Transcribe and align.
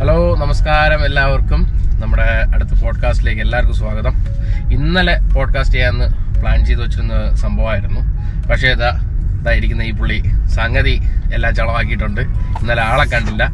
Hello 0.00 0.36
നമസ്കാരം 0.36 1.04
എല്ലാവർക്കും. 1.04 1.66
നമ്മുടെ 2.00 2.46
അടുത്ത 2.54 2.82
പോഡ്കാസ്റ്റിലേക്ക് 2.82 3.40
എല്ലാവർക്കും 3.40 3.76
സ്വാഗതം. 3.76 4.14
ഇന്നലെ 4.72 5.20
പോഡ്കാസ്റ്റ് 5.34 5.74
ചെയ്യാമെന്ന് 5.74 6.38
പ്ലാൻ 6.40 6.64
ചെയ്ത് 6.64 6.82
വെച്ചിരുന്ന 6.82 7.34
സംഭവമായിരുന്നു. 7.34 8.00
പക്ഷേ 8.48 8.68
ഇതാ 8.68 9.00
ഇതായിരിക്കുന്ന 9.40 9.82
ഈ 9.82 9.90
പുള്ളി 9.90 10.22
സംഗതി 10.46 11.00
എല്ലാം 11.34 11.54
ചളവാക്കിയിട്ടുണ്ട്. 11.54 12.20
ഇന്നലെ 12.20 12.82
ആളെ 12.82 13.04
കണ്ടില്ല. 13.04 13.52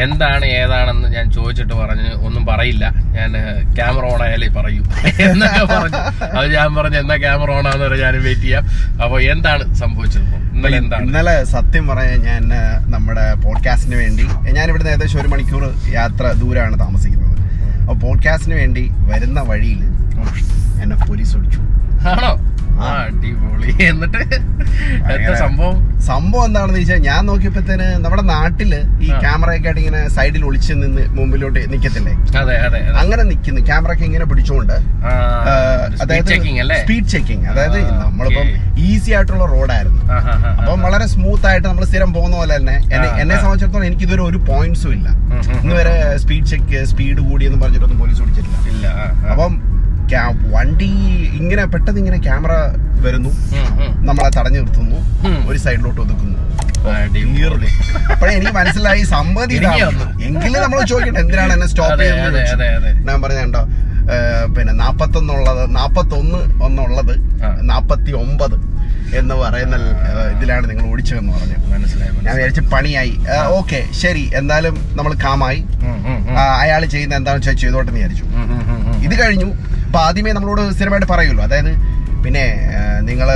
എന്താണ് 0.00 0.44
ഏതാണെന്ന് 0.44 1.08
ഞാൻ 1.08 1.30
ചോദിച്ചിട്ട് 1.30 1.74
പറഞ്ഞ് 1.74 2.12
ഒന്നും 2.12 2.46
പറയില്ല. 2.46 2.90
ഞാൻ 2.90 3.32
ക്യാമറ 3.74 4.04
ഓൺ 4.04 4.22
ആയാലേ 4.22 4.48
പറയൂ. 4.48 4.82
എന്നൊക്കെ 5.30 5.64
പറഞ്ഞു. 5.64 6.24
അത് 6.24 6.54
ഞാൻ 6.54 6.74
പറഞ്ഞു 6.74 6.98
എന്നാ 6.98 7.16
ക്യാമറ 7.16 7.50
ഓൺ 7.50 7.66
ആണെന്ന് 7.66 7.86
പറഞ്ഞ് 7.86 8.02
ഞാൻ 8.02 8.22
വെയിറ്റ് 8.22 8.42
ചെയ്യാം. 8.42 8.64
അപ്പോൾ 9.04 9.22
എന്താണ് 9.22 9.74
സംഭവിച്ചത് 9.74 10.45
ഇന്നലെ 10.56 11.44
സത്യം 11.44 11.88
പറയാൻ 11.88 12.20
ഞാൻ 12.20 12.42
നമ്മുടെ 12.90 13.34
പോഡ്കാസ്റ്റിന് 13.34 13.96
വേണ്ടി 13.96 14.22
ഞാൻ 14.52 14.68
ഇവിടുന്ന് 14.68 14.92
ഏകദേശം 14.92 15.20
ഒരു 15.20 15.28
മണിക്കൂർ 15.28 15.74
യാത്ര 15.92 16.32
ദൂരമാണ് 16.32 16.78
താമസിക്കുന്നത്. 16.78 17.38
അപ്പോൾ 17.80 17.98
പോഡ്കാസ്റ്റിന് 17.98 18.54
വേണ്ടി 18.54 18.90
വരുന്ന 18.98 19.40
വഴിയിൽ 19.40 19.84
എന്നെ 20.82 20.96
പോലീസ് 20.96 21.36
ഒളിച്ചു 21.36 21.60
ആണോ? 22.08 22.55
അടിപൊളി. 22.86 23.70
എന്നിട്ട് 23.86 24.20
എന്താ 25.14 25.34
സംഭവം? 25.42 25.76
സംഭവം 26.06 26.44
എന്താണെന്ന് 26.46 26.80
വെച്ചാൽ 26.80 27.00
ഞാൻ 27.06 27.20
നോക്കിയപ്പോഴത്തേന് 27.26 27.86
നമ്മുടെ 28.04 28.24
നാട്ടിൽ 28.30 28.72
ഈ 28.74 29.08
ക്യാമറ 29.08 29.22
ക്യാമറയൊക്കെ 29.26 29.68
ആയിട്ട് 29.68 29.80
ഇങ്ങനെ 29.82 30.00
സൈഡിൽ 30.14 30.42
ഒളിച്ച് 30.48 30.72
നിന്ന് 30.74 31.02
മുമ്പിലോട്ട് 31.16 31.60
നിക്കത്തില്ലേ? 31.72 32.12
അതെ 32.40 32.56
അതെ 32.66 32.80
അങ്ങനെ 33.00 33.22
നിൽക്കുന്നു 33.30 33.60
ക്യാമറയൊക്കെ 33.68 34.04
ഇങ്ങനെ 34.04 34.26
പിടിച്ചുകൊണ്ട് 34.30 34.74
അതായത് 36.02 36.32
സ്പീഡ് 36.80 37.08
ചെക്കിങ് 37.14 37.46
അതായത് 37.52 37.78
നമ്മളിപ്പം 38.02 38.48
ഈസി 38.86 39.10
ആയിട്ടുള്ള 39.16 39.44
റോഡായിരുന്നു. 39.54 40.02
അപ്പം 40.58 40.80
വളരെ 40.86 41.06
സ്മൂത്ത് 41.14 41.46
ആയിട്ട് 41.50 41.66
നമ്മൾ 41.68 41.84
സ്ഥിരം 41.90 42.10
പോകുന്ന 42.16 42.36
പോലെ 42.36 42.54
തന്നെ 42.58 42.76
എന്നെ 42.94 43.08
എന്നെ 43.22 43.36
സംബന്ധിച്ചിടത്തോളം 43.36 43.86
എനിക്ക് 43.90 44.04
ഇതുവരെ 44.06 44.22
ഒരു 44.22 44.38
പോയിന്റ്സും 44.50 44.92
ഇല്ല. 44.96 45.08
ഉം, 45.28 45.40
ഉം, 45.40 45.56
ഇന്ന് 45.62 45.74
വരെ 45.74 45.94
സ്പീഡ് 46.24 46.46
ചെക്ക് 46.52 46.80
സ്പീഡ് 46.92 47.20
കൂടിയെന്ന് 47.28 47.60
പറഞ്ഞിട്ടൊന്നും 47.62 48.00
പോലീസ് 48.02 48.20
പിടിച്ചിട്ടില്ല. 48.22 48.86
അപ്പം 49.32 49.52
വണ്ടി 50.54 50.90
ഇങ്ങനെ 51.38 51.62
പെട്ടെന്ന് 51.72 52.00
ഇങ്ങനെ 52.02 52.18
ക്യാമറ 52.26 52.52
വരുന്നു. 53.04 53.30
നമ്മളെ 54.08 54.30
തടഞ്ഞു 54.36 54.58
നിർത്തുന്നു 54.62 54.98
ഒരു 55.50 55.58
സൈഡിലോട്ട് 55.64 56.00
ഒതുക്കുന്നു. 56.04 56.38
അപ്പോഴേ 58.12 58.32
എനിക്ക് 58.38 58.52
മനസ്സിലായി 58.58 59.02
സമ്മതി. 59.14 59.56
എങ്കിലും 60.26 60.58
നമ്മൾ 60.64 60.78
ചോദിക്കട്ടെ 60.90 61.20
എന്തിനാണ് 61.24 61.52
എന്നെ 61.56 61.68
സ്റ്റോപ്പ് 61.72 62.00
ചെയ്യുന്നത്. 62.02 62.40
ഞാൻ 63.08 63.16
പറഞ്ഞോ 63.22 63.62
പിന്നെ 64.56 64.72
നാപ്പത്തൊന്നുള്ളത് 64.82 65.62
നാപ്പത്തൊന്ന് 65.76 66.40
ഒന്നുള്ളത്. 66.66 67.14
നാപ്പത്തി 67.70 68.12
ഒമ്പത് 68.22 68.56
എന്ന് 69.20 69.34
പറയുന്ന 69.40 69.76
ഇതിലാണ് 70.34 70.64
നിങ്ങൾ 70.70 70.84
ഓടിച്ചതെന്ന് 70.92 71.32
പറഞ്ഞു 71.36 71.56
മനസ്സിലായി 71.72 72.12
ഞാൻ. 72.26 72.34
വിചാരിച്ചു 72.36 72.62
പണിയായി 72.74 73.14
ഓക്കെ 73.58 73.80
ശരി 74.02 74.24
എന്തായാലും 74.40 74.76
നമ്മൾ 74.98 75.12
കാമായി. 75.24 75.60
അയാൾ 76.62 76.82
ചെയ്യുന്ന 76.94 77.18
എന്താണെന്ന് 77.20 77.46
വെച്ചാൽ 77.46 77.58
ചെയ്തോട്ടെന്ന് 77.62 77.98
വിചാരിച്ചു. 78.00 78.24
ഇത് 79.06 79.14
കഴിഞ്ഞു 79.22 79.48
അപ്പൊ 79.86 79.98
ആദ്യമേ 80.06 80.32
നമ്മളോട് 80.38 80.62
സ്ഥിരമായിട്ട് 80.76 81.08
പറയുമല്ലോ. 81.12 81.44
അതായത് 81.48 81.72
പിന്നെ 82.24 82.44
നിങ്ങൾ 83.08 83.28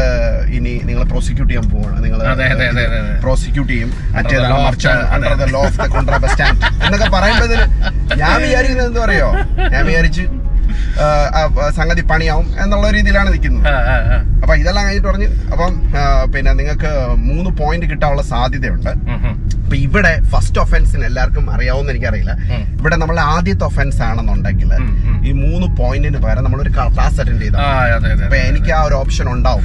ഇനി 0.56 0.72
നിങ്ങൾ 0.86 1.02
പ്രോസിക്യൂട്ട് 1.10 1.50
ചെയ്യാൻ 1.50 1.66
പോവാണ്. 1.72 1.98
നിങ്ങൾ. 2.04 2.20
പ്രോസിക്യൂട്ട് 3.24 3.70
ചെയ്യും. 3.72 3.90
Law 5.54 5.60
of 5.68 5.78
the 5.82 5.86
contrabass 5.96 6.32
stand 6.34 6.60
എന്നൊക്കെ 6.86 7.08
പറയുമ്പോൾ 7.16 7.52
ഞാൻ 8.22 8.36
വിചാരിക്കുന്നത് 8.44 8.88
എന്താ 8.90 9.00
പറയോ 9.06 9.30
ഞാൻ 9.74 9.82
വിചാരിച്ച് 9.90 10.24
സംഗതി 11.76 12.02
പണിയാവും 12.10 12.46
എന്നുള്ള 12.62 12.86
രീതിയിലാണ് 12.96 13.28
നിൽക്കുന്നത്. 13.34 13.68
അപ്പൊ 14.42 14.54
ഇതെല്ലാം 14.62 14.82
കഴിഞ്ഞിട്ട് 14.86 15.08
പറഞ്ഞ് 15.08 15.28
അപ്പം 15.52 15.72
പിന്നെ 16.34 16.50
നിങ്ങൾക്ക് 16.60 16.92
മൂന്ന് 17.28 17.50
പോയിന്റ് 17.60 17.86
കിട്ടാനുള്ള 17.92 18.22
സാധ്യതയുണ്ട്. 18.32 18.92
അപ്പൊ 19.70 19.80
ഇവിടെ 19.86 20.10
ഫസ്റ്റ് 20.30 20.58
ഒഫൻസിന് 20.62 21.04
എല്ലാവർക്കും 21.08 21.44
അറിയാവുന്ന 21.52 21.92
എനിക്കറിയില്ല 21.92 22.32
ഇവിടെ 22.78 22.96
നമ്മൾ 22.96 23.16
ആദ്യത്തെ 23.26 23.64
ഒഫൻസ് 23.68 24.00
ആണെന്നുണ്ടെങ്കിൽ. 24.06 24.70
ഈ 25.22 25.32
മൂന്ന് 25.40 25.66
പോയിന്റിന് 25.78 26.20
പകരം 26.24 26.42
നമ്മൾ 26.46 26.60
ഒരു 26.64 26.72
ക്ലാസ് 26.74 27.18
അറ്റൻഡ് 27.22 27.42
ചെയ്താൽ 27.42 27.60
അതെ, 27.96 28.10
അപ്പൊ 28.18 28.36
എനിക്ക് 28.48 28.72
ആ 28.72 28.82
ഒരു 28.88 28.96
ഓപ്ഷൻ 29.00 29.28
ഉണ്ടാവും. 29.34 29.64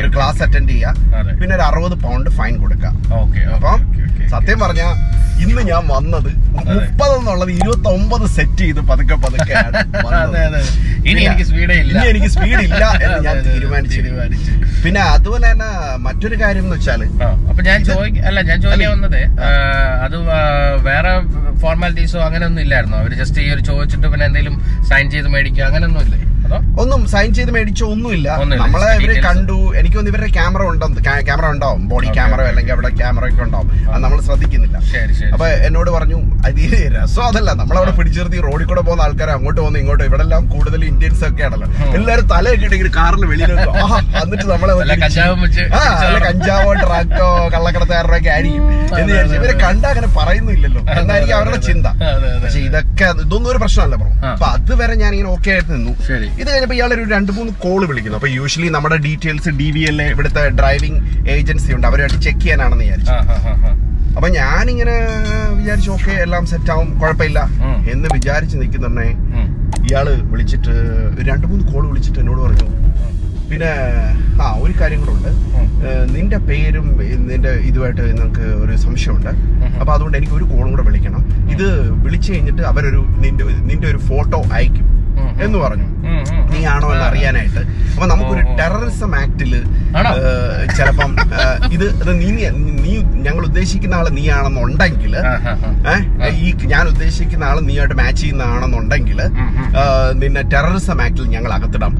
ഒരു 0.00 0.10
ക്ലാസ് 0.16 0.40
അറ്റൻഡ് 0.46 0.72
ചെയ്യാം 0.72 0.96
അതെ. 1.18 1.34
പിന്നെ 1.40 1.54
ഒരു 1.58 1.64
അറുപത് 1.68 1.96
പൗണ്ട് 2.04 2.30
ഫൈൻ 2.38 2.54
കൊടുക്കാം 2.62 2.94
ഓക്കെ, 3.14 3.42
ഓക്കെ, 3.46 3.58
അപ്പം. 3.58 3.78
സത്യം 4.32 4.58
പറഞ്ഞ 4.60 4.82
ഇന്ന് 5.42 5.62
ഞാൻ 5.68 5.82
വന്നത് 5.88 6.28
മുപ്പത് 6.66 7.12
എന്നുള്ളത് 7.14 7.50
ഇരുപത്തി 7.54 7.88
ഒമ്പത് 7.92 8.24
സെറ്റ് 8.34 8.62
ചെയ്ത് 8.62 8.80
പതുക്കെ 8.90 9.16
പതുക്കെ. 9.22 9.54
ഇനി 11.08 11.20
എനിക്ക് 11.22 11.44
സ്പീഡേ 11.48 11.76
ഇല്ല 11.82 11.92
ഇനി 11.94 12.08
എനിക്ക് 12.10 12.28
സ്പീഡ് 12.34 12.60
ഇല്ല 12.66 12.82
എന്ന് 13.04 13.16
ഞാൻ 13.26 13.36
തീരുമാനിച്ചു 13.46 13.98
തീരുമാനിച്ചു. 13.98 14.52
പിന്നെ 14.84 15.00
അതുപോലെ 15.14 15.44
തന്നെ 15.46 15.68
മറ്റൊരു 16.04 16.36
കാര്യം 16.42 16.64
എന്ന് 16.64 16.76
വെച്ചാൽ 16.76 17.00
ആ, 17.18 17.28
അപ്പൊ 17.50 17.60
ഞാൻ 17.68 17.78
ചോദിക്ക 17.88 18.22
അല്ല 18.28 18.38
ഞാൻ 18.48 18.58
ചോദിക്കാൻ 18.64 18.90
വന്നത് 18.94 19.20
അത് 20.04 20.16
വേറെ 20.88 21.12
ഫോർമാലിറ്റീസോ 21.62 22.18
അങ്ങനെയൊന്നും 22.26 22.62
ഇല്ലായിരുന്നു? 22.62 22.96
അവർ 22.96 23.12
ജസ്റ്റ് 23.22 23.40
ഈ 23.44 23.48
ഒരു 23.54 23.62
ചോദിച്ചിട്ട് 23.70 24.06
പിന്നെ 24.12 24.26
എന്തെങ്കിലും 24.30 24.56
സൈൻ 24.90 25.06
ചെയ്ത് 25.14 25.28
മേടിക്കുക 25.34 25.64
അങ്ങനെയൊന്നും 25.68 26.02
ഇല്ലേ? 26.06 26.20
ഒന്നും 26.82 27.00
സൈൻ 27.12 27.30
ചെയ്ത് 27.36 27.50
മേടിച്ചോ 27.56 27.86
ഒന്നുമില്ല. 27.94 28.28
നമ്മളെ 28.62 28.88
ഇവർ 29.04 29.18
കണ്ടു. 29.26 29.56
എനിക്ക് 29.80 29.96
തോന്നുന്നു 29.96 30.12
ഇവരുടെ 30.14 30.30
ക്യാമറ 30.38 30.62
ഉണ്ടാവും 30.72 30.96
ക്യാമറ 31.28 31.46
ഉണ്ടാവും 31.54 31.82
ബോഡി 31.92 32.08
ക്യാമറ 32.16 32.40
അല്ലെങ്കിൽ 32.50 32.72
അവിടെ 32.76 32.90
ക്യാമറ 33.00 33.24
ഒക്കെ 33.32 33.42
ഉണ്ടാവും 33.46 33.68
അത് 33.92 34.00
നമ്മൾ 34.04 34.18
ശ്രദ്ധിക്കുന്നില്ല. 34.28 34.76
ശരി 34.92 35.14
ശരി 35.20 35.30
അപ്പൊ 35.34 35.46
എന്നോട് 35.68 35.90
പറഞ്ഞു 35.96 36.18
അത് 36.48 36.60
രസം 36.96 37.24
അതല്ല. 37.28 37.50
നമ്മളവിടെ 37.62 37.92
പിടിച്ചു 37.98 38.20
നിർത്തി 38.22 38.40
റോഡിൽ 38.48 38.66
കൂടെ 38.72 38.82
പോകുന്ന 38.88 39.06
ആൾക്കാർ 39.06 39.30
അങ്ങോട്ട് 39.36 39.60
പോകുന്ന 39.60 39.78
ഇങ്ങോട്ട്. 39.82 40.04
ഇവിടെ 40.10 40.22
എല്ലാം 40.26 40.42
കൂടുതൽ 40.54 40.80
ഇന്ത്യൻസ് 40.92 41.24
ഒക്കെ 41.30 41.44
ആണല്ലോ. 41.48 41.68
എല്ലാവരും 41.96 42.12
എല്ലാരും 42.12 42.26
തലയൊക്കെ 42.34 42.66
ഇട്ടെങ്കിൽ 42.68 42.88
കാറിൽ 42.98 43.24
വെളിയിൽ 43.32 43.50
എന്നിട്ട് 44.22 44.46
നമ്മളെ 44.52 44.74
കഞ്ചാവും 46.26 46.74
ട്രാക്ടോ 46.84 47.28
കള്ളക്കടത്തുകാരുടെ 47.54 48.16
ഒക്കെ 48.20 48.30
ആയിരിക്കും. 48.34 48.64
എന്ന് 48.98 49.10
വിചാരിച്ചു 49.12 49.36
ഇവരെ. 49.40 49.54
കണ്ട 49.64 49.84
അങ്ങനെ 49.92 50.08
പറയുന്നില്ലല്ലോ. 50.18 50.82
എന്നായിരിക്കും 51.00 51.36
അവരുടെ 51.38 51.60
ചിന്ത. 51.68 51.86
പക്ഷെ 52.44 52.60
ഇതൊക്കെ 52.68 53.08
ഇതൊന്നും 53.24 53.50
ഒരു 53.54 53.60
പ്രശ്നമല്ല 53.64 53.94
അപ്പൊ 53.98 54.08
അത് 54.10 54.28
അപ്പൊ 54.32 54.46
അതുവരെ 54.56 54.94
ഞാൻ 55.02 55.10
ഇങ്ങനെ 55.14 55.30
ഓക്കെ 55.36 55.50
ആയിട്ട് 55.54 55.70
നിന്നു. 55.74 55.92
ശരി. 56.08 56.28
ഇത് 56.40 56.48
കഴിഞ്ഞപ്പോൾ 56.50 56.76
ഇയാൾ 56.78 56.90
ഒരു 56.96 57.04
രണ്ട് 57.14 57.30
മൂന്ന് 57.36 57.52
കോൾ 57.64 57.80
വിളിക്കുന്നു. 57.90 58.18
അപ്പൊ 58.18 58.28
യൂഷ്വലി 58.38 58.68
നമ്മുടെ 58.76 58.96
ഡീറ്റെയിൽസ് 59.06 59.50
ഡി 59.60 59.68
വി 59.74 59.82
എൽ 59.90 59.98
ഇവിടുത്തെ 60.02 60.42
ഡ്രൈവിംഗ് 60.60 61.00
ഏജൻസി 61.34 61.70
ഉണ്ട്. 61.76 61.86
അവരുമായിട്ട് 61.90 62.20
ചെക്ക് 62.26 62.42
ചെയ്യാനാണെന്ന് 62.44 62.84
വിചാരിച്ചു. 62.84 63.16
അപ്പൊ 64.16 64.28
ഞാനിങ്ങനെ 64.28 64.94
വിചാരിച്ചു 65.58 65.90
ഓക്കെ 65.90 66.12
എല്ലാം 66.24 66.46
സെറ്റ് 66.52 66.70
ആവും. 66.72 66.88
കുഴപ്പമില്ല. 67.00 67.40
എന്ന് 67.92 68.08
വിചാരിച്ച് 68.14 68.56
നിൽക്കുന്നുണ്ടേ. 68.62 69.08
ഇയാൾ 69.88 70.06
വിളിച്ചിട്ട് 70.32 70.74
രണ്ട് 71.28 71.46
മൂന്ന് 71.50 71.64
കോൾ 71.72 71.82
വിളിച്ചിട്ട് 71.90 72.18
എന്നോട് 72.22 72.40
പറഞ്ഞു. 72.46 72.68
പിന്നെ 73.50 73.70
ആ 74.42 74.48
ഒരു 74.64 74.74
കാര്യം 74.80 75.00
കൂടെ 75.00 75.12
ഉണ്ട്. 75.16 75.30
നിന്റെ 76.14 76.38
പേരും 76.48 76.86
നിന്റെ 77.30 77.52
ഇതുമായിട്ട് 77.70 78.02
നിങ്ങൾക്ക് 78.10 78.46
ഒരു 78.64 78.76
സംശയമുണ്ട്. 78.84 79.28
അപ്പോൾ 79.28 79.80
അപ്പൊ 79.80 79.92
അതുകൊണ്ട് 79.94 80.16
എനിക്ക് 80.18 80.34
ഒരു 80.34 80.46
കോളും 80.52 80.70
കൂടെ 80.74 80.84
വിളിക്കണം. 80.88 81.22
ഇത് 81.54 81.68
വിളിച്ചു 82.04 82.28
കഴിഞ്ഞിട്ട് 82.32 82.62
അവരൊരു 82.62 83.02
നിന്റെ 83.24 83.44
നിന്റെ 83.70 83.86
ഒരു 83.92 84.00
ഫോട്ടോ 84.08 84.40
അയക്കും. 84.58 84.86
എന്ന് 85.42 85.58
പറഞ്ഞു. 85.58 85.88
നീ 86.52 86.60
ആണോ 86.72 86.88
എന്ന് 86.94 87.04
അറിയാനായിട്ട്. 87.06 87.62
അപ്പൊ 87.92 88.06
നമുക്കൊരു. 88.10 88.42
ടെററിസം 88.58 89.12
ആക്ടിൽ? 89.20 89.52
ചിലപ്പം 90.76 91.10
ഇത് 91.74 91.84
നീ 92.20 92.28
നീ 92.78 92.92
ഞങ്ങൾ 93.26 93.42
ഉദ്ദേശിക്കുന്ന 93.48 93.94
ആൾ 93.94 94.06
നീ 94.16 94.24
ആണെന്നുണ്ടെങ്കിൽ 94.30 95.14
ഈ 96.38 96.52
ഞാൻ 96.72 96.84
ഉദ്ദേശിക്കുന്ന 96.92 97.44
ആൾ 97.44 97.58
നീയായിട്ട് 97.66 97.96
മാച്ച് 98.00 98.20
ചെയ്യുന്നതാണെന്നുണ്ടെങ്കിൽ 98.22 99.18
ഉം, 99.24 99.48
ഉം. 99.56 99.68
നിന്നെ 100.20 100.42
ടെററിസം 100.52 101.00
ആക്ടിൽ 101.04 101.24
ഞങ്ങൾ 101.34 101.52
അകത്തിടാൻ 101.56 101.92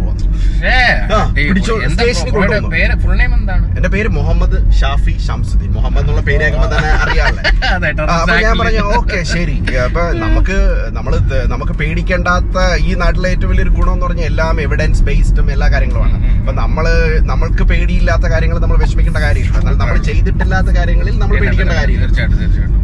എന്താണ്? 3.37 3.65
എന്റെ 3.77 3.91
പേര് 3.91 4.09
മുഹമ്മദ് 4.17 4.59
ഷാഫി 4.81 5.15
ഷംസുദ്ദീൻ. 5.27 5.71
മുഹമ്മദ് 5.77 6.03
എന്നുള്ള 6.03 6.23
പേര് 6.23 6.43
തന്നെ 6.73 6.91
അറിയാമല്ലേ 7.03 7.43
അപ്പൊ 8.15 8.35
ഞാൻ 8.41 8.55
പറഞ്ഞു 8.61 8.83
ഓക്കെ 8.97 9.19
ശരി. 9.33 9.57
അപ്പൊ 9.85 10.03
നമുക്ക് 10.25 10.57
നമ്മൾ 10.97 11.13
നമുക്ക് 11.53 11.75
പേടിക്കേണ്ടാത്ത 11.81 12.57
ഈ 12.85 12.93
നാട്ടിലെ 13.03 13.29
ഏറ്റവും 13.35 13.51
വലിയൊരു 13.53 13.73
ഗുണം 13.79 13.93
എന്ന് 13.97 14.07
പറഞ്ഞാൽ 14.07 14.29
എല്ലാം 14.33 14.61
എവിഡൻസ് 14.67 15.03
ബേസ്ഡും 15.09 15.49
എല്ലാ 15.55 15.69
കാര്യങ്ങളുമാണ്. 15.75 16.17
അപ്പൊ 16.41 16.55
നമ്മൾ 16.63 16.87
നമ്മൾക്ക് 17.31 17.65
പേടിയില്ലാത്ത 17.73 18.27
കാര്യങ്ങൾ 18.35 18.59
നമ്മൾ 18.65 18.79
വിഷമിക്കേണ്ട 18.85 19.21
കാര്യമില്ല. 19.27 19.59
എന്നാൽ 19.63 19.77
നമ്മൾ 19.83 19.99
ചെയ്തിട്ടില്ലാത്ത 20.11 20.71
കാര്യങ്ങളിൽ 20.79 21.17
നമ്മൾ 21.25 21.37
പേടിക്കേണ്ട 21.45 21.75
കാര്യമില്ല. 21.81 22.05
തീർച്ചയായിട്ടും 22.07 22.39
തീർച്ചയായിട്ടും. 22.45 22.79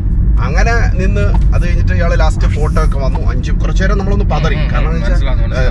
അങ്ങനെ 0.47 0.75
നിന്ന് 1.01 1.25
അത് 1.55 1.63
കഴിഞ്ഞിട്ട് 1.67 1.95
ഇയാൾ 1.99 2.13
ലാസ്റ്റ് 2.21 2.49
ഫോട്ടോ 2.55 2.81
ഒക്കെ 2.85 2.99
വന്നു. 2.99 3.21
അഞ്ച് 3.31 3.51
കുറച്ചു 3.61 3.83
നേരം 3.83 3.99
നമ്മളൊന്ന് 3.99 4.27
പതറി. 4.33 4.57
കാരണം. 4.73 4.95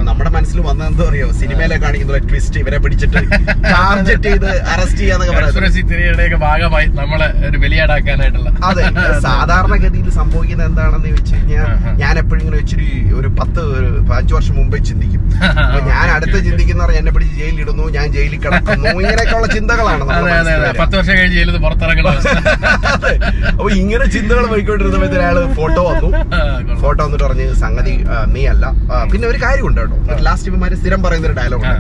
നമ്മുടെ 0.10 0.30
മനസ്സിൽ 0.30 0.60
വന്ന 0.60 0.82
എന്താ 0.92 1.04
പറയുക 1.08 1.36
സിനിമയിലെ 1.42 1.78
കാണിക്കുന്ന 1.84 2.20
ട്വിസ്റ്റ് 2.30 2.60
ഇവരെ 2.64 2.80
പിടിച്ചിട്ട് 2.84 3.22
ടാർജറ്റ് 3.68 4.30
ചെയ്ത് 4.30 4.50
അറസ്റ്റ് 4.74 5.00
ചെയ്യാന്നൊക്കെ 5.02 5.34
പറയുന്നത്. 5.34 6.36
ഭാഗമായി 6.48 6.88
നമ്മളെ 7.00 7.28
ഒരു 7.48 7.58
വെളിയാടാക്കാനായിട്ടുള്ള 7.58 8.50
അതെ 8.70 8.84
സാധാരണഗതിയിൽ 9.28 10.10
സംഭവിക്കുന്നത് 10.18 10.68
എന്താണെന്ന് 10.70 11.10
വെച്ച് 11.18 11.34
കഴിഞ്ഞാൽ 11.36 11.70
ഞാൻ 12.02 12.14
എപ്പോഴും 12.22 12.42
ഇങ്ങനെ 12.42 12.60
ഇച്ചിരി 12.64 12.88
ഒരു 13.20 13.30
പത്ത് 13.40 13.62
ഒരു 13.78 13.90
അഞ്ചു 14.18 14.34
വർഷം 14.38 14.56
മുമ്പേ 14.60 14.80
ചിന്തിക്കും. 14.90 15.24
അപ്പൊ 15.64 15.80
ഞാൻ 15.90 16.06
അടുത്ത് 16.16 16.38
ചിന്തിക്കുന്ന 16.48 16.92
എന്നെ 17.00 17.12
പിടിച്ച് 17.16 17.36
ജയിലിൽ 17.42 17.62
ഇടുന്നു 17.64 17.86
ഞാൻ 17.98 18.08
ജയിലിൽ 18.16 18.40
കിടക്കുന്നു 18.46 18.88
ഇങ്ങനെയൊക്കെയുള്ള 18.96 19.50
ചിന്തകളാണ്. 19.58 20.04
പത്ത് 20.82 20.96
വർഷം 21.00 21.14
കഴിഞ്ഞ് 21.18 21.36
ജയിലിൽ 21.38 21.58
പുറത്തിറങ്ങണം. 21.66 22.16
അപ്പൊ 23.52 23.70
ഇങ്ങനെ 23.82 24.06
ചിന്തകൾ 24.16 24.44
പോയിക്കൊണ്ടിരുന്നപ്പോഴത്തെ 24.58 25.18
അയാൾ 25.24 25.38
ഫോട്ടോ 25.58 25.82
വന്നു. 25.88 26.10
ഫോട്ടോ 26.82 27.00
വന്നിട്ട് 27.04 27.24
പറഞ്ഞ് 27.26 27.46
സംഗതി 27.64 27.94
മീ 28.34 28.44
അല്ല. 28.54 28.66
പിന്നെ 29.12 29.26
ഒരു 29.32 29.40
കാര്യമുണ്ട് 29.44 29.80
കേട്ടോ. 29.82 30.18
ലാസ്റ്റ് 30.28 30.50
ഇവന്മാര് 30.52 30.76
സ്ഥിരം 30.82 31.02
പറയുന്ന 31.06 31.28
ഒരു 31.30 31.36
ഡയലോഗ്. 31.40 31.72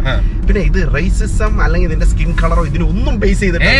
പിന്നെ 0.47 0.61
ഇത് 0.69 0.79
റേസിസം 0.95 1.53
അല്ലെങ്കിൽ 1.63 1.87
ഇതിന്റെ 1.89 2.07
സ്കിൻ 2.11 2.29
കളറോ 2.41 2.63
ഇതിനൊന്നും 2.69 3.15
ബേസ് 3.23 3.41
ചെയ്തിട്ട്. 3.43 3.71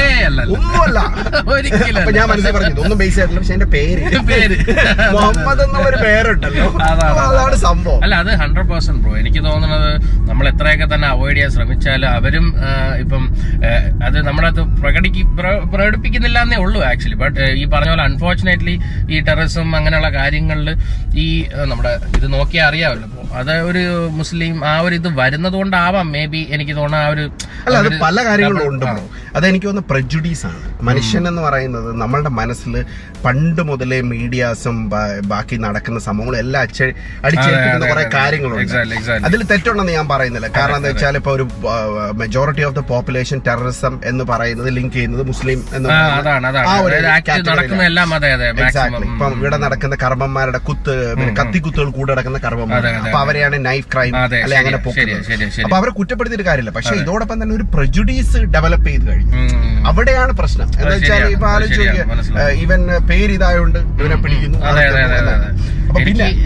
ഒന്നുമല്ല. 0.58 1.00
അപ്പൊ 2.00 2.12
ഞാൻ 2.18 2.26
മനസ്സിൽ 2.32 2.52
പറഞ്ഞു 2.56 2.82
ഒന്നും 2.86 2.98
ബേസ് 3.02 3.16
ചെയ്തിട്ടില്ല. 3.16 3.40
പക്ഷെ 3.42 3.54
എന്റെ 3.58 3.70
പേര്. 3.76 4.02
പേര്. 4.32 4.58
മുഹമ്മദ് 5.16 5.62
എന്നുള്ള 5.66 5.86
ഒരു 5.92 6.00
പേരുണ്ടല്ലോ. 6.06 6.66
അതാണ്, 6.90 7.58
സംഭവം. 7.68 8.00
അല്ല 8.06 8.16
അത് 8.24 8.32
ഹൺഡ്രഡ് 8.42 8.70
പെർസെന്റ് 8.72 9.02
ബ്രോ 9.04 9.14
എനിക്ക് 9.22 9.44
തോന്നുന്നത് 9.48 9.90
നമ്മൾ 10.30 10.46
എത്രയൊക്കെ 10.54 10.88
തന്നെ 10.96 11.08
അവോയ്ഡ് 11.14 11.36
ചെയ്യാൻ 11.38 11.54
ശ്രമിച്ചാലും 11.56 12.10
അവരും 12.20 12.48
ഇപ്പം 13.04 13.24
അത് 14.08 14.18
നമ്മളത് 14.30 14.62
പ്രകടിക്ക് 14.82 15.24
പ്രകടിപ്പിക്കുന്നില്ല 15.74 16.38
എന്നേ 16.46 16.60
ഉള്ളൂ 16.66 16.80
ആക്ച്വലി 16.92 17.20
ബട്ട് 17.24 17.40
ഈ 17.62 17.66
പറഞ്ഞ 17.74 17.92
പോലെ 17.94 18.06
അൺഫോർച്ചുനേറ്റ്ലി 18.10 18.76
ഈ 19.10 19.19
ടെറസും 19.19 19.75
അങ്ങനെയുള്ള 19.75 20.10
കാര്യങ്ങളിൽ 20.10 20.69
ഈ 21.16 21.28
നമ്മുടെ 21.72 21.94
ഇത് 22.18 22.34
നോക്കിയാൽ 22.34 22.68
അറിയാമല്ലോ. 22.68 23.17
അത് 23.40 23.52
ഒരു 23.70 23.84
മുസ്ലിം 24.18 24.56
ആ 24.72 24.74
ഒരു 24.86 24.96
ഇത് 25.00 25.08
വരുന്നത് 25.20 25.56
കൊണ്ടാവാം 25.60 26.08
മേ 26.16 26.22
ബി 26.34 26.42
എനിക്ക് 26.56 26.74
തോന്നുന്ന 26.80 27.04
ആ 27.06 27.10
ഒരു 27.14 27.24
അല്ല 27.66 27.76
അത് 27.84 27.90
പല 28.04 28.18
കാര്യങ്ങളും 28.28 28.68
ഉണ്ട്. 28.72 28.86
അതെനിക്ക് 29.38 29.68
തോന്നുന്നു 29.68 29.90
പ്രജുഡീസ് 29.92 30.46
ആണ്. 30.50 30.60
മനുഷ്യൻ 30.90 31.24
എന്ന് 31.32 31.42
പറയുന്നത് 31.48 31.90
നമ്മളുടെ 32.02 32.32
മനസ്സിൽ 32.40 32.74
പണ്ട് 33.26 33.62
മുതലേ 33.70 34.00
മീഡിയാസും 34.12 34.78
ബാക്കി 35.32 35.56
നടക്കുന്ന 35.66 36.00
സംഭവങ്ങളും 36.08 36.40
എല്ലാം 36.44 36.62
അച്ച 36.68 36.80
അടിച്ചേൽപ്പിക്കുന്ന 37.26 37.88
കുറെ 37.92 38.04
കാര്യങ്ങളുണ്ട്. 38.18 38.76
അതിൽ 39.28 39.40
തെറ്റുണ്ടെന്ന് 39.52 39.94
ഞാൻ 39.98 40.08
പറയുന്നില്ല. 40.14 40.50
കാരണം 40.58 40.78
എന്താ 40.80 40.92
വെച്ചാൽ 40.94 41.18
ഇപ്പൊ 41.22 41.34
ഒരു 41.38 41.46
majority 42.22 42.66
of 42.70 42.76
the 42.80 42.84
population 42.94 43.38
terrorism 43.48 43.94
എന്ന് 44.12 44.26
പറയുന്നത് 44.32 44.70
ലിങ്ക് 44.78 44.96
ചെയ്യുന്നത് 44.98 45.24
മുസ്ലിം 45.32 45.60
എന്ന് 45.78 45.90
പറയുന്നത്. 45.90 46.24
ഇപ്പം 49.12 49.32
ഇവിടെ 49.40 49.58
നടക്കുന്ന 49.66 49.98
കർമ്മന്മാരുടെ 50.06 50.62
കുത്ത് 50.70 50.96
കത്തിക്കുത്തുകൾ 51.42 51.90
കൂടെ 52.00 52.12
നടക്കുന്ന 52.14 52.42
കർമ്മന്മാർ 52.48 52.84
അപ്പൊ 53.18 53.24
അവരെയാണ് 53.24 53.58
നൈഫ് 53.66 53.88
ക്രൈം 53.92 54.14
അല്ലെ 54.18 54.58
അങ്ങനെ. 54.58 54.78
അപ്പൊ 55.64 55.75
അവരെ 55.78 55.92
കുറ്റപ്പെടുത്തിയിട്ട് 55.98 56.46
കാര്യമില്ല. 56.48 56.72
പക്ഷെ 56.75 56.94
ഇതോടൊപ്പം 57.02 57.38
തന്നെ 57.42 57.54
ഒരു 57.56 57.66
പ്രജുഡീസ് 57.74 58.40
ഡെവലപ്പ് 58.54 58.90
ചെയ്ത് 58.90 59.06
കഴിഞ്ഞു. 59.10 59.34
അവിടെയാണ് 59.90 60.31
പ്രശ്നം. 60.40 60.68
എന്താ 60.75 60.94
വെച്ചാൽ 60.96 61.24
ഇപ്പൊ. 61.36 61.50
ഏഹ് 62.42 62.56
ഇവൻ 62.64 62.80
പേര് 63.10 63.31
ഇതായോണ്ട് 63.38 63.80
ഇവനെ 63.98 64.18
പിടിക്കുന്നു. 64.24 64.60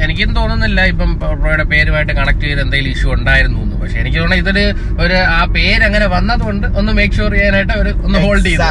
എനിക്ക് 0.06 0.26
തോന്നുന്നില്ല 0.32 0.80
ഇപ്പം 0.92 1.10
പ്രോയുടെ 1.20 1.66
പേരുമായിട്ട് 1.72 2.14
കണക്ട് 2.18 2.44
ചെയ്ത് 2.44 2.62
എന്തെങ്കിലും 2.64 2.92
ഇഷ്യൂ 2.94 3.10
ഉണ്ടായിരുന്നു 3.16 3.60
എന്ന് 3.64 3.76
പക്ഷെ 3.82 3.98
എനിക്ക് 4.02 4.20
തോന്നുന്നത് 4.20 4.42
ഇതൊരു 4.44 4.66
ഒരു 5.04 5.18
ആ 5.32 5.42
പേര് 5.56 5.84
അങ്ങനെ 5.88 6.08
വന്നതുകൊണ്ട് 6.14 6.66
ഒന്ന് 6.80 6.92
മേക്ക് 6.98 7.16
ഷുവർ 7.18 7.34
ചെയ്യാനായിട്ട് 7.36 7.76
ഒരു 7.82 7.92
ഒന്ന് 8.06 8.20
ഹോൾഡ് 8.26 8.46
ചെയ്തു 8.48 8.64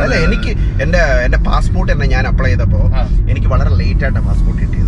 അല്ലേ? 0.00 0.18
എനിക്ക് 0.26 0.52
എന്റെ 0.82 1.02
എന്റെ 1.26 1.40
പാസ്പോർട്ട് 1.48 1.90
തന്നെ 1.92 2.08
ഞാൻ 2.12 2.26
അപ്ലൈ 2.30 2.50
ചെയ്തപ്പോ 2.50 2.82
എനിക്ക് 3.30 3.48
വളരെ 3.48 3.70
ലേറ്റ് 3.80 4.04
ആയിട്ടാണ് 4.04 4.26
പാസ്പോർട്ട് 4.28 4.60
ആ, 4.64 4.81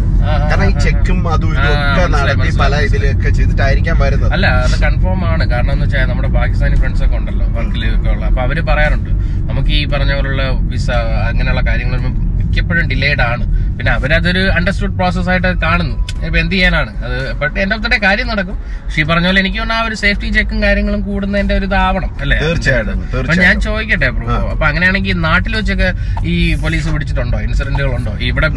കാരണം 0.50 0.66
ഈ 0.70 0.74
ചെക്കും 0.84 1.18
അതും 1.34 1.50
ഇതും 1.56 1.72
ഒക്കെ 1.78 2.04
നടത്തി 2.14 2.50
പല 2.62 2.74
ഇതിലൊക്കെ 2.86 3.30
ചെയ്തിട്ടായിരിക്കാൻ 3.38 3.96
വരുന്നത്. 4.02 4.30
അല്ല 4.36 4.46
അത് 4.66 4.76
കൺഫേം 4.84 5.20
ആണ്. 5.32 5.44
കാരണം 5.52 5.72
എന്ന് 5.76 5.86
വെച്ചാൽ 5.86 6.08
നമ്മുടെ 6.10 6.30
പാകിസ്ഥാനി 6.38 6.76
ഫ്രണ്ട്സ് 6.82 7.02
ഒക്കെ 7.06 7.16
ഉണ്ടല്ലോ 7.20 7.46
വർക്കിലൊക്കെ 7.56 8.10
ഉള്ള. 8.14 8.24
അപ്പൊ 8.30 8.42
അവർ 8.46 8.58
പറയാറുണ്ട് 8.70 9.10
നമുക്ക് 9.50 9.72
ഈ 9.80 9.82
പറഞ്ഞ 9.94 10.12
പോലുള്ള 10.18 10.44
വിസ 10.72 10.88
അങ്ങനെയുള്ള 11.30 11.62
കാര്യങ്ങൾ 11.70 11.94
വരുമ്പോ 11.98 12.23
മിക്കപ്പോഴും 12.54 12.86
ഡിലേഡ് 12.92 13.22
ആണ്. 13.30 13.44
പിന്നെ 13.76 13.90
അവരതൊരു 13.98 14.42
അണ്ടർസ്റ്റുഡ് 14.58 14.94
പ്രോസസ് 14.98 15.28
ആയിട്ട് 15.32 15.48
കാണുന്നു. 15.64 15.96
ഇപ്പൊ 16.26 16.36
എന്ത് 16.42 16.54
ചെയ്യാനാണ്? 16.56 16.90
അത് 17.06 17.16
ബട്ട് 17.40 17.56
എന്റെ 17.62 17.74
ഓഫ് 17.76 17.98
കാര്യം 18.04 18.26
നടക്കും. 18.32 18.56
പക്ഷെ 18.84 19.00
ഈ 19.02 19.04
പറഞ്ഞ 19.10 19.26
പോലെ 19.30 19.40
എനിക്ക് 19.44 19.58
തോന്നുന്നു 19.60 19.82
ആ 19.84 19.88
ഒരു 19.88 19.96
സേഫ്റ്റി 20.02 20.28
ചെക്കും 20.36 20.58
കാര്യങ്ങളും 20.66 21.00
കൂടുന്നതിന്റെ 21.08 21.54
ഒരു 21.60 21.66
ഇതാവണം 21.70 22.10
അല്ലെ? 22.24 22.36
തീർച്ചയായിട്ടും, 22.44 23.00
അപ്പൊ 23.20 23.36
ഞാൻ 23.44 23.56
ചോദിക്കട്ടെ 23.66 24.08
ബ്രോ 24.18 24.26
അപ്പൊ 24.52 24.64
അങ്ങനെയാണെങ്കിൽ 24.70 25.16
നാട്ടിൽ 25.28 25.52
വെച്ചൊക്കെ 25.58 25.88
ഈ 26.32 26.34
പോലീസ് 26.64 26.88
പിടിച്ചിട്ടുണ്ടോ? 26.94 27.40
ഇൻസിഡന്റുകൾ 27.46 27.90
ഉണ്ടോ 27.98 28.14
ഇവിടെ 28.28 28.50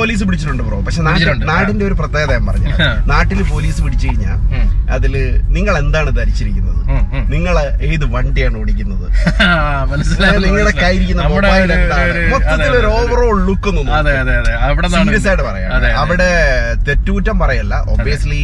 പോലീസ് 0.00 0.22
പിടിച്ചിട്ടുണ്ട് 0.28 0.64
ബ്രോ 0.68 0.80
പക്ഷെ 0.88 1.02
നാടിന്റെ 1.52 1.86
ഒരു 1.90 1.98
പ്രത്യേകത 2.02 2.32
ഞാൻ 2.38 2.46
പറഞ്ഞു 2.50 2.72
നാട്ടിൽ 3.12 3.40
പോലീസ് 3.54 3.80
പിടിച്ചു 3.86 4.08
കഴിഞ്ഞാൽ 4.08 4.38
അതിൽ 4.96 5.14
നിങ്ങൾ 5.58 5.74
എന്താണ് 5.84 6.10
ധരിച്ചിരിക്കുന്നത്? 6.20 6.79
നിങ്ങൾ 7.34 7.56
ഏത് 7.88 8.04
വണ്ടിയാണ് 8.14 8.56
ഓടിക്കുന്നത്? 8.60 9.06
നിങ്ങളുടെ. 10.44 10.72
കയ്യിരിക്കുന്ന 10.82 11.22
മൊത്തത്തിൽ 12.32 12.72
ഒരു 12.80 12.88
ഓവറോൾ 12.98 13.36
ലുക്ക് 13.48 13.70
നിന്നാണ് 13.78 14.10
സീരിയസ് 14.96 15.28
ആയിട്ട് 15.28 15.44
പറയാം. 15.50 15.70
അവിടെ 16.02 16.30
തെറ്റൂറ്റം 16.88 17.38
പറയല്ല. 17.44 17.74
ഒബ്വിയസ്ലി 17.94 18.42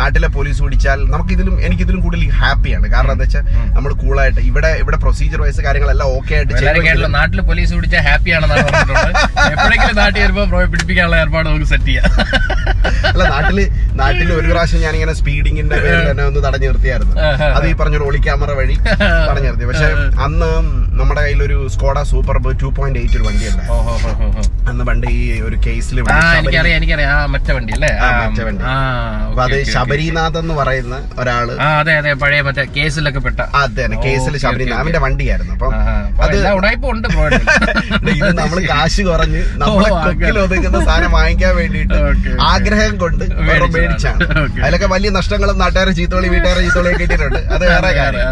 നാട്ടിലെ 0.00 0.28
പോലീസ് 0.36 0.60
പിടിച്ചാൽ 0.64 0.98
നമുക്ക് 1.14 1.32
ഇതിലും 1.36 1.54
എനിക്ക് 1.66 1.82
ഇതിലും 1.86 2.00
കൂടുതൽ 2.06 2.24
ഹാപ്പിയാണ്. 2.40 2.86
കാരണം 2.94 3.12
എന്താ 3.14 3.26
വെച്ചാൽ 3.26 3.44
നമ്മൾ 3.76 3.90
കൂളായിട്ട് 4.02 4.40
ഇവിടെ 4.50 4.70
ഇവിടെ 4.82 4.98
പ്രൊസീജിയർ 5.04 5.40
വൈസ് 5.44 5.60
കാര്യങ്ങളെല്ലാം 5.68 6.08
ഓക്കെ 6.16 6.34
ആയിട്ട് 6.38 7.12
നാട്ടിലെ 7.18 7.44
പോലീസ് 7.50 7.72
പിടിച്ചാൽ 7.78 8.02
ഹാപ്പിയാണ് 8.08 8.34
ആണെന്നാണ് 8.36 8.64
പറഞ്ഞിട്ടുള്ളത്. 8.68 9.12
എപ്പോഴെങ്കിലും 9.52 9.96
നാട്ടിൽ 10.02 10.22
പിടിപ്പിക്കാനുള്ള 10.72 11.16
ഏർപ്പാട് 11.22 11.46
നമുക്ക് 11.48 11.68
സെറ്റ് 11.72 11.88
ചെയ്യാം. 11.90 12.04
അല്ല 13.12 13.24
നാട്ടിൽ 13.34 13.58
നാട്ടിൽ 14.00 14.28
ഒരു 14.38 14.46
പ്രാവശ്യം 14.52 14.96
ഇങ്ങനെ 14.98 15.14
സ്പീഡിങ്ങിന്റെ 15.20 15.76
തന്നെ 16.08 16.24
ഒന്ന് 16.30 16.40
തടഞ്ഞു 16.46 16.66
നിർത്തിയായിരുന്നു. 16.70 17.14
അത് 17.56 17.66
ഈ 17.70 17.72
പറഞ്ഞ 17.80 17.96
ഒളി 18.08 18.20
ക്യാമറ 18.26 18.50
വഴി 18.60 18.76
തടഞ്ഞു 19.28 19.48
നിർത്തി. 19.48 19.66
പക്ഷെ 19.70 19.88
അന്ന് 20.26 20.50
നമ്മുടെ 21.00 21.20
കയ്യിൽ 21.24 21.40
ഒരു 21.48 21.58
Skoda 21.74 21.96
super 22.12 22.36
two 22.62 22.68
point 22.78 22.98
eight 23.02 23.16
ഒരു 23.18 23.24
വണ്ടി 23.28 23.44
ഉണ്ടായിരുന്നു. 23.50 24.44
അന്ന് 24.70 24.84
പണ്ട് 24.88 25.06
ഈ 25.16 25.20
ഒരു 25.48 25.56
കേസിൽ 25.66 25.96
എനിക്കറിയാം 26.00 26.76
എനിക്കറിയാം. 26.80 27.18
മറ്റേ 27.34 27.52
വണ്ടി 27.56 27.72
അല്ലേ? 27.76 27.92
മറ്റേ 28.26 28.44
വണ്ടി. 28.48 28.64
അപ്പൊ 29.28 29.42
അത് 29.46 29.56
ശബരിനാഥ് 29.86 30.38
എന്ന് 30.38 30.54
പറയുന്ന 30.54 30.94
ഒരാൾ. 31.18 31.46
അതെ 31.70 31.92
അതെ 31.92 32.12
പഴയ 32.12 32.40
മറ്റേ 32.40 32.64
കേസിലൊക്കെ 32.76 33.18
പെട്ട. 33.18 33.40
അതെ 33.54 33.84
കേസിൽ 34.04 34.36
ശബരിനാഥ്. 34.36 34.80
അവന്റെ 34.80 34.98
വണ്ടിയായിരുന്നു. 34.98 35.52
അപ്പം 35.52 35.72
അത് 36.22 36.36
ബ്രോ 37.08 37.24
ഇത് 38.12 38.38
നമ്മൾ 38.38 38.58
കാശ് 38.66 39.02
കുറഞ്ഞ് 39.02 39.40
നമ്മളെ. 39.54 39.88
കൊക്കിൽ 39.96 40.38
ഒതുക്കുന്ന 40.38 40.84
സാധനം 40.84 41.12
വാങ്ങിക്കാൻ 41.12 41.56
വേണ്ടിയിട്ട് 41.56 41.94
ഓക്കേ. 42.02 42.32
ആഗ്രഹം 42.46 42.98
കൊണ്ട്. 42.98 43.24
മേടിച്ചാണ്. 43.74 44.20
അതിലൊക്കെ 44.62 44.86
വലിയ 44.86 45.10
നഷ്ടങ്ങളും 45.10 45.58
നാട്ടുകാരെ 45.58 45.92
ചീത്തോളി 45.92 46.28
വീട്ടുകാരെ 46.28 46.60
ചീത്തോളി 46.60 46.92
കിട്ടിയിട്ടുണ്ട്. 46.92 47.38
അത് 47.48 47.64
വേറെ 47.66 47.90
കാര്യം. 47.96 48.22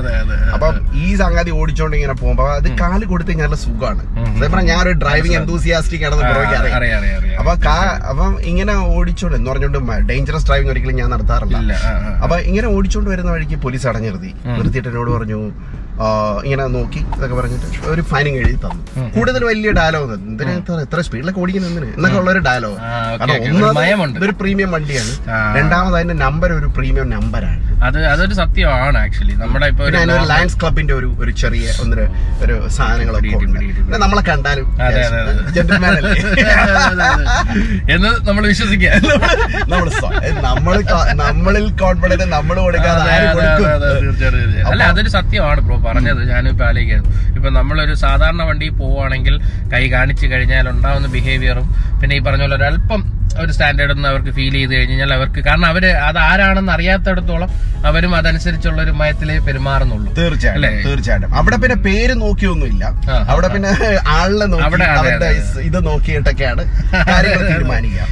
അപ്പം 0.54 0.74
ഈ 0.96 1.14
സംഗതി 1.14 1.50
ഓടിച്ചോണ്ട് 1.50 1.96
ഇങ്ങനെ 1.96 2.12
പോകുമ്പോ 2.12 2.48
അത് 2.52 2.78
കാൽ 2.78 3.04
കൊടുത്ത് 3.04 3.32
നല്ല 3.34 3.54
സുഖമാണ്. 3.56 4.02
അതേപോലെ 4.02 4.36
അതേ 4.36 4.48
പറഞ്ഞാൽ 4.48 4.70
ഞാൻ 4.70 4.82
ഒരു 4.82 4.90
ഡ്രൈവിംഗ് 5.02 5.36
എന്തൂസിയാസ്റ്റിക് 5.36 6.04
ആണെന്ന് 6.04 6.24
ബ്രോയ്ക്ക് 6.24 6.56
അറിയാം 6.76 7.00
അപ്പൊ 7.40 7.54
കാ- 7.66 7.98
അപ്പം 8.10 8.42
ഇങ്ങനെ 8.42 8.74
ഓടിച്ചോണ്ട് 8.94 9.36
എന്ന് 9.36 9.50
പറഞ്ഞോണ്ട് 9.50 9.78
ഡേഞ്ചറസ് 10.08 10.46
ഡ്രൈവിംഗ് 10.46 10.70
ഒരിക്കലും 10.70 10.96
ഞാൻ 10.96 11.10
നടത്താറില്ല. 11.10 11.43
ആ. 11.84 11.92
അപ്പൊ 12.22 12.36
ഇങ്ങനെ 12.44 12.66
ഓടിച്ചോണ്ട് 12.68 13.10
വരുന്ന 13.10 13.30
വഴിക്ക് 13.30 13.56
പോലീസ് 13.60 13.86
അടഞ്ഞു 13.86 14.08
നിർത്തി 14.08 14.30
നിർത്തിയിട്ട് 14.56 14.88
എന്നോട് 14.88 15.10
പറഞ്ഞു 15.10 15.38
ഇങ്ങനെ 16.44 16.64
നോക്കി 16.74 17.00
ഇതൊക്കെ 17.16 17.34
പറഞ്ഞിട്ട് 17.34 17.66
ഒരു 17.86 18.02
ഫൈനിങ് 18.02 18.38
എഴുതി 18.38 18.56
തന്നു. 18.56 18.82
കൂടുതൽ 19.14 19.42
വലിയ 19.44 19.70
ഡയലോഗ് 19.72 20.14
എന്തിനാ 20.20 20.54
എത്ര 20.82 21.00
സ്പീഡിലൊക്കെ 21.06 21.40
ഓടിക്കുന്ന 21.40 21.68
എന്തിന്? 21.68 21.88
എന്നൊക്കെ 21.96 22.18
ഉള്ള 22.18 22.30
ഒരു 22.30 22.42
ഡയലോഗ് 22.48 22.78
കാരണം. 23.20 24.16
ഒരു 24.24 24.32
പ്രീമിയം 24.40 24.70
വണ്ടിയാണ്. 24.70 25.12
രണ്ടാമത് 25.58 25.96
അതിന്റെ 25.96 26.16
നമ്പർ 26.24 26.52
ഒരു 26.52 26.70
പ്രീമിയം 26.76 27.08
നമ്പറാണ് 27.10 27.60
അത് 27.84 27.98
അതൊരു 28.06 28.34
സത്യമാണ് 28.34 28.98
ആക്ച്വലി 28.98 29.34
നമ്മുടെ 29.34 29.66
ഇപ്പൊ 29.66 29.84
ലയൺസ് 30.30 30.56
ക്ലബിന്റെ 30.60 30.94
ഒരു 30.94 31.08
ഒരു 31.18 31.32
ചെറിയ 31.42 31.66
ഒന്ന് 31.82 32.04
ഒരു 32.44 32.54
സാധനങ്ങളൊക്കെ 32.68 33.98
നമ്മളെ 34.04 34.22
കണ്ടാലും 34.22 34.66
എന്ന് 37.94 38.10
നമ്മൾ 38.28 38.42
വിശ്വസിക്കുക. 38.46 38.90
നമ്മൾ 40.46 40.76
നമ്മളിൽ 41.22 41.66
കോൺഫിഡന്റ് 41.82 42.26
നമ്മൾ 42.34 42.56
കൊടുക്കാതെ. 42.60 43.02
അല്ല 44.70 44.82
അതൊരു 44.84 45.10
സത്യമാണ് 45.16 45.60
ബ്രോ 45.60 45.76
പറഞ്ഞത് 45.86 46.22
ഞാനിപ്പോ 46.32 46.64
ആലോചിക്കുന്നു 46.68 47.10
ഇപ്പൊ 47.36 47.50
നമ്മളൊരു 47.58 47.94
സാധാരണ 48.04 48.42
വണ്ടി 48.50 48.68
പോവുകയാണെങ്കിൽ 48.80 49.36
കൈ 49.74 49.84
കാണിച്ചു 49.96 50.26
കഴിഞ്ഞാൽ 50.26 50.68
ഉണ്ടാവുന്ന 50.74 51.10
ബിഹേവിയറും 51.16 51.68
പിന്നെ 52.00 52.16
ഈ 52.16 52.22
പറഞ്ഞ 52.28 52.44
പോലെ 52.46 52.56
ഒരല്പം 52.60 53.02
ഒരു 53.42 53.52
സ്റ്റാൻഡേർഡ് 53.54 53.92
ഒന്ന് 53.94 54.08
അവർക്ക് 54.08 54.32
ഫീൽ 54.34 54.54
ചെയ്ത് 54.56 54.72
കഴിഞ്ഞാൽ 54.74 55.12
അവർക്ക് 55.14 55.40
കാരണം 55.46 55.66
അവർ 55.70 55.84
അത് 56.08 56.18
ആരാണെന്ന് 56.18 56.72
അറിയാത്തടത്തോളം 56.72 57.48
അവരും 57.88 58.12
അതനുസരിച്ചുള്ള 58.18 58.78
ഒരു 58.82 58.92
മയത്തിലേ 59.00 59.34
പെരുമാറുന്നുള്ളൂ. 59.46 60.10
തീർച്ചയായിട്ടും? 60.18 60.76
തീർച്ചയായിട്ടും. 60.86 61.32
അവിടെ 61.38 61.56
പിന്നെ 61.62 61.76
പേര് 61.86 62.14
നോക്കിയൊന്നുമില്ല. 62.20 62.84
അവിടെ 63.32 63.48
പിന്നെ 63.54 63.70
ആളിനെ 64.16 64.46
നോക്കി 64.52 64.84
അവിടെ 65.00 65.30
ഇത് 65.68 65.78
നോക്കിയിട്ടൊക്കെയാണ് 65.88 66.64
കാര്യങ്ങൾ 67.10 67.42
തീരുമാനിക്കുക. 67.50 68.06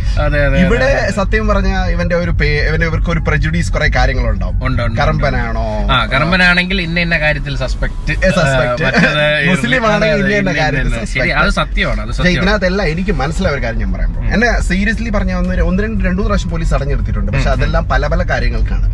ഇവിടെ 0.65 0.91
സത്യം 1.19 1.47
പറഞ്ഞ 1.51 1.71
ഇവന്റെ 1.95 2.17
ഒരു 2.23 2.35
ഇവന്റെ 2.69 2.89
ഇവർക്ക് 2.91 3.11
ഒരു 3.15 3.23
പ്രജുഡീസ് 3.29 3.73
കുറെ 3.77 3.89
കാര്യങ്ങളുണ്ടാവും. 3.99 4.59
കറമ്പനാണോ? 5.01 5.67
ആ 5.95 5.99
കറമ്പനാണെങ്കിൽ 6.15 6.81
ഇന്ന 6.87 6.99
ഇന്ന 7.07 7.19
കാര്യത്തിൽ 7.27 7.57
സസ്പെക്ട് 7.63 8.13
ഏ, 8.19 8.31
suspect. 8.31 8.83
മുസ്ലിം 9.51 9.83
ആണെങ്കിൽ 9.89 10.31
ഇന്ന 10.35 10.53
ഇന്ന 10.81 11.01
ശരി 11.13 11.31
അത് 11.41 11.51
സത്യമാണ് 11.59 12.03
ഇതിനകത്തെല്ലാം 12.33 12.87
എനിക്ക് 12.93 13.13
മനസ്സിലായ 13.21 13.53
ഒരു 13.57 13.63
കാര്യം 13.65 13.81
ഞാൻ 13.83 13.93
പറയാം 13.95 14.13
എന്നെ 14.35 14.51
സീരിയസ്ലി 14.69 15.11
പറഞ്ഞ 15.17 15.33
ഒന്ന് 15.41 15.63
ഒന്ന് 15.63 15.83
രണ്ട് 15.85 16.03
രണ്ടു 16.07 16.23
പ്രാവശ്യം 16.23 16.51
പോലീസ് 16.53 16.73
അടഞ്ഞു 16.77 16.95
നിർത്തിയിട്ടുണ്ട് 16.95 17.31
പക്ഷെ 17.33 17.51
അതെല്ലാം 17.55 17.85
പല 17.93 18.07
പല 18.13 18.23
കാര്യങ്ങൾക്കാണ്. 18.31 18.87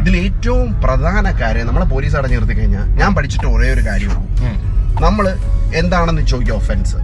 ഇതിൽ 0.00 0.14
ഏറ്റവും 0.24 0.68
പ്രധാന 0.84 1.26
കാര്യം 1.40 1.66
നമ്മളെ 1.68 1.88
പോലീസ് 1.90 2.16
അടഞ്ഞു 2.20 2.38
നിർത്തി 2.38 2.56
കഴിഞ്ഞാൽ 2.58 2.86
ഞാൻ 3.00 3.10
പഠിച്ചിട്ട് 3.16 3.46
ഒരേ 3.54 3.68
ഒരു 3.76 3.84
കാര്യമാണ്. 3.86 4.26
നമ്മൾ 4.96 5.00
നമ്മൾ 5.06 5.26
എന്താണെന്ന് 5.74 6.24
ചോദിക്കുക 6.30 6.56
ഒഫൻസ് 6.56 6.98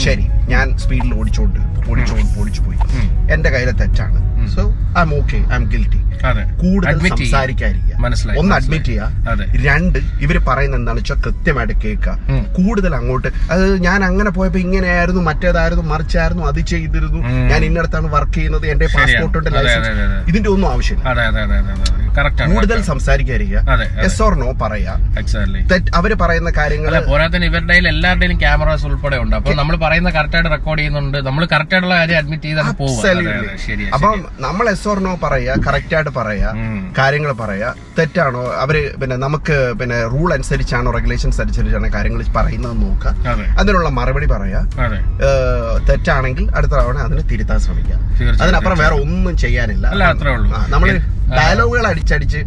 ശരി 0.00 0.24
ഞാൻ 0.48 0.66
സ്പീഡിൽ 0.78 1.12
ഓടിച്ചോണ്ട് 1.14 1.60
ഓടിച്ചോണ്ട് 1.90 2.36
ഓടിച്ചു 2.40 2.62
പോയി. 2.62 2.78
എന്റെ 3.34 3.48
കയ്യിലെ 3.54 3.74
തെറ്റാണ്. 3.80 4.18
So 4.54 4.62
I'm 5.02 5.12
okay 5.14 5.38
I'm 5.56 5.64
guilty 5.72 6.00
കൂടുതൽ. 6.62 6.98
സംസാരിക്കാതിരിക്കുക. 7.08 7.96
മനസ്സിലായി. 8.04 8.38
ഒന്ന് 8.40 8.54
അഡ്മിറ്റ് 8.58 8.90
ചെയ്യുക. 8.90 9.64
രണ്ട് 9.68 9.98
ഇവർ 10.26 10.36
പറയുന്ന 10.48 10.76
എന്താണെന്ന് 10.80 11.02
വെച്ചാൽ 11.02 11.20
കൃത്യമായിട്ട് 11.26 11.74
കേൾക്കുക. 11.84 12.14
കൂടുതൽ 12.58 12.92
അങ്ങോട്ട്. 13.00 13.28
അത് 13.54 13.64
ഞാൻ 13.86 14.00
അങ്ങനെ 14.08 14.30
പോയപ്പോ 14.38 14.60
ഇങ്ങനെയായിരുന്നു 14.66 15.22
മറ്റേതായിരുന്നു 15.30 15.84
മറിച്ചായിരുന്നു 15.92 16.44
അത് 16.52 16.60
ചെയ്തിരുന്നു. 16.72 17.20
ഞാൻ 17.52 17.60
ഇന്നടത്താണ് 17.68 18.08
വർക്ക് 18.16 18.36
ചെയ്യുന്നത് 18.38 18.66
എന്റെ 18.74 18.88
പാസ്പോർട്ട് 18.96 19.38
ഉണ്ട് 19.38 19.50
ലൈസൻസ്. 19.56 20.28
ഇതിന്റെ 20.32 20.50
ഒന്നും 20.54 20.68
ആവശ്യമില്ല. 20.72 21.04
കൂടുതൽ 22.52 22.78
സംസാരിക്കാതിരിക്കുക. 22.90 23.60
എസ് 24.08 24.20
ഓർ 24.26 24.34
നോ 24.42 24.50
പറയാ 24.62 24.92
അവർ 25.98 26.12
പറയുന്ന 26.20 26.50
കാര്യങ്ങൾ 26.58 26.94
അല്ല 26.96 27.08
പോരാത്തിന് 27.10 27.44
ഇവരുടെ 27.50 27.74
എല്ലാവരുടെയും 27.92 28.38
ക്യാമറാസ് 28.40 28.86
ഉൾപ്പെടെ 28.88 29.16
ഉണ്ട്. 29.24 29.34
അപ്പൊ 29.36 29.52
നമ്മൾ 29.60 29.74
പറയുന്ന 29.84 30.10
കറക്റ്റായിട്ട് 30.16 30.50
റെക്കോർഡ് 30.50 30.80
ചെയ്യുന്നുണ്ട്. 30.80 31.18
നമ്മൾ 31.28 31.42
കറക്റ്റ് 31.52 31.74
ആയിട്ടുള്ള 31.74 31.96
കാര്യം 32.00 32.18
അഡ്മിറ്റ് 32.22 32.46
ചെയ്താണ് 32.46 32.72
പോകും 32.76 33.92
അപ്പം 33.96 34.24
നമ്മൾ 34.46 34.66
എസ് 34.74 34.88
ഓർ 34.88 34.98
നോ 35.06 35.12
പറയാ 35.24 35.54
കറക്റ്റ് 35.66 35.94
ആയിട്ട് 36.06 36.18
പറയാ 36.18 36.48
കാര്യങ്ങൾ 36.98 37.32
പറയാ 37.32 37.68
തെറ്റാണോ? 37.98 38.42
അവർ 38.64 38.76
പിന്നെ 39.02 39.16
നമുക്ക് 39.16 39.72
പിന്നെ 39.80 39.98
റൂൾ 40.06 40.32
അനുസരിച്ചാണോ 40.32 40.90
റെഗുലേഷൻസ് 40.90 41.40
അനുസരിച്ചാണോ 41.40 41.88
കാര്യങ്ങൾ 41.94 42.22
പറയുന്നത് 42.36 42.76
നോക്കുക. 42.82 43.12
അതെ. 43.32 43.46
അതിനുള്ള 43.60 43.88
മറുപടി 43.88 44.26
പറയാ. 44.26 44.60
തെറ്റാണെങ്കിൽ 45.88 46.50
അടുത്ത 46.56 46.72
തവണ 46.72 46.98
അതിനെ 46.98 47.22
തിരുത്താൻ 47.22 47.58
ശ്രമിക്കുക. 47.58 47.98
അതിനപ്പുറം 48.42 48.78
വേറെ 48.78 48.94
ഒന്നും 48.94 49.36
ചെയ്യാനില്ല. 49.36 49.86
അല്ല, 49.86 50.04
ഡയലോഗുകൾ 51.38 51.86
അടിച്ചടിച്ച് 51.92 52.40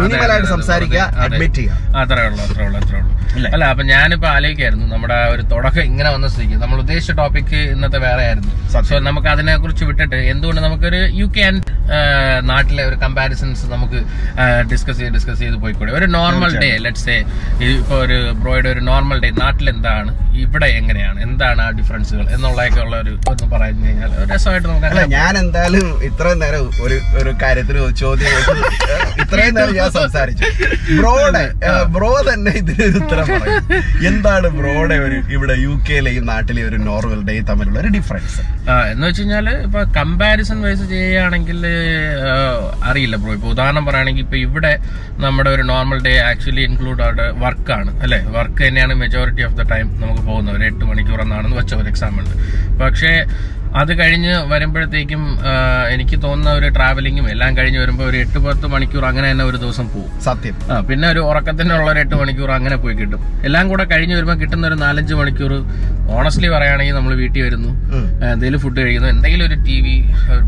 മിനിമലായിട്ട് 0.00 0.48
സംസാരിക്കുക 0.54 1.02
അഡ്മിറ്റ് 1.24 1.60
ചെയ്യുക. 1.60 1.76
അത്രേ 2.00 2.24
ഉള്ളൂ 2.28 2.42
അത്രേ 2.46 2.64
ഉള്ളൂ 2.68 2.78
അത്രേ 2.82 2.98
ഉള്ളൂ. 3.00 3.14
അല്ല? 3.52 3.64
അപ്പൊ 3.72 3.82
ഞാനിപ്പോ 3.92 4.28
ആലോചിക്കായിരുന്നു 4.28 4.86
നമ്മുടെ 4.94 5.18
ഒരു 5.34 5.42
തുടക്കം 5.52 5.84
ഇങ്ങനെ 5.90 6.10
വന്ന 6.10 6.28
സ്ഥിതിക്ക് 6.28 6.56
നമ്മൾ 6.62 6.78
ഉദ്ദേശിച്ച 6.84 7.12
ടോപ്പിക് 7.20 7.54
ഇന്നത്തെ 7.74 7.98
വേറെ 8.06 8.22
ആയിരുന്നു. 8.28 8.52
സത്യം. 8.74 8.84
സോ 8.90 8.98
നമുക്ക് 9.08 9.28
അതിനെ 9.34 9.56
കുറിച്ച് 9.56 9.84
വിട്ടിട്ട് 9.84 10.16
എന്തുകൊണ്ട് 10.32 10.60
നമുക്കൊരു 10.60 11.00
യു 11.20 11.26
കെ 11.36 11.40
ആൻഡ് 11.40 11.62
നാട്ടിലെ 12.50 12.84
ഒരു 12.84 12.96
കമ്പാരിസൺസ് 13.04 13.66
നമുക്ക് 13.74 14.00
ഡിസ്കസ് 14.72 14.98
ചെയ്ത് 14.98 15.14
ഡിസ്കസ് 15.18 15.38
ചെയ്ത് 15.38 15.56
പോയിക്കൂടെ? 15.64 15.92
ഒരു 15.92 16.06
നോർമൽ 16.18 16.58
ഡേ 16.64 16.70
ലെറ്റ്സ് 16.86 17.06
ഡേ 17.06 17.16
ഇപ്പൊ 17.68 17.96
ഒരു 18.06 18.18
ബ്രോയുടെ 18.42 18.68
ഒരു 18.68 18.80
നോർമൽ 18.80 19.20
ഡേ 19.20 19.30
നാട്ടിൽ 19.44 19.68
എന്താണ് 19.70 20.10
ഇവിടെ 20.44 20.68
എങ്ങനെയാണ്? 20.78 21.18
എന്താണ് 21.26 21.60
ആ 21.66 21.68
ഡിഫറൻസുകൾ 21.78 22.24
എന്നുള്ളതൊക്കെ 22.34 22.80
ഉള്ള 22.84 22.96
ഒരു 23.02 23.12
ഒന്ന് 23.30 23.46
പറഞ്ഞു 23.54 23.84
കഴിഞ്ഞാൽ 23.86 24.10
രസമായിട്ട് 24.32 24.68
നമുക്ക് 24.68 25.04
ഞാൻ 25.16 25.32
എന്തായാലും 25.42 25.86
ഇത്രയും 26.08 26.38
നേരം 26.44 26.64
ഒരു 26.86 26.96
ഒരു 27.20 27.30
കാര്യത്തിന് 27.42 27.80
ചോദ്യം 28.02 28.34
ഇത്രയും 29.22 29.54
നേരം 29.58 29.74
ഞാൻ 29.80 29.90
സംസാരിച്ചു. 29.98 30.44
ബ്രോഡെ 31.00 31.44
ബ്രോ 31.96 32.10
തന്നെ 32.30 32.52
ഇതിന് 32.60 32.86
ഉത്തരം 33.00 33.26
പറയും. 33.34 33.64
എന്താണ് 34.10 34.48
ബ്രോയുടെ 34.58 34.96
ഒരു 35.06 35.18
ഇവിടെ 35.36 35.56
യു 35.64 35.72
കെയിലെയും 35.88 36.24
നാട്ടിലെയും 36.32 36.68
ഒരു 36.70 36.78
ഡേ 37.28 37.36
തമ്മിലുള്ള 37.50 37.78
ഒരു 37.84 37.90
ഡിഫറൻസ് 37.96 38.38
എന്ന് 38.92 39.04
വെച്ച് 39.08 39.20
കഴിഞ്ഞാൽ 39.22 39.46
ഇപ്പൊ 39.66 39.80
കമ്പാരിസൺ 39.98 40.58
വൈസ് 40.66 40.84
ചെയ്യുകയാണെങ്കിൽ 40.92 41.60
അറിയില്ല 42.88 43.16
ബ്രോ. 43.22 43.32
ഇപ്പൊ 43.38 43.48
ഉദാഹരണം 43.54 43.84
പറയുകയാണെങ്കിൽ 43.88 44.24
ഇപ്പൊ 44.26 44.38
ഇവിടെ 44.46 44.72
നമ്മുടെ 45.24 45.50
ഒരു 45.56 45.64
നോർമൽ 45.72 45.98
ഡേ 46.06 46.12
ആക്ച്വലി 46.30 46.62
ഇൻക്ലൂഡ് 46.68 47.02
ആയിട്ട് 47.06 47.26
വർക്കാണ് 47.44 47.90
അല്ലെ? 48.04 48.18
വർക്ക് 48.36 48.60
തന്നെയാണ് 48.66 48.94
മെജോറിറ്റി 49.02 49.42
ഓഫ് 49.48 49.56
ദ 49.60 49.64
ടൈം 49.72 49.86
നമുക്ക് 50.02 50.22
പോകുന്നത് 50.28 50.56
ഒരു 50.56 50.64
എട്ട് 50.64 50.84
മണിക്കൂർ 50.84 51.20
എന്നാണെന്ന് 51.20 51.56
വെച്ച 51.56 51.74
ഒരു 51.74 51.88
എക്സാം 51.88 52.16
ഉണ്ട് 52.18 52.34
പക്ഷേ 52.78 53.12
അത് 53.80 53.92
കഴിഞ്ഞ് 53.98 54.32
വരുമ്പോഴത്തേക്കും 54.50 55.22
എനിക്ക് 55.94 56.16
തോന്നുന്ന 56.24 56.50
ഒരു 56.58 56.68
ട്രാവലിങ്ങും 56.76 57.26
എല്ലാം 57.32 57.52
കഴിഞ്ഞ് 57.58 57.80
വരുമ്പോൾ 57.82 58.06
ഒരു 58.10 58.18
എട്ട് 58.24 58.38
പത്ത് 58.46 58.66
മണിക്കൂർ 58.72 59.04
അങ്ങനെ 59.10 59.26
തന്നെ 59.30 59.44
ഒരു 59.50 59.58
ദിവസം 59.64 59.86
പോകും 59.94 60.10
സത്യം. 60.26 60.54
പിന്നെ 60.88 61.06
ഒരു 61.12 61.20
ഉറക്കത്തിനുള്ള 61.30 61.88
ഒരു 61.92 62.00
എട്ട് 62.04 62.16
മണിക്കൂർ 62.20 62.50
അങ്ങനെ 62.56 62.76
പോയി 62.84 62.94
കിട്ടും. 63.00 63.20
എല്ലാം 63.48 63.64
കൂടെ 63.72 63.84
കഴിഞ്ഞ് 63.92 64.14
വരുമ്പോൾ 64.18 64.38
കിട്ടുന്ന 64.42 64.64
ഒരു 64.70 64.78
നാലഞ്ച് 64.84 65.14
മണിക്കൂർ 65.20 65.52
ഓണസ്റ്റ്ലി 66.16 66.48
പറയുകയാണെങ്കിൽ 66.54 66.96
നമ്മൾ 66.98 67.12
വീട്ടിൽ 67.22 67.40
വരുന്നു. 67.46 67.70
എന്തെങ്കിലും 68.32 68.60
ഫുഡ് 68.64 68.80
കഴിക്കുന്നു. 68.84 69.08
എന്തെങ്കിലും 69.14 69.44
ഒരു 69.48 69.56
ടി 69.68 69.76
വി 69.86 69.94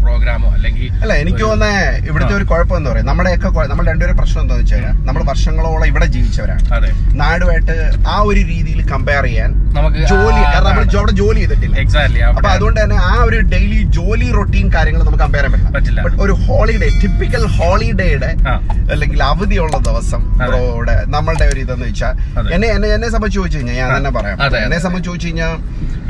പ്രോഗ്രാമോ 0.04 0.48
അല്ലെങ്കിൽ 0.56 0.88
അല്ല 1.02 1.12
എനിക്ക് 1.22 1.42
തോന്നുന്നത് 1.44 2.08
ഇവിടുത്തെ 2.10 2.34
ഒരു 2.38 2.46
കുഴപ്പം 2.52 2.76
എന്താ 2.80 2.90
പറയുക 2.92 3.08
നമ്മുടെയൊക്കെ 3.10 3.48
നമ്മൾ 3.72 3.84
രണ്ടുപേരും 3.92 4.18
പ്രശ്നം 4.22 4.42
എന്താന്ന് 4.44 4.64
വെച്ചാൽ 4.64 4.84
നമ്മൾ 5.08 5.22
വർഷങ്ങളോളം 5.30 5.86
ഇവിടെ 5.92 6.06
ജീവിച്ചവരാണ്. 6.16 6.62
അതെ. 6.78 6.90
നാടുമായിട്ട് 7.22 7.76
ആ 8.14 8.16
ഒരു 8.30 8.40
രീതിയിൽ 8.52 8.80
കമ്പയർ 8.92 9.24
ചെയ്യാൻ 9.30 9.50
നമുക്ക് 9.78 10.00
ജോലി 10.12 10.40
കാരണം 10.44 10.68
നമ്മൾ 10.68 10.84
അവിടെ 11.00 11.14
ജോലി 11.22 11.40
ചെയ്തിട്ടില്ല. 11.40 11.74
എക്സാക്ട്ലി 11.84 12.20
അപ്പൊ 12.28 12.48
അതുകൊണ്ട് 12.56 12.80
തന്നെ 12.82 12.96
ആ 13.09 13.09
ഒരു 13.24 13.38
ഡെയിലി 13.52 13.78
ജോലി 13.96 14.28
റൊട്ടീൻ 14.30 14.66
കാര്യങ്ങൾ 14.74 15.00
നമുക്ക് 15.00 15.20
കമ്പയർ 15.22 15.44
ചെയ്യാൻ 15.46 15.72
പറ്റില്ല. 15.74 16.00
ഒരു 16.24 16.34
ഹോളിഡേ 16.44 16.88
ടിപ്പിക്കൽ 17.02 17.44
ഹോളിഡേയുടെ 17.56 18.30
ആ. 18.48 18.54
അല്ലെങ്കിൽ 18.92 19.20
അവധിയുള്ള 19.24 19.76
ദിവസം. 19.88 20.22
ബ്രോയുടെ 20.42 20.96
നമ്മളുടെ 21.08 21.46
ഒരു 21.52 21.60
ഇതെന്ന് 21.60 21.86
വെച്ചാൽ 21.86 22.12
എന്നെ 22.54 22.68
എന്നെ 22.76 22.88
എന്നെ 22.96 23.08
സംബന്ധിച്ച് 23.08 23.38
ചോദിച്ചു 23.40 23.58
കഴിഞ്ഞാൽ 23.58 23.78
ഞാൻ 23.82 23.90
തന്നെ 23.98 24.12
പറയാം. 24.18 24.36
എന്നെ 24.66 24.78
സംബന്ധിച്ച് 24.78 25.10
ചോദിച്ചു 25.10 25.28
കഴിഞ്ഞാൽ 25.28 25.54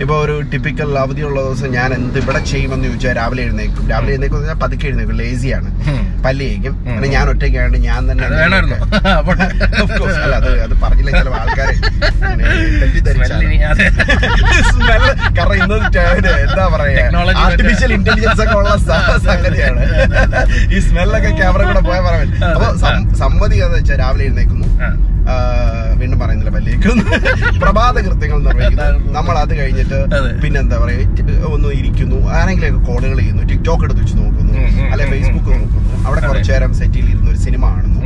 ഇപ്പൊ 0.02 0.14
ഒരു 0.25 0.35
ടിപ്പിക്കൽ 0.52 0.90
അവധിയുള്ള 0.99 1.38
ദിവസം 1.42 1.69
ഞാൻ 1.73 1.88
എന്ത് 1.95 2.19
ഇവിടെ 2.21 2.40
ചെയ്യുമെന്ന് 2.50 2.87
ചോദിച്ചാൽ 2.88 3.12
രാവിലെ 3.16 3.42
എഴുന്നേക്കും 3.47 3.85
രാവിലെ 3.90 4.12
എഴുന്നേക്കും 4.12 4.38
പറഞ്ഞാൽ 4.38 4.59
പതുക്കെ 4.62 4.87
എഴുന്നേക്കും 4.87 5.16
ലേസിയാണ് 5.16 5.69
പല്ലിയേക്കും. 6.25 6.75
പിന്നെ 6.87 7.09
ഞാൻ 7.16 7.26
ഒറ്റയ്ക്കാണ് 7.33 7.78
ഞാൻ 7.88 8.00
തന്നെ 8.11 8.25
അല്ല 10.21 10.35
അത് 10.40 10.50
അത് 10.64 10.75
പറഞ്ഞില്ല. 10.83 11.11
ചില 11.12 11.28
ആൾക്കാരെ 11.40 11.75
കാരണം 15.37 15.57
ഇന്ന് 15.57 15.76
എന്താ 16.45 16.64
പറയാ? 16.75 16.89
Technology 16.97 17.40
ആർട്ടിഫിഷ്യൽ 17.44 17.92
ഇന്റലിജൻസ് 17.92 18.42
ഒക്കെ 18.44 18.56
ഉള്ള 18.61 18.75
സംഗതിയാണ്. 19.26 19.82
ഈ 20.75 20.80
സ്മെല്ലൊക്കെ 20.80 21.30
ക്യാമറ 21.40 21.62
കൂടെ 21.70 21.82
പോയാൽ 21.88 22.02
പറയാൻ 22.09 22.28
അപ്പൊ 22.50 22.68
സമ്മതി 23.18 23.56
എന്ന് 23.66 23.76
വെച്ചാൽ 23.78 23.99
രാവിലെ 24.02 24.25
എഴുന്നേക്കുന്നു 24.25 24.68
വീണ്ടും 26.01 26.19
പറയുന്നില്ല 26.21 26.51
പല്ലേക്കുന്നു 26.57 27.05
പ്രഭാത 27.63 27.97
കൃത്യങ്ങൾ 28.07 28.39
നിർവഹിക്കുന്നു. 28.47 29.11
നമ്മൾ 29.17 29.35
അത് 29.45 29.53
കഴിഞ്ഞിട്ട്. 29.61 29.99
പിന്നെന്താ 30.43 30.77
പറയാ 30.83 30.99
ഒന്ന് 31.55 31.69
ഇരിക്കുന്നു. 31.81 32.19
ആരെങ്കിലുമൊക്കെ 32.39 32.81
കോളുകൾ 32.91 33.19
ചെയ്യുന്നു. 33.23 33.43
ടിക്ടോക്ക് 33.53 33.85
എടുത്ത് 33.87 34.03
വെച്ച് 34.03 34.17
നോക്കുന്നു. 34.21 34.53
അല്ലെ 34.93 35.07
ഫേസ്ബുക്ക് 35.13 35.51
നോക്കുന്നു. 35.55 35.89
അവിടെ 36.07 36.21
കുറച്ചു 36.29 36.53
നേരം 36.53 36.73
സെറ്റിൽ 36.81 37.07
ഇരുന്ന് 37.13 37.31
ഒരു 37.33 37.41
സിനിമ 37.47 37.63
കാണുന്നു. 37.75 38.01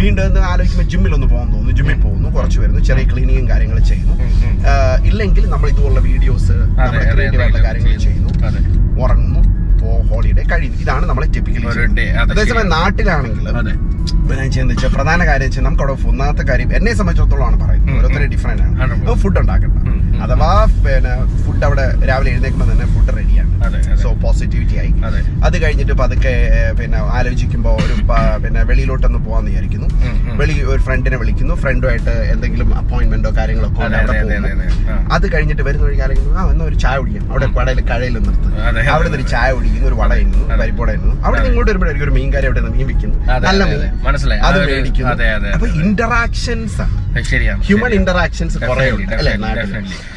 വീണ്ടും 0.00 0.44
ആലോചിക്കുമ്പോൾ 0.50 0.88
ജിമ്മിൽ 0.92 1.12
ഒന്ന് 1.16 1.28
പോകാൻ 1.32 1.48
തോന്നുന്നു. 1.52 1.74
ജിമ്മിൽ 1.78 1.98
പോകുന്നു. 2.04 2.28
കുറച്ച് 2.36 2.58
വരുന്നു. 2.62 2.80
ചെറിയ 2.88 3.04
ക്ലീനിങ്ങും 3.12 3.48
കാര്യങ്ങൾ 3.52 3.78
ചെയ്യുന്നു. 3.90 4.14
ഇല്ലെങ്കിൽ 5.10 5.44
നമ്മൾ 5.54 5.68
ഇതുപോലുള്ള 5.74 6.00
വീഡിയോസ് 6.10 6.52
അതെ 6.52 6.64
നമ്മുടെ 6.84 7.10
ക്രിയേറ്റീവ് 7.14 7.42
ആയിട്ടുള്ള 7.42 7.66
കാര്യങ്ങൾ 7.68 7.96
ചെയ്യുന്നു. 8.06 8.30
ഉറങ്ങുന്നു. 9.02 9.42
ഹോളിഡേ 10.10 10.42
കഴിയുന്നു. 10.52 10.78
ഇതാണ് 10.84 11.04
നമ്മളെ 11.10 11.28
അതേസമയം 12.22 12.68
നാട്ടിലാണെങ്കിൽ 12.76 13.46
വെച്ചാൽ 14.08 14.90
പ്രധാന 14.94 15.26
കാര്യം 15.26 15.46
വെച്ചാൽ 15.46 15.62
നമുക്ക് 15.62 15.82
അവിടെ 15.82 16.08
ഒന്നാമത്തെ 16.08 16.42
കാര്യം 16.42 16.76
എന്നെ 16.76 16.94
സംബന്ധിച്ചിടത്തോളം 16.94 17.46
ആണ് 17.46 17.56
പറയുന്നത് 17.60 17.96
ഓരോരുത്തരും. 17.98 18.30
ഡിഫറെന്റ് 18.30 18.62
ആണ്. 18.62 19.14
ഫുഡ് 19.14 19.38
ഉണ്ടാക്കണ്ട. 19.38 19.76
ഉം, 19.88 19.96
ഉം. 20.08 20.22
അഥവാ 20.22 20.50
പിന്നെ 20.84 21.14
ഫുഡ് 21.44 21.64
അവിടെ 21.64 21.84
രാവിലെ 22.08 22.30
എഴുന്നേൽക്കുമ്പോൾ 22.30 22.72
തന്നെ 22.72 22.86
ഫുഡ് 22.86 23.16
റെഡിയാണ് 23.16 23.52
സോ 23.96 24.12
പോസിറ്റിവിറ്റി 24.14 24.76
ആയി. 24.78 24.90
അത്. 25.44 25.62
കഴിഞ്ഞിട്ട് 25.62 25.92
പതുക്കെ 25.92 26.34
പിന്നെ 26.80 26.98
ആലോചിക്കുമ്പോൾ 26.98 27.76
ഒരു 27.84 27.94
പിന്നെ 28.44 28.62
വെളിയിലോട്ടൊന്ന് 28.62 29.18
പോകാന്ന് 29.18 29.50
വിചാരിക്കുന്നു. 29.50 29.88
വെളി 30.36 30.62
ഒരു 30.62 30.82
ഫ്രണ്ടിനെ 30.82 31.16
വിളിക്കുന്നു. 31.16 31.54
ഫ്രണ്ടുമായിട്ട് 31.54 32.10
എന്തെങ്കിലും 32.34 32.74
അപ്പോയിന്റ്മെന്റോ 32.74 33.30
കാര്യങ്ങളോ 33.38 33.68
അതെ 35.12 35.28
കഴിഞ്ഞിട്ട് 35.28 35.62
വരുന്ന 35.62 35.84
വഴി 35.86 35.98
ആലോചിക്കുന്നു. 35.98 36.38
ആ 36.38 36.50
എന്നാ 36.50 36.64
ഒരു 36.64 36.74
ചായ 36.74 36.98
കുടിക്കാം. 36.98 37.30
അവിടെ 37.30 37.46
കടയിൽ 37.58 37.80
കഴയിൽ 37.80 38.18
നിർത്തും. 38.18 38.52
അവിടെ 38.92 39.04
നിന്ന് 39.04 39.18
ഒരു 39.20 39.28
ചായ 39.28 39.52
കുടിക്കുന്നു 39.52 39.88
ഒരു 39.88 39.94
വട 39.94 40.12
ഇന്നു. 40.14 40.56
പരിപ്പോട 40.60 40.90
ഇന്നു 40.90 41.12
അവിടെ 41.24 41.38
നിന്ന് 41.38 41.48
ഇങ്ങോട്ട് 41.48 41.70
വരുമ്പോഴായിരിക്കും 41.70 42.08
ഒരു 42.08 42.20
മീൻ 42.20 42.32
കറി 42.32 42.46
അവിടെ 42.46 42.60
നിന്ന് 42.60 42.76
മീൻ 42.76 42.86
വിൽക്കുന്നു. 42.86 43.18
നല്ല 43.48 43.64
മീൻ. 43.64 43.80
മനസ്സിലായി. 44.06 44.40
അത് 44.48 44.58
മേടിക്കുന്നു. 44.70 45.10
അതെ, 45.14 45.26
അതെ, 45.38 45.50
അപ്പൊ 45.56 45.68
ഇന്ററാക്ഷൻസ് 45.84 46.78
ആണ് 46.84 47.22
ശരിയാണ് 47.30 47.62
ഹ്യൂമൻ 47.66 47.92
ഇന്ററാക്ഷൻസ് 47.98 48.56
കുറെ 48.68 48.86
ഉണ്ട് 48.94 49.12
അല്ലെ. 49.16 49.32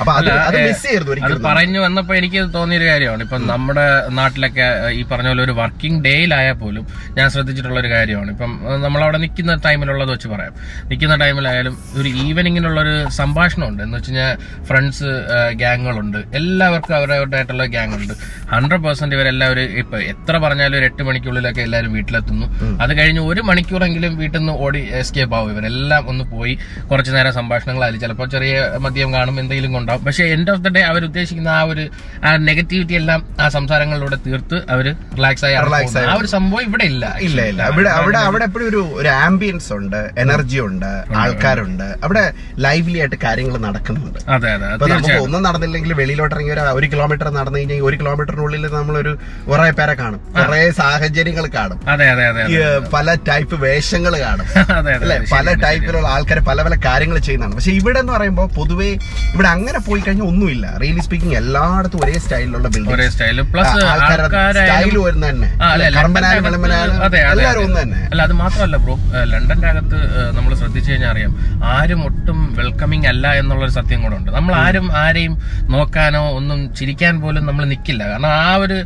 അപ്പൊ 0.02 0.12
അത് 0.20 0.30
അത് 0.48 0.58
മിസ് 0.68 0.94
അത് 1.28 1.36
പറഞ്ഞു 1.48 1.80
വന്നപ്പോ 1.86 2.14
എനിക്ക് 2.20 2.40
തോന്നിയൊരു 2.56 2.88
കാര്യമാണ്. 2.92 3.22
ഇപ്പൊ 3.28 3.38
നമ്മുടെ 3.52 3.86
നാട്ടിലൊക്കെ 4.20 4.68
ഈ 5.00 5.02
പറഞ്ഞ 5.12 5.28
പോലെ 5.32 5.44
ഒരു 5.48 5.54
വർക്കിംഗ് 5.62 6.00
ഡേയിലായാൽ 6.08 6.56
പോലും 6.64 6.86
ഞാൻ 7.18 7.28
ശ്രദ്ധിച്ചിട്ടുള്ള 7.34 7.78
ഒരു 7.84 7.92
കാര്യമാണ്. 7.96 8.30
ഇപ്പം 8.36 8.52
നമ്മൾ 8.86 9.00
അവിടെ 9.06 9.20
നിൽക്കുന്ന 9.24 9.56
ടൈമിലുള്ളത് 9.68 10.12
വെച്ച് 10.14 10.30
പറയാം. 10.34 10.54
നിൽക്കുന്ന 10.90 11.18
ടൈമിലായാലും 11.24 11.76
ഒരു 12.00 12.10
ഈവനിങ്ങിനുള്ള 12.26 12.80
ഒരു 12.86 12.96
സംഭാഷണം 13.20 13.68
ഉണ്ട് 13.68 13.84
എന്ന് 13.84 13.98
വെച്ച് 13.98 14.12
കഴിഞ്ഞാൽ 14.12 14.34
ഫ്രണ്ട്സ് 14.70 15.12
ഗ്യാങ്ങുകളുണ്ട് 15.62 16.20
എല്ലാവർക്കും 16.40 16.96
അവരവരുടേതായിട്ടുള്ള 17.00 17.66
ഗ്യാങ് 17.76 17.96
ഉണ്ട് 18.00 18.14
ഹൺഡ്രഡ് 18.54 18.84
പെർസെന്റ് 18.88 19.16
ഇവരെല്ലാവരും 19.18 19.78
ഇപ്പൊ 19.84 19.98
എത്ര 20.14 20.34
പറഞ്ഞാലും 20.46 20.78
ഒരു 20.80 20.86
എട്ട് 20.90 21.04
മണിക്കുള്ളിലൊക്കെ 21.10 21.62
എല്ലാവരും 21.68 21.94
വീട്ടിലെത്തുന്നു. 21.98 22.48
അത് 22.84 22.92
കഴിഞ്ഞ് 23.00 23.22
ഒരു 23.32 23.42
മണിക്കൂറെങ്കിലും 23.68 24.12
വീട്ടിൽ 24.20 24.40
നിന്ന് 24.40 24.54
ഓടി 24.66 24.82
എസ്കേപ്പ് 25.00 25.36
ആവും. 25.38 25.50
ഇവരെല്ലാം 25.54 26.04
ഒന്ന് 26.12 26.24
പോയി 26.34 26.54
കുറച്ച് 26.90 27.12
നേരം 27.16 27.34
സംഭാഷണങ്ങളായാലും 27.38 28.00
ചിലപ്പോൾ 28.04 28.28
ചെറിയ 28.34 28.54
മദ്യം 28.86 29.10
കാണും 29.16 29.36
എന്തെങ്കിലും 29.42 29.72
കൊണ്ടാവും. 29.78 30.02
പക്ഷെ 30.08 30.24
എൻഡ് 30.36 30.52
ഓഫ് 30.54 30.62
ദ 30.66 30.70
ഡേ 30.76 30.82
അവർ 30.92 31.02
ഉദ്ദേശിക്കുന്ന 31.10 31.50
ആ 31.60 31.62
ഒരു 31.72 31.84
ആ 32.28 32.32
നെഗറ്റിവിറ്റി 32.50 32.96
എല്ലാം 33.02 33.20
ആ 33.44 33.48
സംസാരങ്ങളിലൂടെ 33.58 34.18
തീർത്ത് 34.28 34.58
അവർ 34.76 34.88
റിലാക്സ് 35.18 35.46
ആയി 35.48 35.56
റിലാക്സ് 35.68 35.98
ആയി 36.02 36.08
ആ 36.12 36.16
ഒരു 36.22 36.30
സംഭവം 36.36 36.64
ഇവിടെ 36.70 36.86
ഇല്ല 36.92 37.06
ഇല്ല 37.28 37.40
ഇല്ല. 37.52 37.62
അവിടെ 37.72 37.90
അവിടെ 38.00 38.20
അവിടെ 38.30 38.46
എപ്പോഴും 38.50 38.68
ഒരു 38.72 38.82
ഒരു 39.02 39.12
ആംബിയൻസ് 39.26 39.70
ഉണ്ട് 39.80 40.00
എനർജി 40.24 40.60
ഉണ്ട് 40.68 40.90
ആൾക്കാരുണ്ട്. 41.24 41.88
അവിടെ 42.08 42.24
ലൈവ്ലി 42.68 42.98
ആയിട്ട് 43.04 43.20
കാര്യങ്ങൾ 43.26 43.56
നടക്കുന്നുണ്ട്. 43.68 44.20
അതെ 44.36 44.52
അതെ 44.56 44.70
നമുക്ക് 44.94 45.18
ഒന്നും 45.28 45.44
നടന്നില്ലെങ്കിൽ 45.48 45.94
വെളിയിലോട്ട് 46.02 46.34
ഇറങ്ങി 46.38 46.54
ഒരു 46.58 46.66
ഒരു 46.80 46.88
കിലോമീറ്റർ 46.94 47.28
നടന്നു 47.40 47.58
കഴിഞ്ഞാൽ 47.60 47.84
ഒരു 47.90 47.96
കിലോമീറ്ററിനുള്ളിൽ 48.02 48.66
നമ്മളൊരു 48.80 49.14
കുറെ 49.50 49.70
പേരെ 49.82 49.96
കാണും 50.04 50.22
കുറെ 50.40 50.62
സാഹചര്യങ്ങൾ 50.82 51.46
കാണും. 51.58 51.78
അതെ 51.94 52.08
അതെ 52.14 52.26
അതെ 52.32 52.44
പല 52.96 53.16
ടൈപ്പ് 53.30 53.56
വേഷങ്ങൾ 53.64 54.14
കാണും. 54.22 54.48
അല്ലെ? 54.98 55.18
പല 55.34 55.48
ടൈപ്പിലുള്ള 55.64 56.08
ആൾക്കാർ 56.08 56.40
പല 56.50 56.62
പല 56.68 56.76
കാര്യങ്ങൾ 56.86 57.18
ചെയ്യുന്നതാണ്. 57.20 57.56
പക്ഷെ 57.58 57.74
ഇവിടെ 57.80 58.00
എന്ന് 58.00 58.14
പറയുമ്പോൾ 58.14 58.48
പൊതുവേ 58.58 58.90
ഇവിടെ 59.34 59.50
അങ്ങനെ 59.56 59.80
പോയി 59.88 60.02
കഴിഞ്ഞാൽ 60.02 60.28
ഒന്നുമില്ല. 60.32 60.66
റിയലി 60.84 61.04
സ്പീക്കിംഗ് 61.08 61.38
എല്ലായിടത്തും 61.42 62.02
ഒരേ 62.04 62.16
സ്റ്റൈലിലുള്ള 62.24 62.68
ഒരേ 62.68 62.74
ബിൽഡിംഗ് 62.76 63.10
സ്റ്റൈൽ 63.16 63.38
വരുന്ന 65.06 65.26
തന്നെ. 65.30 65.50
എല്ലാവരും. 67.34 67.64
ഒന്ന് 67.66 67.80
തന്നെ 67.82 68.00
അല്ല 68.12 68.22
അത് 68.28 68.34
മാത്രമല്ല 68.42 68.78
ബ്രോ 68.86 68.96
ലണ്ടന്റെ 69.32 69.68
അകത്ത് 69.72 70.00
നമ്മൾ 70.38 70.52
ശ്രദ്ധിച്ചു 70.62 70.90
കഴിഞ്ഞാൽ 70.92 71.12
അറിയാം. 71.14 71.32
ആരും 71.74 72.02
ഒട്ടും 72.08 72.40
വെൽക്കമിങ് 72.60 73.08
അല്ല 73.14 73.28
എന്നുള്ളൊരു 73.40 73.74
സത്യം 73.80 74.00
കൂടെ 74.04 74.16
ഉണ്ട്. 74.20 74.32
നമ്മൾ 74.38 74.54
ആരും 74.64 74.88
ആരെയും 75.04 75.34
നോക്കാനോ 75.76 76.24
ഒന്നും 76.40 76.60
ചിരിക്കാൻ 76.80 77.16
പോലും 77.22 77.44
നമ്മൾ 77.46 77.64
നിൽക്കില്ല 77.72 78.04
കാരണം 78.12 78.32
ആ 78.42 78.56
ഒരു 78.64 78.78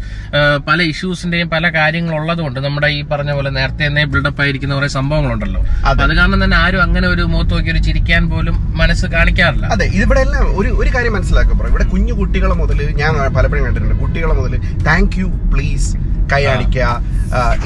പല 0.68 0.80
ഇഷ്യൂസിന്റെയും 0.92 1.50
പല 1.50 1.66
കാര്യങ്ങളുള്ളത് 1.76 2.42
കൊണ്ട് 2.42 2.60
നമ്മുടെ 2.66 2.88
ഈ 2.98 3.02
പറഞ്ഞ 3.12 3.32
പോലെ 3.32 3.50
നേരത്തെ 3.58 3.84
തന്നെ 3.88 4.04
ബിൽഡപ്പ് 4.14 4.42
ആയിരിക്കുന്ന 4.62 4.80
കുറെ 4.80 4.90
സംഭവങ്ങളുണ്ടല്ലോ. 4.98 5.62
അത്. 5.90 6.02
കാരണം 6.20 6.40
തന്നെ 6.44 6.58
ആരും 6.64 6.82
അങ്ങനെ 6.86 7.08
ഒരു 7.14 7.24
മുഖത്ത് 7.34 7.54
നോക്കി 7.56 7.70
ഒരു 7.76 7.82
ചിരിക്കാൻ 7.88 8.22
പോലും 8.32 8.56
മനസ്സ് 8.82 9.06
കാണിക്കാറില്ല. 9.16 9.66
അതെ 9.76 9.86
ഇവിടെ 10.02 10.22
എല്ലാം 10.26 10.44
ഒരു 10.60 10.70
ഒരു 10.82 10.90
കാര്യം 10.96 11.14
മനസ്സിലാക്കുക 11.18 11.56
പറയാം 11.60 11.74
ഇവിടെ 11.74 11.86
കുഞ്ഞു 11.94 12.14
കുട്ടികളെ 12.20 12.56
മുതൽ 12.62 12.80
ഞാൻ 13.02 13.12
പലപ്പോഴും 13.38 13.64
കണ്ടിട്ടുണ്ട്. 13.68 13.96
കുട്ടികളെ 14.04 14.34
മുതൽ 14.40 14.54
താങ്ക് 14.90 15.18
യു 15.22 15.30
പ്ലീസ് 15.54 15.90
കൈ 16.34 16.44
അടിക്കുക. 16.54 16.86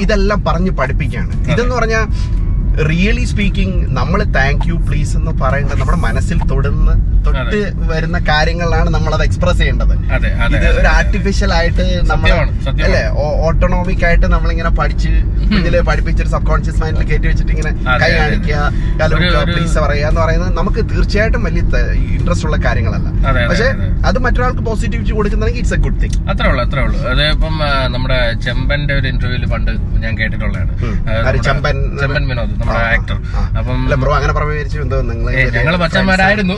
ഇതെല്ലാം 0.04 0.40
പറഞ്ഞ് 0.48 0.72
പഠിപ്പിക്കുകയാണ്. 0.80 1.32
ഇതെന്ന് 1.52 1.74
പറഞ്ഞാൽ 1.78 2.04
റിയലി 2.88 3.24
സ്പീക്കിംഗ് 3.24 3.76
നമ്മൾ 3.98 4.20
താങ്ക് 4.38 4.64
യു 4.68 4.76
പ്ലീസ് 4.86 5.12
എന്ന് 5.16 5.32
പറയേണ്ടത് 5.42 5.78
നമ്മുടെ 5.80 6.00
മനസ്സിൽ 6.06 6.38
തൊടുന്ന 6.50 6.90
തൊട്ട് 7.26 7.60
വരുന്ന 7.92 8.18
കാര്യങ്ങളിലാണ് 8.28 8.90
നമ്മൾ 8.90 9.12
അത് 9.14 9.22
എക്സ്പ്രസ് 9.22 9.58
ചെയ്യേണ്ടത് 9.58 9.94
ഇത് 10.56 10.66
ഒരു 10.80 10.88
ആർട്ടിഫിഷ്യൽ 10.96 11.52
ആയിട്ട് 11.52 11.84
നമ്മൾ. 12.10 12.28
അല്ലെ 12.86 13.02
ഓട്ടോണോമിക് 13.46 14.04
ആയിട്ട് 14.08 14.26
നമ്മളിങ്ങനെ 14.34 14.70
പഠിച്ച് 14.80 15.12
ഇതിൽ 15.60 15.76
പഠിപ്പിച്ചൊരു 15.88 16.30
സബ് 16.34 16.46
കോൺഷ്യസ് 16.50 16.80
മൈൻഡിൽ 16.82 17.06
കയറ്റി 17.10 17.28
വെച്ചിട്ട് 17.30 17.52
ഇങ്ങനെ 17.56 17.72
കൈ. 18.02 18.10
കാണിക്കുക 18.20 18.60
പ്ലീസ് 19.54 19.78
പറയുക 19.86 20.06
എന്ന് 20.10 20.20
പറയുന്നത് 20.24 20.52
നമുക്ക് 20.60 20.82
തീർച്ചയായിട്ടും 20.92 21.44
വലിയ 21.48 21.62
ഇൻട്രസ്റ്റ് 22.16 22.46
ഉള്ള 22.48 22.58
കാര്യങ്ങളല്ല. 22.66 23.08
പക്ഷെ 23.50 23.68
അത്. 24.10 24.18
മറ്റൊരാൾക്ക് 24.26 24.64
പോസിറ്റിവിറ്റി 24.68 25.12
കൊടുക്കുന്നെങ്കിൽ 25.18 25.58
ഇറ്റ്സ് 25.62 25.76
എ 25.78 25.82
ഗുഡ് 25.86 26.00
തിങ് 26.04 26.20
അത്രേ 26.32 26.48
ഉള്ളൂ 26.52 26.62
അത്രേ 26.66 26.82
ഉള്ളൂ. 26.86 27.00
അത് 27.12 27.24
ഇപ്പം 27.34 27.56
നമ്മുടെ 27.96 28.20
ചെമ്പന്റെ 28.46 28.94
ഒരു 29.00 29.08
ഇന്റർവ്യൂൽ 29.14 29.44
പണ്ട് 29.54 29.72
ഞാൻ 30.04 30.14
കേട്ടിട്ടുള്ളതാണ്. 30.20 30.72
ചെമ്പൻ? 31.48 31.76
ചെമ്പൻ 32.02 32.24
വിനോദ്. 32.30 32.54
നമ്മുടെ 32.66 32.86
ആക്ടർ 32.92 33.16
അപ്പം 33.58 34.00
ബ്രോ 34.00 34.12
അങ്ങനെ 34.14 34.32
ഞങ്ങൾ 35.56 35.76
മച്ചന്മാരായിരുന്നു. 35.76 36.54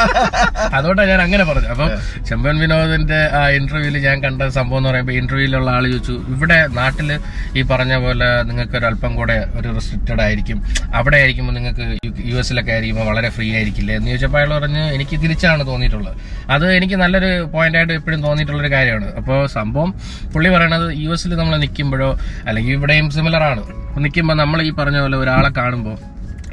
അതുകൊണ്ടാണ് 0.76 1.08
ഞാൻ 1.10 1.20
അങ്ങനെ 1.22 1.44
പറഞ്ഞത്. 1.44 1.70
അപ്പം 1.70 1.88
ചെമ്പൻ 2.28 2.56
വിനോദിന്റെ 2.58 3.30
ആ 3.32 3.48
ഇന്റർവ്യൂൽ 3.50 3.98
ഞാൻ 3.98 4.22
കണ്ട 4.22 4.42
സംഭവം 4.48 4.78
എന്ന് 4.78 4.88
പറയുമ്പോൾ 4.88 5.12
ഇന്റർവ്യൂലുള്ള 5.12 5.70
ആൾ 5.70 5.86
ചോദിച്ചു 5.86 6.12
ഇവിടെ 6.34 6.66
നാട്ടിൽ 6.72 7.08
ഈ 7.56 7.62
പറഞ്ഞ 7.62 7.96
പോലെ 7.96 8.42
നിങ്ങൾക്ക് 8.42 8.76
ഒരു 8.76 8.86
അല്പം 8.86 9.16
കൂടെ 9.16 9.46
ഒരു 9.56 9.68
റെസ്ട്രിക്റ്റഡ് 9.74 10.22
ആയിരിക്കും. 10.22 10.58
അവിടെ 10.94 11.16
ആയിരിക്കുമ്പോൾ 11.16 11.52
നിങ്ങൾക്ക് 11.52 11.86
യു 12.24 12.36
എസിലൊക്കെ 12.36 12.72
ആയിരിക്കുമ്പോൾ 12.72 13.06
വളരെ 13.06 13.30
ഫ്രീ 13.30 13.54
ആയിരിക്കില്ലേ? 13.54 13.94
എന്ന് 13.94 14.08
ചോദിച്ചപ്പോൾ 14.08 14.38
അയാൾ 14.38 14.58
പറഞ്ഞ് 14.58 14.94
എനിക്ക് 14.94 15.20
തിരിച്ചാണ് 15.20 15.66
തോന്നിയിട്ടുള്ളത്. 15.66 16.16
അത് 16.50 16.72
എനിക്ക് 16.72 16.94
നല്ലൊരു 16.94 17.42
പോയിന്റ് 17.52 17.78
ആയിട്ട് 17.78 17.92
എപ്പോഴും 17.92 18.22
തോന്നിയിട്ടുള്ളൊരു 18.22 18.72
കാര്യമാണ്. 18.74 19.14
അപ്പോൾ 19.16 19.46
സംഭവം 19.48 19.92
പുള്ളി 20.34 20.48
പറയണത് 20.48 20.92
യു 20.96 21.10
എസിൽ 21.10 21.34
നമ്മൾ 21.34 21.56
നിൽക്കുമ്പോഴോ 21.56 22.10
അല്ലെങ്കിൽ 22.48 22.72
ഇവിടെയും 22.72 23.10
സിമിലർ 23.10 23.42
ആണ്. 23.42 23.62
നിൽക്കുമ്പോൾ 23.98 24.34
നമ്മൾ 24.34 24.62
ഈ 24.62 24.70
പറഞ്ഞ 24.70 25.00
പോലെ 25.00 25.16
ഒരാളെ 25.16 25.48
കാണുമ്പോൾ 25.48 25.98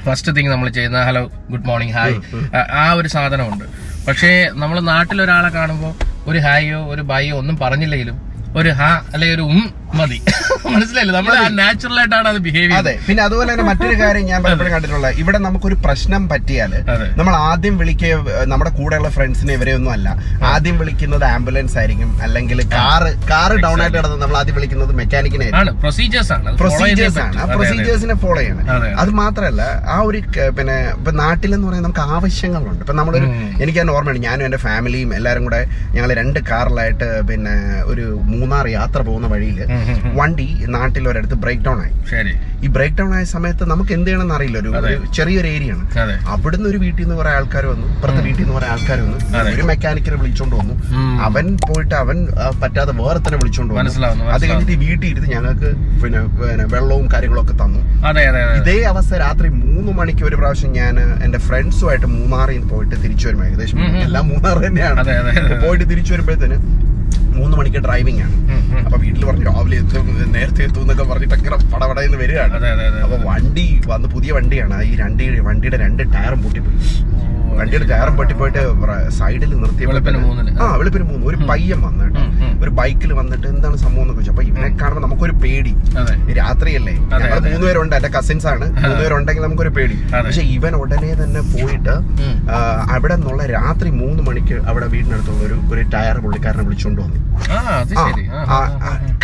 ഫസ്റ്റ് 0.03 0.35
തിങ് 0.35 0.49
നമ്മൾ 0.49 0.69
ചെയ്യുന്ന 0.69 1.03
ഹലോ 1.03 1.31
ഗുഡ് 1.49 1.65
മോർണിംഗ് 1.65 1.93
ഹായ് 1.93 2.15
ആ 2.55 2.93
ഒരു 2.93 3.07
സാധനമുണ്ട്. 3.07 3.65
പക്ഷേ 4.07 4.49
നമ്മൾ 4.53 4.79
നാട്ടിൽ 4.79 5.21
ഒരാളെ 5.21 5.49
കാണുമ്പോൾ 5.49 5.93
ഒരു 6.27 6.39
ഹായോ 6.39 6.85
ഒരു 6.85 7.01
ബൈയോ 7.01 7.37
ഒന്നും 7.37 7.57
പറഞ്ഞില്ലെങ്കിലും 7.57 8.28
ഒരു 8.55 8.71
ഹാ 8.75 8.91
അല്ലെങ്കിൽ 9.13 9.35
ഒരു 9.35 9.45
ഉം 9.49 9.59
മതി. 9.99 10.17
മനസ്സിലായില്ലേ? 10.73 11.13
നമ്മൾ 11.15 11.33
നാച്ചുറൽ 11.59 11.97
ആയിട്ടാണ് 11.99 12.27
അത് 12.29 12.37
ബിഹേവ് 12.37 12.73
അതെ. 12.73 12.91
പിന്നെ 13.05 13.21
അതുപോലെ 13.23 13.49
തന്നെ 13.51 13.63
മറ്റൊരു 13.63 13.95
കാര്യം 13.99 14.25
ഞാൻ 14.27 14.39
പലപ്പോഴും 14.43 14.71
കണ്ടിട്ടുള്ള 14.73 15.07
ഇവിടെ 15.21 15.39
നമുക്കൊരു 15.45 15.77
പ്രശ്നം 15.85 16.23
പറ്റിയാൽ 16.29 16.71
നമ്മൾ 17.19 17.33
ആദ്യം 17.47 17.75
വിളിക്കുക 17.77 18.17
നമ്മുടെ 18.51 18.71
കൂടെയുള്ള 18.71 19.09
ഫ്രണ്ട്സിനെ 19.09 19.53
ഇവരെയൊന്നും 19.53 19.91
അല്ല. 19.91 20.07
ആദ്യം 20.51 20.75
വിളിക്കുന്നത് 20.81 21.25
ആംബുലൻസ് 21.29 21.77
ആയിരിക്കും. 21.79 22.11
അല്ലെങ്കിൽ 22.25 22.59
കാറ് 22.75 23.09
കാറ് 23.31 23.55
ഡൗൺ 23.65 23.81
ആയിട്ട് 23.83 23.97
കിടന്ന് 23.97 24.19
നമ്മൾ 24.23 24.37
ആദ്യം 24.37 24.57
വിളിക്കുന്നത് 24.59 24.93
മെക്കാനിക്കിനെ 24.99 25.47
പ്രൊസീജിയേഴ്സ് 25.81 26.33
ആണ്. 26.37 26.53
പ്രൊസീജിയേഴ്സ് 26.61 27.21
ആണ്. 27.25 27.35
ആ. 27.37 27.47
പ്രൊസീജിയേഴ്സിനെ 27.53 28.17
ഫോളോ 28.23 28.39
ചെയ്യണം. 28.41 28.67
അത് 29.01 29.11
മാത്രമല്ല 29.21 29.63
ആ 29.89 29.99
ഒരു 30.09 30.21
പിന്നെ 30.57 30.77
ഇപ്പൊ 30.95 31.13
നാട്ടിലെന്ന് 31.21 31.67
പറയുന്നത് 31.67 31.87
നമുക്ക് 31.89 32.15
ആവശ്യങ്ങളുണ്ട്. 32.15 32.81
ഇപ്പൊ 32.85 32.97
നമ്മളൊരു 32.99 33.29
എനിക്ക് 33.61 33.79
തന്നെ 33.81 33.95
ഓർമ്മയുണ്ട്. 33.95 34.23
ഞാനും 34.27 34.45
എന്റെ 34.45 34.61
ഫാമിലിയും 34.65 35.09
എല്ലാവരും 35.15 35.43
കൂടെ 35.45 35.61
ഞങ്ങൾ 35.95 36.09
രണ്ട് 36.19 36.39
കാറിലായിട്ട് 36.49 37.09
പിന്നെ 37.29 37.55
ഒരു 37.89 38.07
മൂന്നാർ 38.39 38.65
യാത്ര 38.77 38.99
പോകുന്ന 39.09 39.27
വഴിയിൽ. 39.33 39.59
വണ്ടി 40.19 40.47
നാട്ടിൽ 40.75 41.03
ഒരിടത്ത് 41.11 41.37
ബ്രേക്ക് 41.43 41.63
ഡൗൺ 41.67 41.79
ആയി 41.85 41.93
ഈ 42.65 42.67
ബ്രേക്ക് 42.75 42.95
ഡൗൺ 42.99 43.11
ആയ 43.17 43.23
സമയത്ത് 43.35 43.63
നമുക്ക് 43.71 43.91
എന്ത് 43.97 44.07
ചെയ്യണമെന്ന് 44.07 44.35
അറിയില്ല. 44.37 44.57
ഒരു 44.59 44.71
ചെറിയൊരു 45.17 45.49
ഏരിയ 45.55 45.71
ആണ്. 45.75 45.85
അവിടുന്ന് 46.33 46.67
ഒരു 46.71 46.79
വീട്ടിൽ 46.83 47.01
നിന്ന് 47.03 47.17
കുറെ 47.19 47.31
ആൾക്കാർ 47.37 47.65
വന്നു. 47.71 47.87
ഇപ്പുറത്തെ 47.95 48.21
വീട്ടിൽ 48.27 48.41
നിന്ന് 48.43 48.55
കുറെ 48.57 48.67
ആൾക്കാർ 48.73 48.97
വന്നു. 49.05 49.17
ഒരു 49.55 49.63
മെക്കാനിക്കിനെ 49.69 50.17
വിളിച്ചോണ്ട് 50.23 50.55
വന്നു. 50.61 50.75
അവൻ 51.27 51.45
പോയിട്ട് 51.67 51.95
അവൻ 52.03 52.17
പറ്റാതെ 52.63 52.93
വേറെ 53.01 53.19
തന്നെ 53.27 53.39
വിളിച്ചോണ്ട് 53.43 53.73
വന്നു. 53.73 53.91
അത് 54.35 54.43
കഴിഞ്ഞിട്ട് 54.49 54.73
ഈ 54.77 54.79
വീട്ടിൽ 54.87 55.07
ഇരുന്ന് 55.11 55.29
ഞങ്ങൾക്ക് 55.35 55.71
പിന്നെ 56.03 56.19
വെള്ളവും 56.75 57.07
കാര്യങ്ങളൊക്കെ 57.13 57.55
തന്നു. 57.63 57.81
ഇതേ 58.61 58.77
അവസ്ഥ 58.93 59.13
രാത്രി 59.25 59.49
മൂന്ന് 59.63 59.91
മണിക്ക് 59.99 60.23
ഒരു 60.29 60.35
പ്രാവശ്യം 60.41 60.73
ഞാൻ 60.79 60.95
എന്റെ 61.25 61.39
ഫ്രണ്ട്സുമായിട്ട് 61.47 62.07
മൂന്നാറിൽ 62.17 62.55
നിന്ന് 62.57 62.69
പോയിട്ട് 62.73 62.95
തിരിച്ചു 63.03 63.25
വരുമ്പോൾ 63.27 63.47
ഏകദേശം. 63.49 63.77
എല്ലാം 64.07 64.25
മൂന്നാർ 64.31 64.57
തന്നെയാണ്. 64.67 64.99
പോയിട്ട് 65.65 65.85
തിരിച്ചു 65.91 66.11
വരുമ്പോഴത്തേന് 66.13 66.57
മൂന്ന് 67.37 67.57
മണിക്ക് 67.57 67.77
ഡ്രൈവിംഗ് 67.77 68.21
ആണ്. 68.23 68.35
അപ്പൊ 68.85 68.97
വീട്ടിൽ 68.99 69.23
പറഞ്ഞു 69.25 69.45
രാവിലെ 69.49 69.77
എത്തും 69.77 70.07
നേരത്തെ 70.31 70.63
എത്തും 70.63 70.81
എന്നൊക്കെ 70.81 71.03
പറഞ്ഞിട്ട് 71.03 71.35
അങ്ങനെ 71.35 71.57
പടപടയെന്ന് 71.73 72.17
വരികയാണ്. 72.17 72.65
അപ്പൊ 73.05 73.17
വണ്ടി 73.29 73.67
വന്ന് 73.87 74.09
പുതിയ 74.09 74.31
വണ്ടിയാണ്. 74.31 74.83
ഈ 74.83 74.95
രണ്ട് 75.03 75.23
വണ്ടിയുടെ 75.47 75.77
രണ്ട് 75.85 76.03
ടയറും 76.15 76.41
പൊട്ടിപ്പോയി. 76.43 76.77
വണ്ടിയുടെ 77.57 77.87
ടയറും 77.87 78.17
പൊട്ടിപ്പോയിട്ട് 78.17 78.59
സൈഡിൽ 79.09 79.53
നിർത്തി. 79.55 79.85
ആ 80.61 80.75
വെളുപ്പിന് 80.75 81.03
മൂന്ന്. 81.03 81.25
ഒരു 81.25 81.35
പയ്യൻ 81.35 81.81
വന്നു 81.81 82.03
കേട്ടോ. 82.03 82.19
ഉം, 82.21 82.43
ഉം. 82.43 82.63
ഒരു 82.63 82.69
ബൈക്കിൽ 82.69 83.13
വന്നിട്ട് 83.13 83.47
എന്താണ് 83.47 83.77
സംഭവം 83.77 84.01
എന്നൊക്കെ 84.01 84.23
ചോദിച്ചു. 84.23 84.31
അപ്പൊ 84.31 84.43
ഇവനെ 84.43 84.77
കാണുമ്പോൾ 84.77 85.01
നമുക്കൊരു 85.01 85.31
പേടി. 85.31 85.75
രാത്രിയല്ലേ? 86.33 86.93
ഞങ്ങൾ 86.93 87.19
ഞങ്ങൾ. 87.19 87.39
മൂന്നുപേരുണ്ട്. 87.51 87.95
എന്റെ 87.95 88.09
കസിൻസ് 88.09 88.47
ആണ്. 88.47 88.71
മൂന്നുപേരുണ്ടെങ്കിൽ 88.71 89.41
നമുക്കൊരു 89.41 89.69
പേടി. 89.69 89.99
പക്ഷെ 90.25 90.41
ഇവൻ 90.41 90.75
ഉടനെ 90.75 91.13
തന്നെ 91.13 91.41
പോയിട്ട്. 91.41 91.95
അവിടെ 92.91 93.15
നിന്നുള്ള 93.15 93.45
രാത്രി 93.45 93.89
മൂന്ന് 93.89 94.23
മണിക്ക് 94.23 94.53
അവിടെ 94.53 94.85
വീടിനടുത്തുള്ള 94.87 95.43
ഒരു 95.43 95.73
ഒരു 95.73 95.89
ടയർ 95.93 96.17
പുള്ളിക്കാരനെ 96.19 96.63
വിളിച്ചോണ്ട് 96.63 97.01
വന്നു. 97.01 97.19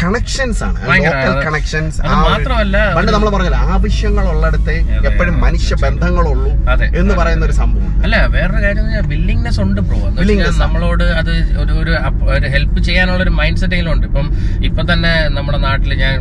കണക്ഷൻസ് 0.05 0.61
ആണ്. 0.67 0.77
ലോക്കൽ 1.05 1.33
കണക്ഷൻസ് 1.47 1.99
മാത്രമല്ല, 2.27 2.77
പണ്ട് 2.97 3.11
നമ്മൾ 3.15 3.29
പറഞ്ഞല്ലോ 3.35 3.61
ആവശ്യങ്ങളുള്ളിടത്തെ 3.75 4.75
അതെ, 4.97 5.05
എപ്പോഴും 5.09 5.35
മനുഷ്യ 5.45 5.75
ബന്ധങ്ങളുള്ളൂ 5.83 6.51
എന്ന് 7.01 7.13
പറയുന്ന 7.21 7.43
ഒരു 7.49 7.55
സംഭവം 7.61 7.91
അല്ല 8.05 8.15
വേറൊരു 8.35 8.61
കാര്യം 8.65 8.85
വില്ലിങ്നെസ് 9.13 9.59
ഉണ്ട് 9.65 9.81
ബ്രോ 9.87 9.99
നമ്മളോട് 10.63 11.05
അത് 11.19 11.31
ഒരു 11.61 11.73
ഒരു 11.81 11.93
ഹെൽപ്പ് 12.55 12.79
ചെയ്യാനുള്ള 12.87 13.21
ഒരു 13.25 13.33
മൈൻഡ് 13.39 13.59
സെറ്റെങ്കിലും 13.61 13.91
ഉണ്ട്. 13.95 14.05
ഇപ്പം 14.09 14.27
ഇപ്പൊ 14.67 14.81
തന്നെ 14.91 15.13
നമ്മുടെ 15.37 15.59
നാട്ടിൽ 15.67 15.91
ഞാൻ 16.03 16.13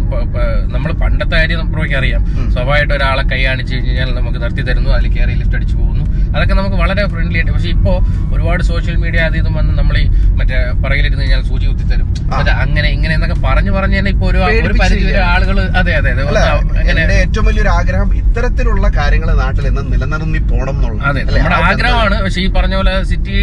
നമ്മൾ 0.74 0.90
പണ്ടത്തെ 1.02 1.34
കാര്യം 1.40 1.70
ബ്രോയ്ക്ക് 1.74 1.96
അറിയാം. 2.00 2.22
സ്വാഭാവികമായിട്ട് 2.54 2.94
ഒരാളെ 2.98 3.24
കൈ 3.32 3.40
കാണിച്ചു 3.48 3.74
കഴിഞ്ഞാൽ 3.76 4.10
നമുക്ക് 4.18 4.38
നിർത്തി 4.44 4.62
തരുന്നു 4.68 4.90
അതിൽ 4.96 5.08
കയറി 5.16 5.34
ലിഫ്റ്റ് 5.40 5.58
അടിച്ചു 5.58 5.76
പോകുന്നു. 5.80 6.03
അതൊക്കെ 6.34 6.54
നമുക്ക് 6.60 6.78
വളരെ 6.82 7.02
ഫ്രണ്ട്ലി 7.12 7.38
ആയിട്ട് 7.38 7.52
പക്ഷെ 7.56 7.70
ഇപ്പോ 7.76 7.92
ഒരുപാട് 8.34 8.62
സോഷ്യൽ 8.70 8.96
മീഡിയ 9.04 9.20
അത് 9.28 9.36
ഇതും 9.40 9.54
വന്ന് 9.58 9.72
നമ്മൾ 9.80 9.96
ഈ 10.02 10.04
മറ്റേ 10.38 10.56
പറയിലിരുന്ന് 10.84 11.22
കഴിഞ്ഞാൽ 11.22 11.42
സൂചി 11.50 11.66
കുത്തി 11.70 11.86
തരും 11.92 12.08
അതെ 12.38 12.52
അങ്ങനെ 12.64 12.88
ഇങ്ങനെ 12.96 13.12
എന്നൊക്കെ 13.16 13.38
പറഞ്ഞു 13.46 13.72
പറഞ്ഞു 13.76 13.96
തന്നെ 13.98 14.10
ഇപ്പൊ 14.14 14.26
ഒരു 14.30 14.38
ഒരു 14.66 14.74
പരിധി. 14.82 15.10
ആളുകൾ 15.32 15.56
അതെ 15.80 15.92
അതെ 16.00 16.10
അതെ. 16.12 17.02
ഏറ്റവും 17.22 17.44
വലിയൊരു 17.48 17.70
ആഗ്രഹം 17.78 18.08
ഇത്തരത്തിലുള്ള 18.20 18.86
കാര്യങ്ങൾ 18.98 19.28
നാട്ടിൽ 19.42 19.64
നിന്ന് 19.68 19.82
നിലനിർന്നി 19.92 20.40
പോണം 20.50 20.76
എന്നുള്ളത്. 20.78 21.02
അതെ 21.10 21.20
നമ്മുടെ 21.26 21.58
ആഗ്രഹമാണ്. 21.70 22.16
പക്ഷെ 22.24 22.40
ഈ 22.44 22.48
പറഞ്ഞ 22.56 22.74
പോലെ 22.80 22.94
സിറ്റി 23.10 23.36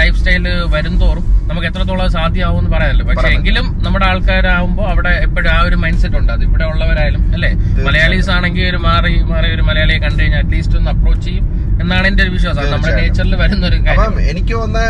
ലൈഫ് 0.00 0.16
സ്റ്റൈൽ 0.20 0.44
വരുംതോറും 0.74 1.24
നമുക്ക് 1.50 1.66
എത്രത്തോളം 1.70 2.10
സാധ്യമാവും 2.16 2.58
എന്ന് 2.62 2.70
പറയാനല്ലോ. 2.74 3.06
പക്ഷെ 3.10 3.28
എങ്കിലും 3.38 3.66
നമ്മുടെ 3.86 4.06
ആൾക്കാരാകുമ്പോൾ 4.10 4.86
അവിടെ 4.92 5.12
എപ്പോഴും 5.26 5.50
ആ 5.56 5.60
ഒരു 5.68 5.76
മൈൻഡ് 5.82 6.00
സെറ്റ് 6.02 6.18
ഉണ്ട്. 6.20 6.32
അത് 6.36 6.44
ഇവിടെ 6.48 6.64
ഉള്ളവരായാലും 6.72 7.22
അല്ലേ? 7.36 7.50
മലയാളീസ് 7.88 8.30
ആണെങ്കിൽ 8.36 8.64
ഒരു 8.72 8.80
മാറി 8.88 9.14
മാറി 9.32 9.50
ഒരു 9.56 9.64
മലയാളിയെ 9.70 9.98
കണ്ടു 10.04 10.20
കഴിഞ്ഞാൽ 10.22 10.42
അറ്റ്ലീസ്റ്റ് 10.44 10.78
ഒന്ന് 10.80 10.92
അപ്രോച്ച് 10.94 11.26
ചെയ്യും. 11.28 11.46
എന്നാണ് 11.82 12.06
എന്റെ 12.10 12.22
ഒരു 12.24 12.32
വിശ്വാസം. 12.36 12.70
നമ്മുടെ 12.72 12.92
നേച്ചറിൽ 13.00 13.34
വരുന്ന 13.42 13.64
ഒരു 13.70 13.78
കാര്യം. 13.86 14.18
എനിക്ക് 14.32 14.54
ഒന്ന് 14.64 14.84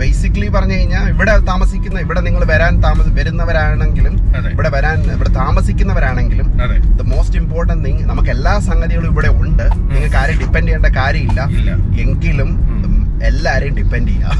ബേസിക്കലി 0.00 0.48
പറഞ്ഞു 0.56 0.74
കഴിഞ്ഞാൽ 0.78 1.06
ഇവിടെ 1.14 1.32
താമസിക്കുന്ന 1.50 1.98
ഇവിടെ 2.06 2.20
നിങ്ങൾ 2.26 2.42
വരാൻ 2.52 2.72
താമസ 2.86 3.08
വരുന്നവരാണെങ്കിലും 3.18 4.14
ഇവിടെ 4.52 4.70
വരാൻ 4.76 4.98
ഇവിടെ 5.16 5.30
താമസിക്കുന്നവരാണെങ്കിലും 5.40 6.48
ദ 6.98 7.04
മോസ്റ്റ് 7.12 7.38
ഇമ്പോർട്ടന്റ് 7.42 7.84
തിങ് 7.86 8.04
നമുക്ക് 8.10 8.30
എല്ലാ 8.36 8.54
സംഗതികളും 8.68 9.10
ഇവിടെ 9.12 9.30
ഉണ്ട്. 9.42 9.66
നിങ്ങൾക്ക് 9.92 10.18
ആരും 10.22 10.38
ഡിപ്പെൻഡ് 10.42 10.66
ചെയ്യേണ്ട 10.68 10.90
കാര്യമില്ല. 11.00 11.40
എങ്കിലും 12.04 12.50
എല്ലാരെയും 13.28 13.74
ഡിപ്പെൻഡ് 13.78 14.08
ചെയ്യാം. 14.12 14.32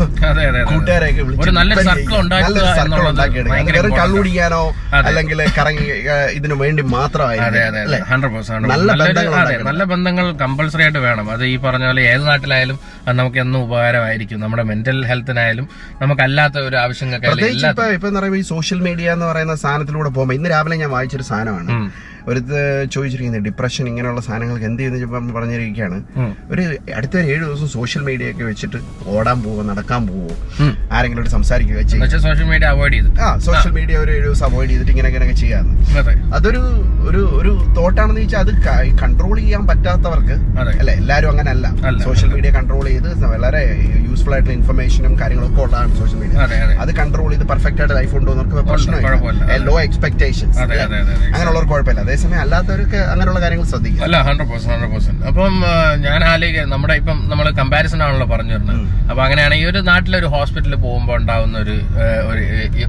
കൂട്ടുകാരെയൊക്കെ 0.71 1.23
വിളിച്ച് 1.27 1.51
നല്ലൊരു 1.59 1.83
സർക്കിൾ. 1.89 2.23
കള്ളുടിക്കാനോ 4.01 4.63
അല്ലെങ്കിൽ 5.09 5.41
കറങ്ങി 5.59 5.87
ഇതിനു 6.39 6.55
വേണ്ടി 6.63 6.83
മാത്രമായിരിക്കും. 6.97 7.59
നല്ല 9.71 9.83
ബന്ധങ്ങൾ 9.93 10.25
കമ്പൾസറി 10.45 10.85
ആയിട്ട് 10.87 11.03
വേണം. 11.09 11.27
അത് 11.35 11.45
ഈ 11.53 11.55
പറഞ്ഞ 11.67 11.85
പോലെ 11.91 12.03
ഏത് 12.13 12.25
നാട്ടിലായാലും 12.31 12.79
അത് 13.07 13.15
നമുക്ക് 13.21 13.41
എന്നും 13.45 13.61
ഉപകാരമായിരിക്കും. 13.67 14.41
നമ്മുടെ 14.45 14.65
മെന്റൽ 14.71 14.99
ഹെൽത്തിനായാലും 15.11 15.67
നമുക്കല്ലാത്ത 16.03 16.57
ഒരു 16.69 16.77
ആവശ്യങ്ങൾക്ക് 16.85 17.29
ഇപ്പൊ 17.73 17.85
ഇപ്പൊ 17.97 18.09
ഈ 18.41 18.45
സോഷ്യൽ 18.55 18.81
മീഡിയ 18.89 19.07
എന്ന് 19.17 19.27
പറയുന്ന 19.31 19.55
സാധനത്തിലൂടെ 19.65 20.11
പോകുമ്പോൾ 20.17 20.37
ഇന്ന് 20.39 20.49
രാവിലെ 20.55 20.77
ഞാൻ 20.85 20.91
വായിച്ചൊരു 20.97 21.27
സാധനമാണ്. 21.33 21.71
ഒരു 22.29 22.41
ചോദിച്ചിരിക്കുന്നത് 22.93 23.43
ഡിപ്രഷൻ 23.43 23.89
ഇങ്ങനെയുള്ള 23.89 24.21
സാധനങ്ങൾക്ക് 24.21 24.67
എന്ത് 24.71 24.83
ചെയ്യുന്ന? 24.83 25.33
പറഞ്ഞിരിക്കുകയാണ്. 25.39 25.99
ഒരു 26.51 26.63
അടുത്ത 26.97 27.17
ഏഴ് 27.33 27.45
ദിവസം 27.45 27.69
സോഷ്യൽ 27.69 28.03
മീഡിയ 28.03 28.31
ഒക്കെ 28.31 28.45
വെച്ചിട്ട് 28.45 28.79
ഓടാൻ 29.15 29.43
പോവോ 29.43 29.63
നടക്കാൻ 29.63 30.07
പോവോ 30.07 30.29
ആരെങ്കിലും 30.93 31.23
ഒരു 31.23 31.31
സംസാരിക്കുക 31.31 31.83
സോഷ്യൽ 32.27 32.49
മീഡിയ 32.53 32.67
അവോയ്ഡ് 32.67 32.95
ചെയ്തിട്ട്. 32.95 33.21
ആ 33.21 33.31
സോഷ്യൽ 33.49 33.73
മീഡിയ 33.79 33.97
ഒരു 33.99 34.13
ഏഴ് 34.13 34.25
ദിവസം 34.25 34.47
അവോയ്ഡ് 34.51 34.71
ചെയ്തിട്ട് 34.71 34.91
ഇങ്ങനെ 34.91 35.09
ഇങ്ങനെ 35.09 35.37
ചെയ്യാന്ന്. 35.43 35.75
അതെ. 36.01 36.15
അതൊരു 36.37 36.63
ഒരു 37.09 37.23
ഒരു 37.41 37.53
തോട്ടാണെന്ന് 37.77 38.21
ചോദിച്ചാൽ 38.21 38.41
അത് 38.45 38.53
കൺട്രോൾ 39.03 39.35
ചെയ്യാൻ 39.41 39.67
പറ്റാത്തവർക്ക്. 39.71 40.37
അല്ലെ 40.81 40.95
എല്ലാവരും 40.95 41.31
അങ്ങനെ 41.31 41.51
അല്ല. 41.51 41.67
സോഷ്യൽ 42.05 42.31
മീഡിയ 42.35 42.51
കൺട്രോൾ 42.51 42.85
ചെയ്ത് 42.89 43.11
വളരെ 43.35 43.63
യൂസ്ഫുൾ 44.09 44.33
ആയിട്ടുള്ള 44.33 44.57
ഇൻഫർമേഷനും 44.59 45.21
കാര്യങ്ങളൊക്കെ 45.21 45.61
ഉള്ളതാണ് 45.63 45.97
സോഷ്യൽ 46.01 46.19
മീഡിയ 46.23 46.39
അതെ 46.83 46.93
കൺട്രോൾ 47.01 47.31
ചെയ്ത് 47.33 47.47
പെർഫെക്റ്റ് 47.53 47.81
ആയിട്ട് 47.83 47.97
ലൈഫ് 47.99 48.13
കൊണ്ടുപോകുന്നവർക്ക്. 48.13 48.69
പ്രശ്നമില്ല. 48.71 49.57
ലോ 49.69 49.75
എക്സ്പെക്ടേഷൻസ് 49.83 50.59
അങ്ങനെയുള്ളവർക്ക് 50.61 51.73
കുഴപ്പമില്ല. 51.73 52.03
അതേസമയം 52.13 52.41
അല്ലാത്തവർക്ക് 52.45 52.99
അങ്ങനെയുള്ള 53.11 53.41
കാര്യങ്ങൾ 53.43 53.67
ശ്രദ്ധിക്കും. 53.71 54.03
അല്ല 54.07 54.17
ഹൺഡ്രഡ് 54.27 54.49
പെർസെന്റ് 54.51 54.73
ഹൺഡ്രഡ് 54.75 54.93
പെർസെന്റ് 54.95 55.23
അപ്പം 55.29 55.55
ഞാൻ 56.07 56.21
ആലോചിക്കുക 56.31 56.65
നമ്മുടെ 56.73 56.95
ഇപ്പം 57.01 57.19
നമ്മൾ 57.31 57.47
കമ്പാരിസൺ 57.61 58.01
ആണല്ലോ 58.07 58.27
പറഞ്ഞു 58.33 58.53
വരുന്നത്. 58.57 58.81
അപ്പൊ 59.11 59.21
അങ്ങനെയാണെങ്കിൽ 59.27 59.69
ഒരു 59.73 59.81
നാട്ടിലെ 59.89 60.17
ഒരു 60.23 60.29
ഹോസ്പിറ്റലിൽ 60.35 60.77
പോകുമ്പോൾ 60.85 61.17
ഉണ്ടാവുന്ന 61.21 61.57
ഒരു 61.65 61.77
ഒരു 62.31 62.43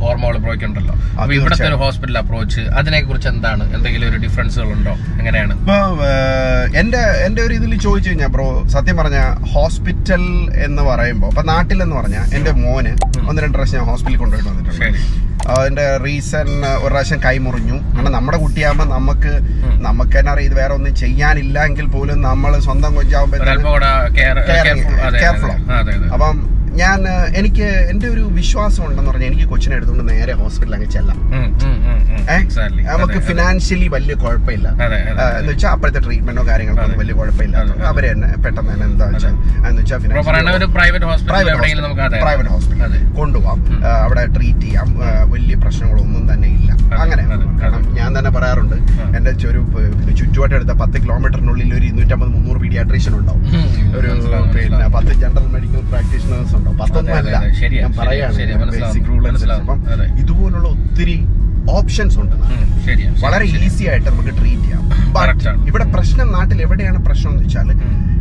ഓർമ്മകൾ 0.07 0.35
ബ്രോക്ക് 0.45 0.65
ഉണ്ടല്ലോ. 0.69 0.95
അപ്പൊ 1.21 1.31
ഇവിടുത്തെ 1.37 1.67
ഒരു 1.71 1.77
ഹോസ്പിറ്റൽ 1.83 2.17
അപ്രോച്ച് 2.23 2.63
അതിനെ 2.81 2.99
കുറിച്ച് 3.07 3.29
എന്താണ്? 3.33 3.63
എന്തെങ്കിലും 3.77 4.07
ഒരു 4.11 4.19
ഡിഫറൻസുകൾ 4.25 4.69
ഉണ്ടോ? 4.77 4.95
എങ്ങനെയാണ്? 5.19 5.55
എന്റെ 6.81 7.03
എന്റെ 7.27 7.41
ഒരു 7.47 7.55
ഇതിൽ 7.59 7.71
ചോദിച്ചു 7.87 8.09
കഴിഞ്ഞാൽ 8.09 8.31
ബ്രോ 8.35 8.47
സത്യം 8.75 8.97
പറഞ്ഞ 9.01 9.19
ഹോസ്പിറ്റൽ 9.55 10.25
എന്ന് 10.67 10.85
പറയുമ്പോ 10.91 11.29
അപ്പൊ 11.33 11.45
നാട്ടിലെന്ന് 11.53 11.97
പറഞ്ഞാൽ 12.01 12.25
എന്റെ 12.39 12.53
മോന് 12.63 12.93
ഒന്ന് 13.29 13.39
രണ്ട് 13.45 13.57
പ്രാവശ്യം 13.57 13.79
ഞാൻ 13.79 13.87
ഹോസ്പിറ്റലിൽ 13.93 14.21
കൊണ്ടുപോയിട്ട് 14.23 14.49
വന്നിട്ടുണ്ട്. 14.51 15.31
ശരി 15.35 15.51
അതിന്റെ 15.53 15.85
റീസൺ 15.97 16.49
ഒരു 16.75 16.89
പ്രാവശ്യം 16.89 17.19
കൈമുറിഞ്ഞു 17.25 17.77
കാരണം 17.87 18.13
നമ്മുടെ 18.15 18.37
കുട്ടിയാകുമ്പോൾ 18.43 18.87
നമുക്ക് 18.93 19.33
നമുക്ക് 19.81 20.15
തന്നെ 20.17 20.31
അറിയാം 20.33 20.49
ഇത് 20.49 20.55
വേറെ 20.59 20.73
ഒന്നും 20.73 20.95
ചെയ്യാനില്ല 20.95 21.57
എങ്കിൽ 21.69 21.87
പോലും 21.89 22.17
നമ്മൾ 22.21 22.51
സ്വന്തം 22.67 22.91
കൊച്ചാകുമ്പോ 22.95 23.37
കെയർഫുള്ള 23.39 23.69
കൂടെ 23.69 23.91
കെയർ 24.17 24.37
കെയർഫുൾ 24.49 24.95
അതെ 25.07 25.19
careful 25.19 25.49
അതെ. 25.49 25.55
ആവും. 25.55 25.71
അതെ 25.79 25.93
അതെ. 25.95 26.09
അപ്പം 26.15 26.35
ഞാൻ 26.77 26.99
എനിക്ക് 27.39 27.65
എന്റെ 27.91 28.07
ഒരു 28.09 28.21
വിശ്വാസം 28.37 28.83
ഉണ്ടെന്ന് 28.85 29.09
പറഞ്ഞാൽ 29.09 29.27
എനിക്ക് 29.27 29.47
കൊച്ചിനെ 29.49 29.75
എടുത്തുകൊണ്ട് 29.75 30.05
നേരെ 30.11 30.33
ഹോസ്പിറ്റലിൽ 30.39 30.75
അങ്ങ് 30.77 30.87
ചെല്ലാം. 30.95 31.17
നമുക്ക്. 32.87 33.19
ഫിനാൻഷ്യലി 33.27 33.87
വലിയ 33.87 34.15
കുഴപ്പമില്ല. 34.15 34.67
എന്ന് 35.33 35.51
വെച്ചാൽ 35.51 35.71
അപ്പോഴത്തെ 35.75 36.01
ട്രീറ്റ്മെന്റോ 36.05 36.43
കാര്യങ്ങൾക്കൊന്നും 36.49 36.99
വലിയ 36.99 37.15
കുഴപ്പമില്ല. 37.19 37.55
അവർ 37.91 38.03
തന്നെ 38.09 38.29
പെട്ടെന്ന് 38.45 38.71
തന്നെ 38.71 38.85
എന്താ 38.89 39.05
വെച്ചാൽ 39.11 39.35
എന്ന് 39.67 39.79
വെച്ചാൽ 39.81 39.99
പ്രൈവറ്റ് 42.23 42.49
ഹോസ്പിറ്റൽ 42.49 42.87
കൊണ്ടുപോകാം 43.19 43.59
അവിടെ 44.03 44.23
ട്രീറ്റ് 44.35 44.65
ചെയ്യാം. 44.65 44.89
പ്രശ്നങ്ങളൊന്നും 45.63 46.23
തന്നെ 46.31 46.47
ഇല്ല. 46.57 46.69
അങ്ങനെ. 47.03 47.23
കാരണം 47.61 47.83
ഞാൻ 47.99 48.09
തന്നെ 48.17 48.31
പറയാറുണ്ട്. 48.37 48.75
എന്റെ 49.17 49.31
ഒരു 49.51 49.61
പിന്നെ 49.73 50.13
പത്ത് 50.81 50.97
കിലോമീറ്ററിനുള്ളിൽ 51.03 51.69
ഒരു 51.77 51.85
ഇരുന്നൂറ്റമ്പത് 51.89 52.31
മുന്നൂറ് 52.35 52.59
പീഡിയാട്രീഷ്യൻ 52.63 53.13
ഉണ്ടാവും. 53.19 53.43
ഒരു 53.99 54.09
പിന്നെ. 54.55 54.87
പത്ത് 54.95 55.13
ജനറൽ 55.23 55.47
മെഡിക്കൽ 55.55 55.83
പ്രാക്ടീഷണേഴ്സ് 55.91 56.55
ഉണ്ടാവും 56.59 56.77
പത്തൊന്നും 56.83 57.15
അല്ല 57.19 57.31
ഞാൻ 57.83 57.93
പറയാണ് 58.01 58.69
ബേസിക് 58.75 59.07
റൂൾ 59.11 59.23
അനുസരിച്ച്. 59.31 59.61
അപ്പം 59.61 59.79
ഇതുപോലുള്ള 60.23 60.67
ഒത്തിരി 60.75 61.15
ഓപ്ഷൻസ് 61.77 62.17
ഉണ്ട്. 62.21 62.35
വളരെ 63.23 63.45
ഈസി 63.65 63.83
ആയിട്ട് 63.91 64.07
നമുക്ക് 64.09 64.33
ട്രീറ്റ് 64.39 64.63
ചെയ്യാം. 64.63 64.81
ഇവിടെ 65.69 65.85
പ്രശ്നം 65.95 66.27
നാട്ടിൽ 66.35 66.59
എവിടെയാണ് 66.65 66.99
പ്രശ്നം 67.05 67.31
എന്ന് 67.31 67.43
വെച്ചാൽ 67.43 67.69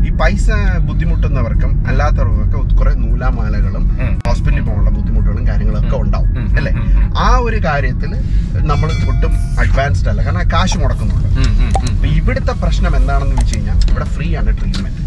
ഈ 0.06 0.10
പൈസ 0.20 0.50
ബുദ്ധിമുട്ടുന്നവർക്കും 0.88 1.72
അല്ലാത്തവർക്കൊക്കെ 1.90 2.74
കുറെ 2.80 2.92
നൂലാമാലകളും. 3.02 3.84
ഹോസ്പിറ്റലിൽ 4.26 4.64
പോകാനുള്ള 4.66 4.90
ബുദ്ധിമുട്ടുകളും 4.90 5.44
കാര്യങ്ങളൊക്കെ 5.48 5.96
ഉണ്ടാവും 5.96 6.30
അല്ലെ. 6.58 6.72
ആ 7.24 7.28
ഒരു 7.46 7.58
കാര്യത്തിൽ 7.66 8.10
നമ്മൾ 8.70 8.88
ഒട്ടും 9.12 9.32
അഡ്വാൻസ്ഡ് 9.62 10.08
അല്ല. 10.12 10.20
കാരണം 10.26 10.50
കാശ് 10.54 10.78
മുടക്കുന്നുണ്ട്. 10.82 11.28
ഇവിടുത്തെ 12.18 12.54
പ്രശ്നം 12.62 12.96
എന്താണെന്ന് 12.96 13.36
വെച്ച് 13.40 13.54
കഴിഞ്ഞാൽ 13.56 13.78
ഇവിടെ 13.90 14.04
ഫ്രീ 14.16 14.28
ആണ് 14.40 14.50
ട്രീറ്റ്മെന്റ് 14.60 15.00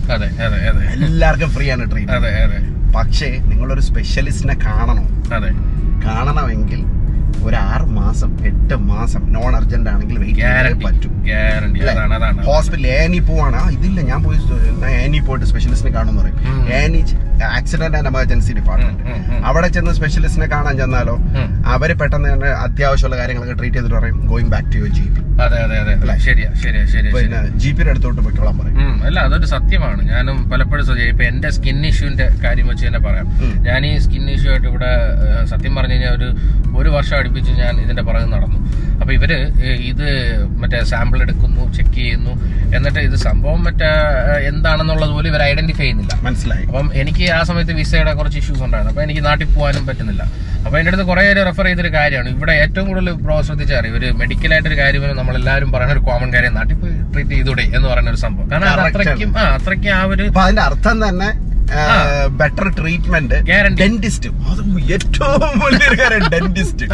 എല്ലാവർക്കും 0.93 1.49
ഫ്രീ 1.57 1.67
ആണ് 1.75 1.91
ട്രീറ്റ്മെന്റ് 1.91 2.61
പക്ഷേ 2.97 3.29
നിങ്ങളൊരു 3.51 3.81
സ്പെഷ്യലിസ്റ്റിനെ 3.87 4.55
കാണണം. 4.65 5.07
കാണണമെങ്കിൽ 6.05 6.81
ഒരു 7.47 7.57
ആറ് 7.71 7.85
മാസം 7.99 8.31
എട്ട് 8.49 8.75
മാസം 8.91 9.21
നോൺ 9.35 9.51
അർജന്റ് 9.59 9.89
ആണെങ്കിൽ 9.93 10.17
വെയിറ്റ് 10.23 10.85
പറ്റും. 10.85 11.11
ഹോസ്പിറ്റലിൽ 12.49 12.87
ഏനി 13.01 13.19
പോവാണ്. 13.29 13.61
ഇതില്ല 13.75 13.99
ഞാൻ 14.11 14.19
പോയി 14.25 14.39
ഏനി 15.03 15.19
പോയിട്ട് 15.27 15.47
സ്പെഷ്യലിസ്റ്റിനെ 15.51 15.93
കാണുമെന്ന് 15.97 16.21
പറയും. 16.23 16.37
Any 16.79 17.01
accident 17.57 17.97
and 17.99 18.09
emergency 18.13 18.51
department. 18.57 19.03
അവിടെ 19.49 19.67
ചെന്ന് 19.75 19.93
സ്പെഷ്യലിസ്റ്റിനെ 19.99 20.47
കാണാൻ 20.55 20.75
ചെന്നാലോ. 20.81 21.15
അവർ 21.75 21.89
പെട്ടെന്ന് 22.01 22.29
തന്നെ 22.33 22.49
അത്യാവശ്യമുള്ള 22.65 23.17
കാര്യങ്ങളൊക്കെ 23.21 23.55
ട്രീറ്റ് 23.61 23.77
ചെയ്തിട്ട് 23.77 23.97
പറയും 23.99 24.19
going 24.31 24.51
back 24.55 24.69
to 24.73 24.77
your 24.81 24.91
G 24.97 25.05
P 25.13 25.21
അതെ 25.45 25.57
അതെ 25.63 25.77
അതെ 25.83 25.93
അതെ. 25.95 26.13
ശരിയാ 26.25 26.49
ശരിയാ 26.63 26.83
ശരിയാ 26.91 27.11
പിന്നെ 27.15 27.39
ജി 27.61 27.69
പിയുടെ 27.77 27.89
അടുത്തോട്ട് 27.93 28.21
പൊയ്ക്കോളാൻ 28.25 28.55
പറയും. 28.59 28.77
അല്ല 29.07 29.17
അതൊരു 29.27 29.47
സത്യമാണ്. 29.55 30.01
ഞാനും 30.11 30.37
പലപ്പോഴും 30.51 30.83
ഇപ്പൊ 31.11 31.23
എന്റെ 31.31 31.49
സ്കിൻ 31.57 31.79
ഇഷ്യൂന്റെ 31.89 32.27
കാര്യം 32.45 32.67
വെച്ച് 32.71 32.85
തന്നെ 32.87 33.01
പറയാം. 33.07 33.27
ഞാൻ 33.67 33.81
ഈ 33.89 33.91
സ്കിൻ 34.05 34.23
ഇഷ്യൂ 34.35 34.49
ആയിട്ട് 34.53 34.67
ഇവിടെ 34.71 34.91
സത്യം 35.51 35.73
പറഞ്ഞു 35.79 35.95
കഴിഞ്ഞാൽ 35.95 36.13
ഒരു 36.19 36.29
ഒരു 36.79 36.89
വർഷം 36.95 37.15
അടുപ്പിച്ച് 37.25 37.51
ഞാൻ 37.61 37.73
ഇതിന്റെ 37.81 38.03
പുറകെ 38.07 38.25
നടന്നു. 38.25 38.59
അപ്പോൾ 39.01 39.13
ഇവർ 39.13 39.31
ഇത് 39.91 40.07
മറ്റേ 40.61 40.79
സാമ്പിൾ 40.83 41.21
എടുക്കുന്നു 41.21 41.73
ചെക്ക് 41.73 41.95
ചെയ്യുന്നു. 41.95 42.33
എന്നിട്ട് 42.77 42.99
ഇത് 42.99 43.15
സംഭവം 43.27 43.63
മറ്റേ 43.63 43.89
എന്താണെന്നുള്ളത് 44.47 45.11
പോലും 45.15 45.29
ഇവർ 45.29 45.41
ഐഡന്റിഫൈ 45.51 45.83
ചെയ്യുന്നില്ല. 45.83 46.13
മനസ്സിലായി. 46.27 46.65
അപ്പം 46.65 46.91
എനിക്ക് 47.01 47.31
ആ 47.31 47.43
സമയത്ത് 47.43 47.73
വിസയുടെ 47.73 48.13
കുറച്ച് 48.13 48.37
ഇഷ്യൂസ് 48.37 48.63
ഉണ്ടായിരുന്നു. 48.63 48.93
അപ്പോൾ 48.93 49.05
എനിക്ക് 49.07 49.25
നാട്ടിൽ 49.25 49.47
പോകാനും 49.55 49.87
പറ്റുന്നില്ല. 49.87 50.23
അപ്പോൾ 50.65 50.77
എന്റെ 50.79 50.89
അടുത്ത് 50.89 51.05
കുറെ 51.09 51.21
പേര് 51.21 51.41
റെഫർ 51.45 51.65
ചെയ്തൊരു 51.65 51.91
കാര്യമാണ്. 51.93 52.29
ഇവിടെ 52.35 52.53
ഏറ്റവും 52.63 52.85
കൂടുതൽ 52.87 53.11
പ്രോ 53.25 53.41
ശ്രദ്ധിച്ചറിയും. 53.41 53.95
ഒരു 53.97 54.07
മെഡിക്കലായിട്ടൊരു 54.21 54.77
കാര്യം 54.81 55.17
നമ്മളെല്ലാവരും 55.17 55.71
പറയുന്ന 55.71 55.93
ഒരു 55.93 56.03
കോമൺ 56.07 56.33
കാര്യം 56.33 56.55
നാട്ടിൽ 56.59 56.77
പോയി 56.83 56.95
ട്രീറ്റ് 57.13 57.31
ചെയ്തൂടെ 57.31 57.61
എന്ന് 57.77 57.87
പറയുന്ന 57.89 58.09
ഒരു 58.09 58.21
സംഭവം. 58.25 58.51
കാരണം 58.51 58.69
അത്. 58.69 58.81
അത്രയ്ക്കും 58.81 59.39
ആ 59.39 59.43
അത്രയ്ക്കും 59.57 59.91
ആ 59.95 60.03
ഒരു 60.13 60.23
അതിന്റെ 60.45 60.61
അർത്ഥം 60.61 60.97
തന്നെ. 61.07 61.29
ബെറ്റർ 62.39 62.67
ട്രീറ്റ്മെന്റ് 62.79 63.37
ഡെന്റിസ്റ്റ് 63.81 64.29
അതും 64.51 64.69
ഏറ്റവും 64.95 65.53
വലിയൊരു 65.63 65.97
കാര്യം 66.01 66.25
ഡെന്റിസ്റ്റ് 66.35 66.85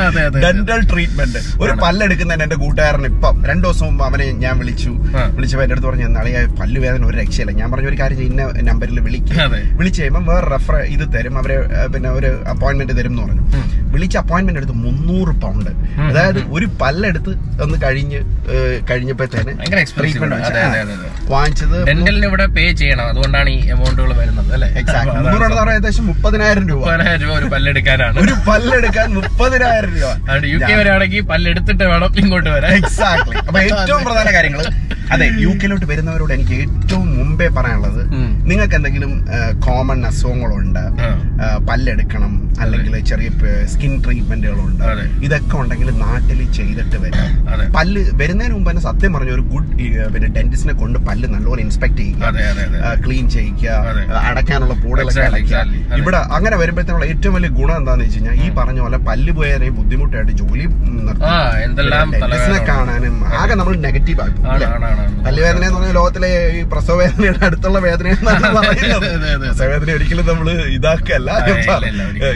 ഡെന്റൽ 0.46 0.82
ട്രീറ്റ്മെന്റ് 0.92 1.40
ഒരു. 1.64 1.74
പല്ലെടുക്കുന്നതിന് 1.84 2.46
എന്റെ 2.48 2.58
കൂട്ടുകാരൻ 2.64 3.06
ഇപ്പം 3.12 3.36
രണ്ടു 3.50 3.66
ദിവസം 3.68 3.86
മുമ്പ് 3.90 4.04
അവനെ 4.10 4.28
ഞാൻ 4.46 4.56
വിളിച്ചു. 4.62 4.92
വിളിച്ചപ്പോൾ 4.92 5.36
വിളിച്ചപ്പോ 5.38 5.64
എന്റെ 5.66 5.76
അടുത്ത് 5.76 5.90
പറഞ്ഞു 5.90 6.08
നാളെ 6.18 6.32
പല്ല് 6.62 6.80
വേദന 6.86 7.06
ഒരു 7.10 7.18
രക്ഷയില്ല. 7.22 7.52
ഞാൻ 7.60 7.68
പറഞ്ഞ 7.72 7.88
ഒരു 7.92 7.98
കാര്യം 8.02 8.22
ഇന്ന 8.30 8.42
നമ്പറിൽ 8.70 9.00
വിളിക്കും. 9.08 9.38
വിളിച്ചു 9.80 10.00
കഴിയുമ്പോൾ 10.02 10.26
വേറെ 10.32 10.48
റെഫർ 10.56 10.78
ഇത് 10.96 11.06
തരും. 11.16 11.36
അവരെ 11.42 11.58
പിന്നെ 11.94 12.10
ഒരു 12.20 12.32
അപ്പോയിന്റ്മെന്റ് 12.54 12.96
തരും 13.00 13.12
എന്ന് 13.14 13.24
പറഞ്ഞു 13.26 13.46
വിളിച്ച 13.94 14.16
അപ്പോയിന്റ്മെന്റ് 14.24 14.60
എടുത്ത് 14.62 14.76
മുന്നൂറ് 14.86 15.34
പൗണ്ട് 15.44 15.72
അതായത് 16.10 16.42
ഒരു 16.56 16.68
പല്ലെടുത്ത് 16.82 17.32
ഒന്ന് 17.64 17.78
കഴിഞ്ഞ് 17.84 18.20
കഴിഞ്ഞപ്പോഴത്തേന് 18.92 19.54
ട്രീറ്റ്മെന്റ് 19.98 20.38
വാങ്ങിച്ചത് 21.34 21.78
ഡെന്റലിന് 21.90 22.26
ഇവിടെ 22.30 22.46
പേ 22.58 22.66
ചെയ്യണം. 22.82 23.06
അതുകൊണ്ടാണ് 23.12 23.50
ഈ 23.58 23.60
എമൗണ്ടുകൾ 23.76 24.12
വരുന്നത്. 24.22 24.48
അല്ലേ? 24.62 24.80
എക്സാക്ട് 24.82 25.14
മുന്നൂറ് 25.18 25.42
പറഞ്ഞാൽ 25.52 25.76
ഏകദേശം 25.76 26.06
മുപ്പതിനായിരം 26.08 26.66
രൂപ. 26.70 26.80
മുപ്പതിനായിരം 26.80 27.22
രൂപ 27.24 27.34
ഒരു 27.38 27.48
പല്ലെടുക്കാനാണ്. 27.54 28.18
ഒരു 28.24 28.34
പല്ലെടുക്കാൻ 28.48 29.08
മുപ്പതിനായിരം 29.18 29.92
രൂപ. 29.96 30.12
യു 30.54 30.60
കെ 30.62 30.74
വരാണെങ്കിൽ 30.80 31.24
പല്ലെടുത്തിട്ട് 31.32 31.84
വേണം 31.84 32.18
ഇങ്ങോട്ട് 32.22 32.50
വരാൻ. 32.50 32.72
എക്സാക്ട്ലി 32.82 33.38
അപ്പൊ 33.48 33.60
ഏറ്റവും 33.62 34.04
പ്രധാന 34.04 34.32
കാര്യങ്ങൾ 34.38 34.62
അതെ 35.14 35.26
യു 35.40 35.52
കെയിലോട്ട് 35.62 35.86
വരുന്നവരോട് 35.86 36.34
എനിക്ക് 36.34 36.58
ഏറ്റവും 36.66 37.08
മുമ്പേ 37.32 37.48
പറയാനുള്ളത് 37.58 38.02
നിങ്ങൾക്ക് 38.50 38.76
എന്തെങ്കിലും 38.80 39.12
കോമൺ 39.66 40.00
അസുഖങ്ങളുണ്ട് 40.10 40.84
പല്ലെടുക്കണം 41.70 42.34
അല്ലെങ്കിൽ 42.64 42.94
ചെറിയ 43.10 43.30
സ്കിൻ 43.74 43.94
ട്രീറ്റ്മെന്റുകളുണ്ട്. 44.06 44.84
ഇതൊക്കെ 45.26 45.56
ഉണ്ടെങ്കിൽ 45.62 45.90
നാട്ടിൽ 46.02 46.40
ചെയ്തിട്ട് 46.58 46.98
വരാം. 47.04 47.30
പല്ല് 47.78 48.02
വരുന്നതിന് 48.22 48.54
മുമ്പ് 48.56 48.70
തന്നെ 48.70 48.84
സത്യം 48.88 49.12
പറഞ്ഞ 49.16 49.32
ഒരു 49.38 49.44
ഗുഡ് 49.54 49.70
പിന്നെ 50.14 50.28
ഡെന്റിസ്റ്റിനെ 50.38 50.74
കൊണ്ട് 50.82 50.98
പല്ല് 51.08 51.28
നല്ലപോലെ 51.34 51.62
ഇൻസ്പെക്ട് 51.66 51.98
ചെയ്യുക 52.02 52.94
ക്ലീൻ 53.06 53.26
ചെയ്യിക്കുക 53.36 53.70
അടയ്ക്കാനുള്ള 54.30 54.76
പൂടലൊക്കെ 54.84 55.24
അടയ്ക്കുക. 55.30 55.64
ഇവിടെ 56.02 56.20
അങ്ങനെ 56.38 56.56
വരുമ്പോഴത്തേനുള്ള 56.62 57.08
ഏറ്റവും 57.14 57.36
വലിയ 57.38 57.52
ഗുണം 57.60 57.76
എന്താണെന്ന് 57.82 58.08
വെച്ച് 58.08 58.20
കഴിഞ്ഞാൽ 58.20 58.46
ഈ 58.46 58.50
പറഞ്ഞ 58.60 58.80
പോലെ 58.86 59.00
പല്ല് 59.10 59.34
പോയാൽ 59.40 59.64
ബുദ്ധിമുട്ടായിട്ട് 59.80 60.34
ജോലി 60.42 60.66
നിർത്തി. 61.08 61.32
കാണാനും 62.72 63.16
ആകെ 63.42 63.56
നമ്മൾ 63.62 63.74
നെഗറ്റീവ് 63.88 64.22
ആയി 64.24 64.34
പല്ലുവേദന 65.26 65.64
എന്ന് 65.68 65.78
പറഞ്ഞാൽ 65.78 65.96
ലോകത്തിലെ 66.00 66.32
ഈ 66.60 66.62
പ്രസവ 66.74 67.00
വേദനയുടെ 67.22 67.46
അടുത്തുള്ള 67.48 67.78
പറയുന്നത്. 67.80 69.60
വേദന 69.72 69.90
ഒരിക്കലും 69.98 70.26
നമ്മൾ 70.32 70.48
ഇതാക്കല്ല 70.78 71.32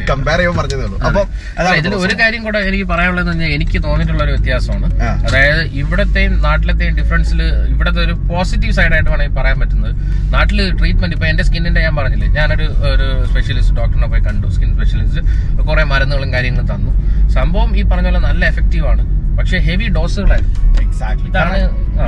കമ്പയർ 0.09 0.39
ചെയ്യാൻ 0.39 0.55
പറഞ്ഞതേ 0.59 0.83
ഉള്ളൂ 0.87 0.97
അപ്പൊ 1.07 1.21
ഇതിന് 1.61 1.77
ഇതിൽ 1.81 1.93
ഒരു 2.05 2.13
കാര്യം 2.21 2.41
കൂടെ 2.47 2.59
എനിക്ക് 2.69 2.87
പറയാനുള്ളത് 2.91 3.27
പറഞ്ഞാൽ 3.29 3.51
എനിക്ക് 3.57 3.77
തോന്നിയിട്ടുള്ള 3.85 4.21
ഒരു 4.25 4.33
വ്യത്യാസമാണ്. 4.35 4.87
അതായത് 5.27 5.61
ഇവിടത്തെയും 5.81 6.33
നാട്ടിലത്തെയും 6.47 6.95
ഡിഫറൻസിൽ 7.01 7.41
ഇവിടത്തെ 7.73 8.01
ഒരു 8.05 8.15
പോസിറ്റീവ് 8.31 8.75
സൈഡായിട്ട് 8.79 9.09
വേണമെങ്കിൽ 9.11 9.37
പറയാൻ 9.39 9.59
പറ്റുന്നത് 9.63 9.93
നാട്ടിൽ 10.35 10.59
ട്രീറ്റ്മെന്റ് 10.79 11.15
ഇപ്പൊ 11.17 11.27
എന്റെ 11.31 11.45
സ്കിന്നിന്റെ 11.49 11.81
ഞാൻ 11.87 11.93
പറഞ്ഞില്ലേ 11.99 12.29
ഞാനൊരു 12.39 12.67
ഒരു 12.93 13.07
സ്പെഷ്യലിസ്റ്റ് 13.29 13.75
ഡോക്ടറിനെ 13.79 14.09
പോയി 14.13 14.23
കണ്ടു 14.29 14.47
സ്കിൻ 14.55 14.71
സ്പെഷ്യലിസ്റ്റ് 14.77 15.21
കുറെ 15.69 15.85
മരുന്നുകളും 15.93 16.31
കാര്യങ്ങളും 16.35 16.67
തന്നു. 16.73 16.91
സംഭവം 17.37 17.69
ഈ 17.79 17.83
പറഞ്ഞ 17.91 18.07
പോലെ 18.11 18.23
നല്ല 18.29 18.41
എഫക്റ്റീവ് 18.53 18.87
ആണ്. 18.93 19.03
പക്ഷെ 19.37 19.57
ഹെവി 19.67 19.87
ഡോസുകളായിരുന്നു. 19.97 20.59
എക്സാക്ട്ലി 20.83 21.29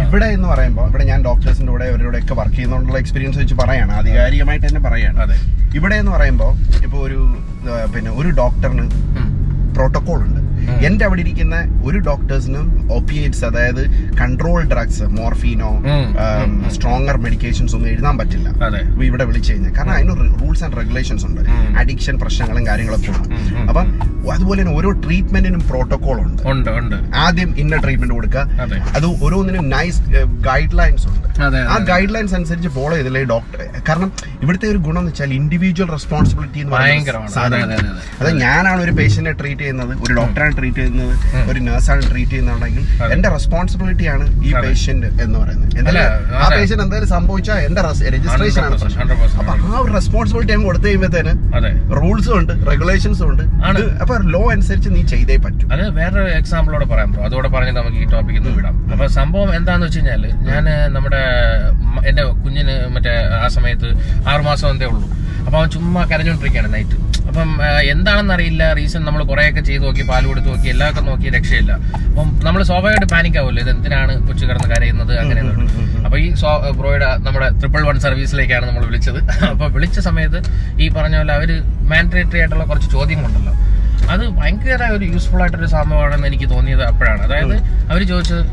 ഇവിടെ 0.05 0.25
എന്ന് 0.25 0.47
പറയുമ്പോൾ 0.47 0.85
ഇവിടെ 0.89 1.03
ഞാൻ 1.03 1.19
ഡോക്ടേഴ്സിന്റെ 1.25 1.71
കൂടെ 1.71 1.85
ഇവരുടെ 1.85 2.19
ഒക്കെ 2.23 2.33
വർക്ക് 2.33 2.55
ചെയ്യുന്നതുകൊണ്ടുള്ള 2.55 2.99
എക്സ്പീരിയൻസ് 3.03 3.37
വെച്ച് 3.37 3.55
പറയാണ്. 3.61 3.91
ആധികാരികമായിട്ട് 3.99 4.65
തന്നെ 4.67 4.81
പറയാണ്. 4.87 5.19
അതെ. 5.25 5.37
ഇവിടെ 5.77 5.95
എന്ന് 5.95 6.11
പറയുമ്പോൾ 6.11 6.51
ഇപ്പോൾ 6.85 6.97
ഒരു 7.07 7.19
പിന്നെ 7.93 8.11
ഒരു 8.11 8.29
ഡോക്ടറിന് 8.41 8.85
പ്രോട്ടോക്കോൾ 9.77 10.19
പ്രോട്ടോകോൾ 10.19 10.19
ഉണ്ട്. 10.27 10.41
എന്റെ 10.87 11.05
അവിടെ 11.05 11.21
ഇരിക്കുന്ന 11.21 11.55
ഒരു 11.85 11.97
ഡോക്ടേഴ്സിനും 11.97 12.93
ഒപ്പിയേറ്റ്സ് 12.93 13.45
അതായത് 13.45 13.81
കൺട്രോൾ 14.21 14.63
ഡ്രഗ്സ് 14.63 15.03
മോർഫീനോ 15.03 15.83
സ്ട്രോങ്ങർ 16.69 17.17
മെഡിക്കേഷൻസ് 17.17 17.75
ഒന്നും 17.75 17.89
എഴുതാൻ 17.89 18.17
പറ്റില്ല. 18.17 18.49
ഇവിടെ 19.03 19.23
വിളിച്ചു 19.23 19.53
കഴിഞ്ഞാൽ. 19.53 19.73
കാരണം 19.77 19.91
അതിന് 19.91 20.41
റൂൾസ് 20.41 20.63
ആൻഡ് 20.63 20.77
റെഗുലേഷൻസ് 20.77 21.25
ഉണ്ട്. 21.25 21.41
അഡിക്ഷൻ 21.79 22.17
പ്രശ്നങ്ങളും 22.19 22.67
കാര്യങ്ങളൊക്കെ 22.67 23.11
ഉണ്ട്. 23.11 23.29
അപ്പം 23.69 23.87
അതുപോലെ 24.31 24.61
തന്നെ 24.61 24.73
ഓരോ 24.77 24.91
ട്രീറ്റ്മെന്റിനും 24.91 25.59
പ്രോട്ടോകോൾ 25.59 26.17
ഉണ്ട്. 26.21 26.95
ആദ്യം 27.15 27.49
ഇന്ന 27.59 27.75
ട്രീറ്റ്മെന്റ് 27.75 28.13
കൊടുക്കുക. 28.13 28.41
അതെ. 28.63 28.77
ഓരോന്നിനും 29.25 29.69
നൈസ് 29.69 30.01
ഗൈഡ് 30.47 30.77
ലൈൻസ് 30.79 31.07
ഉണ്ട്. 31.07 31.27
ആ 31.73 31.77
ഗൈഡ് 31.91 32.13
ലൈൻസ് 32.15 32.35
അനുസരിച്ച് 32.35 32.69
ഫോളോ 32.69 32.93
ചെയ്തില്ലേ 32.95 33.23
ഡോക്ടർ 33.23 33.59
കാരണം 33.89 34.11
ഇവിടുത്തെ 34.41 34.67
ഒരു 34.67 34.77
ഗുണം 34.77 34.99
എന്ന് 34.99 35.11
വെച്ചാൽ 35.11 35.33
ഇൻഡിവിജ്വൽ 35.33 35.89
റെസ്പോൺസിബിലിറ്റി 35.91 36.59
എന്ന് 36.59 36.73
പറയുന്നത് 36.73 37.39
അതായത് 38.19 38.39
ഞാനാണ് 38.41 38.81
ഒരു 38.81 38.91
പേഷ്യന്റിനെ 38.91 39.37
ട്രീറ്റ് 39.41 39.61
ചെയ്യുന്നത്. 39.61 39.93
ഒരു 40.03 40.13
ഡോക്ടറാണ് 40.13 40.56
ട്രീറ്റ് 40.57 40.79
ചെയ്യുന്നത് 40.79 41.13
ഒരു 41.49 41.59
നഴ്സാണ് 41.59 42.03
ട്രീറ്റ് 42.09 42.31
ചെയ്യുന്നുണ്ടെങ്കിൽ. 42.31 42.83
എന്റെ 43.11 43.29
റെസ്പോൺസിബിലിറ്റി 43.29 44.05
ആണ് 44.07 44.25
ഈ. 44.43 44.51
പേഷ്യന്റ് 44.57 45.09
എന്ന് 45.23 45.37
പറയുന്നത്. 45.39 45.73
എന്തായാലും 45.79 46.35
ആ. 46.37 46.47
പേഷ്യന്റ് 46.53 46.83
എന്തെങ്കിലും 46.83 47.11
സംഭവിച്ചാൽ 47.13 47.59
എന്റെ 47.67 47.81
രജിസ്ട്രേഷൻ 48.09 48.61
ആണ്. 48.63 48.75
100%, 48.75 49.17
പ്രശ്നം 49.21 49.41
അപ്പൊ 49.43 49.53
ആ 49.69 49.79
ഒരു 49.79 49.91
റെസ്പോൺസിബിലിറ്റി 49.93 50.53
അങ്ങ് 50.53 50.65
കൊടുത്തു 50.65 50.87
കഴിയുമ്പോഴത്തേന് 50.87 51.33
റൂൾസും 51.97 52.35
ഉണ്ട് 52.39 52.53
റെഗുലേഷൻസും 52.71 53.27
ഉണ്ട്. 53.29 53.43
അപ്പൊ 54.01 54.15
ലോ 54.27 54.43
അനുസരിച്ച് 54.51 54.89
നീ 54.89 55.01
ചെയ്തേ 55.05 55.37
പറ്റും. 55.37 55.67
അത് 55.73 55.83
വേറെ 55.97 56.21
എക്സാമ്പിളോട് 56.37 56.85
പറയാം 56.85 57.11
ബ്രോ 57.11 57.23
അതോടെ 57.23 57.47
പറഞ്ഞ് 57.47 57.71
നമുക്ക് 57.71 57.97
ഈ 57.97 58.07
ടോപ്പിക്കിൽ 58.11 58.41
നിന്ന് 58.41 58.55
വിടാം. 58.57 58.75
അപ്പൊ 58.93 59.07
സംഭവം 59.17 59.55
എന്താന്ന് 59.55 59.85
വെച്ച് 59.87 59.99
കഴിഞ്ഞാൽ 59.99 60.23
ഞാൻ 60.49 60.65
നമ്മുടെ 60.93 61.21
എന്റെ 62.07 62.23
കുഞ്ഞിന് 62.37 62.75
മറ്റേ 62.95 63.13
ആ 63.37 63.47
സമയത്ത് 63.49 63.89
ആറുമാസം 64.27 64.69
എന്തേ 64.69 64.85
ഉള്ളൂ. 64.85 65.07
അപ്പൊ 65.45 65.57
അവൻ 65.59 65.69
ചുമ്മാ 65.69 66.01
കരഞ്ഞുകൊണ്ടിരിക്കുകയാണ് 66.05 66.73
നൈറ്റ് 66.73 66.95
അപ്പം 67.29 67.49
എന്താണെന്നറിയില്ല 67.61 67.91
എന്താണെന്ന് 67.93 68.33
അറിയില്ല. 68.35 68.63
റീസൺ 68.77 69.01
നമ്മൾ 69.07 69.21
കുറെയൊക്കെ 69.31 69.61
ചെയ്ത് 69.67 69.83
നോക്കി 69.85 70.03
പാൽ 70.09 70.23
കൊടുത്ത് 70.29 70.49
നോക്കി 70.51 70.67
എല്ലാമൊക്കെ 70.73 71.01
നോക്കി 71.09 71.27
രക്ഷയില്ല. 71.35 71.71
അപ്പം 72.09 72.27
നമ്മൾ 72.45 72.61
സ്വാഭാവികമായിട്ട് 72.69 73.09
പാനിക് 73.13 73.37
ആവുമല്ലോ 73.41 73.61
ഇത് 73.65 73.71
എന്തിനാണ് 73.75 74.13
കൊച്ചു 74.27 74.43
കിടന്ന് 74.49 74.69
കരയുന്നത് 74.73 75.13
അങ്ങനെ 75.23 75.41
അപ്പൊ 76.05 76.17
ഈ 76.25 76.27
ബ്രോയുടെ 76.79 77.09
നമ്മുടെ 77.25 77.47
ട്രിപ്പിൾ 77.61 77.81
വൺ 77.89 77.97
സർവീസിലേക്കാണ് 78.05 78.65
നമ്മൾ 78.69 78.83
വിളിച്ചത്. 78.89 79.19
അപ്പൊ 79.51 79.67
വിളിച്ച 79.75 79.99
സമയത്ത് 80.09 80.41
ഈ 80.83 80.87
പറഞ്ഞ 80.97 81.15
പോലെ 81.21 81.33
അവർ 81.39 81.51
മാൻഡേറ്ററി 81.91 82.39
ആയിട്ടുള്ള 82.43 82.65
കുറച്ച് 82.71 82.89
ചോദ്യങ്ങളുണ്ടല്ലോ. 82.95 83.53
അത് 84.13 84.23
ഭയങ്കര 84.39 84.83
ഒരു 84.97 85.05
യൂസ്ഫുൾ 85.13 85.41
ആയിട്ടൊരു 85.43 85.69
സംഭവമാണെന്ന് 85.75 86.27
എനിക്ക് 86.31 86.47
തോന്നിയത് 86.55 86.83
അപ്പോഴാണ്. 86.91 87.21
അതായത് 87.27 87.55
അവർ 87.91 88.01
ചോദിച്ചത് 88.13 88.43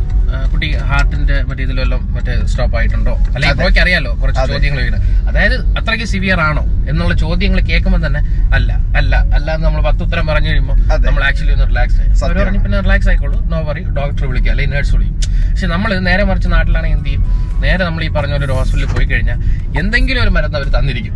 കുട്ടി 0.52 0.68
ഹാർട്ടിന്റെ 0.90 1.36
മറ്റേ 1.48 1.62
ഇതിലെല്ലാം 1.66 2.00
മറ്റേ 2.16 2.34
സ്റ്റോപ്പ് 2.52 2.76
ആയിട്ടുണ്ടോ? 2.78 3.14
അല്ലെ 3.36 3.48
ബ്രോയ്ക്ക് 3.60 3.80
അറിയാലോ 3.84 4.12
കുറച്ച് 4.22 4.42
ചോദ്യങ്ങൾ 4.52 4.80
വീണ് 4.86 4.98
അതായത് 5.30 5.56
അത്രയ്ക്ക് 5.80 6.06
സിവിയർ 6.12 6.40
ആണോ 6.48 6.64
എന്നുള്ള 6.92 7.14
ചോദ്യങ്ങൾ 7.24 7.60
കേൾക്കുമ്പോൾ 7.70 8.02
തന്നെ 8.06 8.20
അല്ല 8.56 8.70
അല്ല 9.00 9.14
അല്ല 9.36 9.48
എന്ന് 9.56 9.66
നമ്മൾ 9.68 9.82
പത്ത് 9.88 10.02
ഉത്തരം 10.06 10.26
പറഞ്ഞു 10.32 10.50
കഴിയുമ്പോൾ 10.52 10.76
നമ്മൾ 11.08 11.22
ആക്ച്വലി 11.28 11.52
ഒന്ന് 11.56 11.66
റിലാക്സ് 11.72 11.98
ആയി. 12.00 12.10
അവർ 12.24 12.34
പറഞ്ഞു 12.42 12.60
പിന്നെ 12.66 12.80
റിലാക്സ് 12.86 13.08
ആയിക്കോളൂ. 13.12 13.38
നോ 13.52 13.58
വറി 13.70 13.82
ഡോക്ടർ 13.98 14.24
വിളിക്കുക. 14.30 14.50
അല്ലെങ്കിൽ 14.54 14.74
നേഴ്സ് 14.76 14.92
വിളിക്കും 14.96 15.16
പക്ഷെ 15.50 15.66
നമ്മൾ 15.74 15.90
നേരെ 16.08 16.22
മറിച്ച് 16.28 16.48
നാട്ടിലാണെങ്കിൽ 16.54 16.98
എന്ത് 16.98 17.08
ചെയ്യും? 17.08 17.24
നേരെ 17.64 17.82
നമ്മൾ 17.88 18.02
ഈ 18.06 18.08
പറഞ്ഞ 18.16 18.32
പോലെ 18.36 18.44
ഒരു 18.48 18.54
ഹോസ്പിറ്റലിൽ 18.58 18.88
പോയി 18.94 19.06
കഴിഞ്ഞാൽ 19.10 19.38
എന്തെങ്കിലും 19.80 20.20
ഒരു 20.24 20.30
മരുന്ന് 20.36 20.56
അവർ 20.58 20.68
തന്നിരിക്കും. 20.76 21.14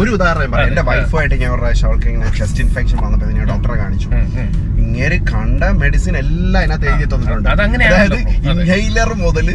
ഒരു 0.00 0.10
ഉദാഹരണം 0.16 0.50
പറയാം. 0.54 0.68
എന്റെ 0.70 0.82
വൈഫായിട്ട് 0.88 1.34
ഞാൻ 1.42 1.50
ഒരു 1.54 1.60
പ്രാവശ്യം 1.62 1.88
അവൾക്ക് 1.88 2.08
ഇങ്ങനെ 2.12 2.30
ചെസ്റ്റ് 2.38 2.60
ഇൻഫെക്ഷൻ 2.64 2.98
വന്നപ്പോൾ 3.04 3.32
ഞാൻ 3.38 3.46
ഡോക്ടറെ 3.52 3.76
കാണിച്ചു. 3.82 4.08
ഇങ്ങനെ 4.84 5.16
കണ്ട 5.32 5.62
മെഡിസിൻ 5.82 6.14
എല്ലാം 6.22 6.60
അതിനകത്ത് 6.62 6.86
എഴുതി 6.92 7.06
തന്നിട്ടുണ്ട്. 7.14 7.48
അതങ്ങനെയാണല്ലോ. 7.54 7.87
അതായത് 7.88 8.14
അതെ. 8.14 8.20
ഇൻഹെയിലർ 8.52 9.10
മുതൽ. 9.20 9.48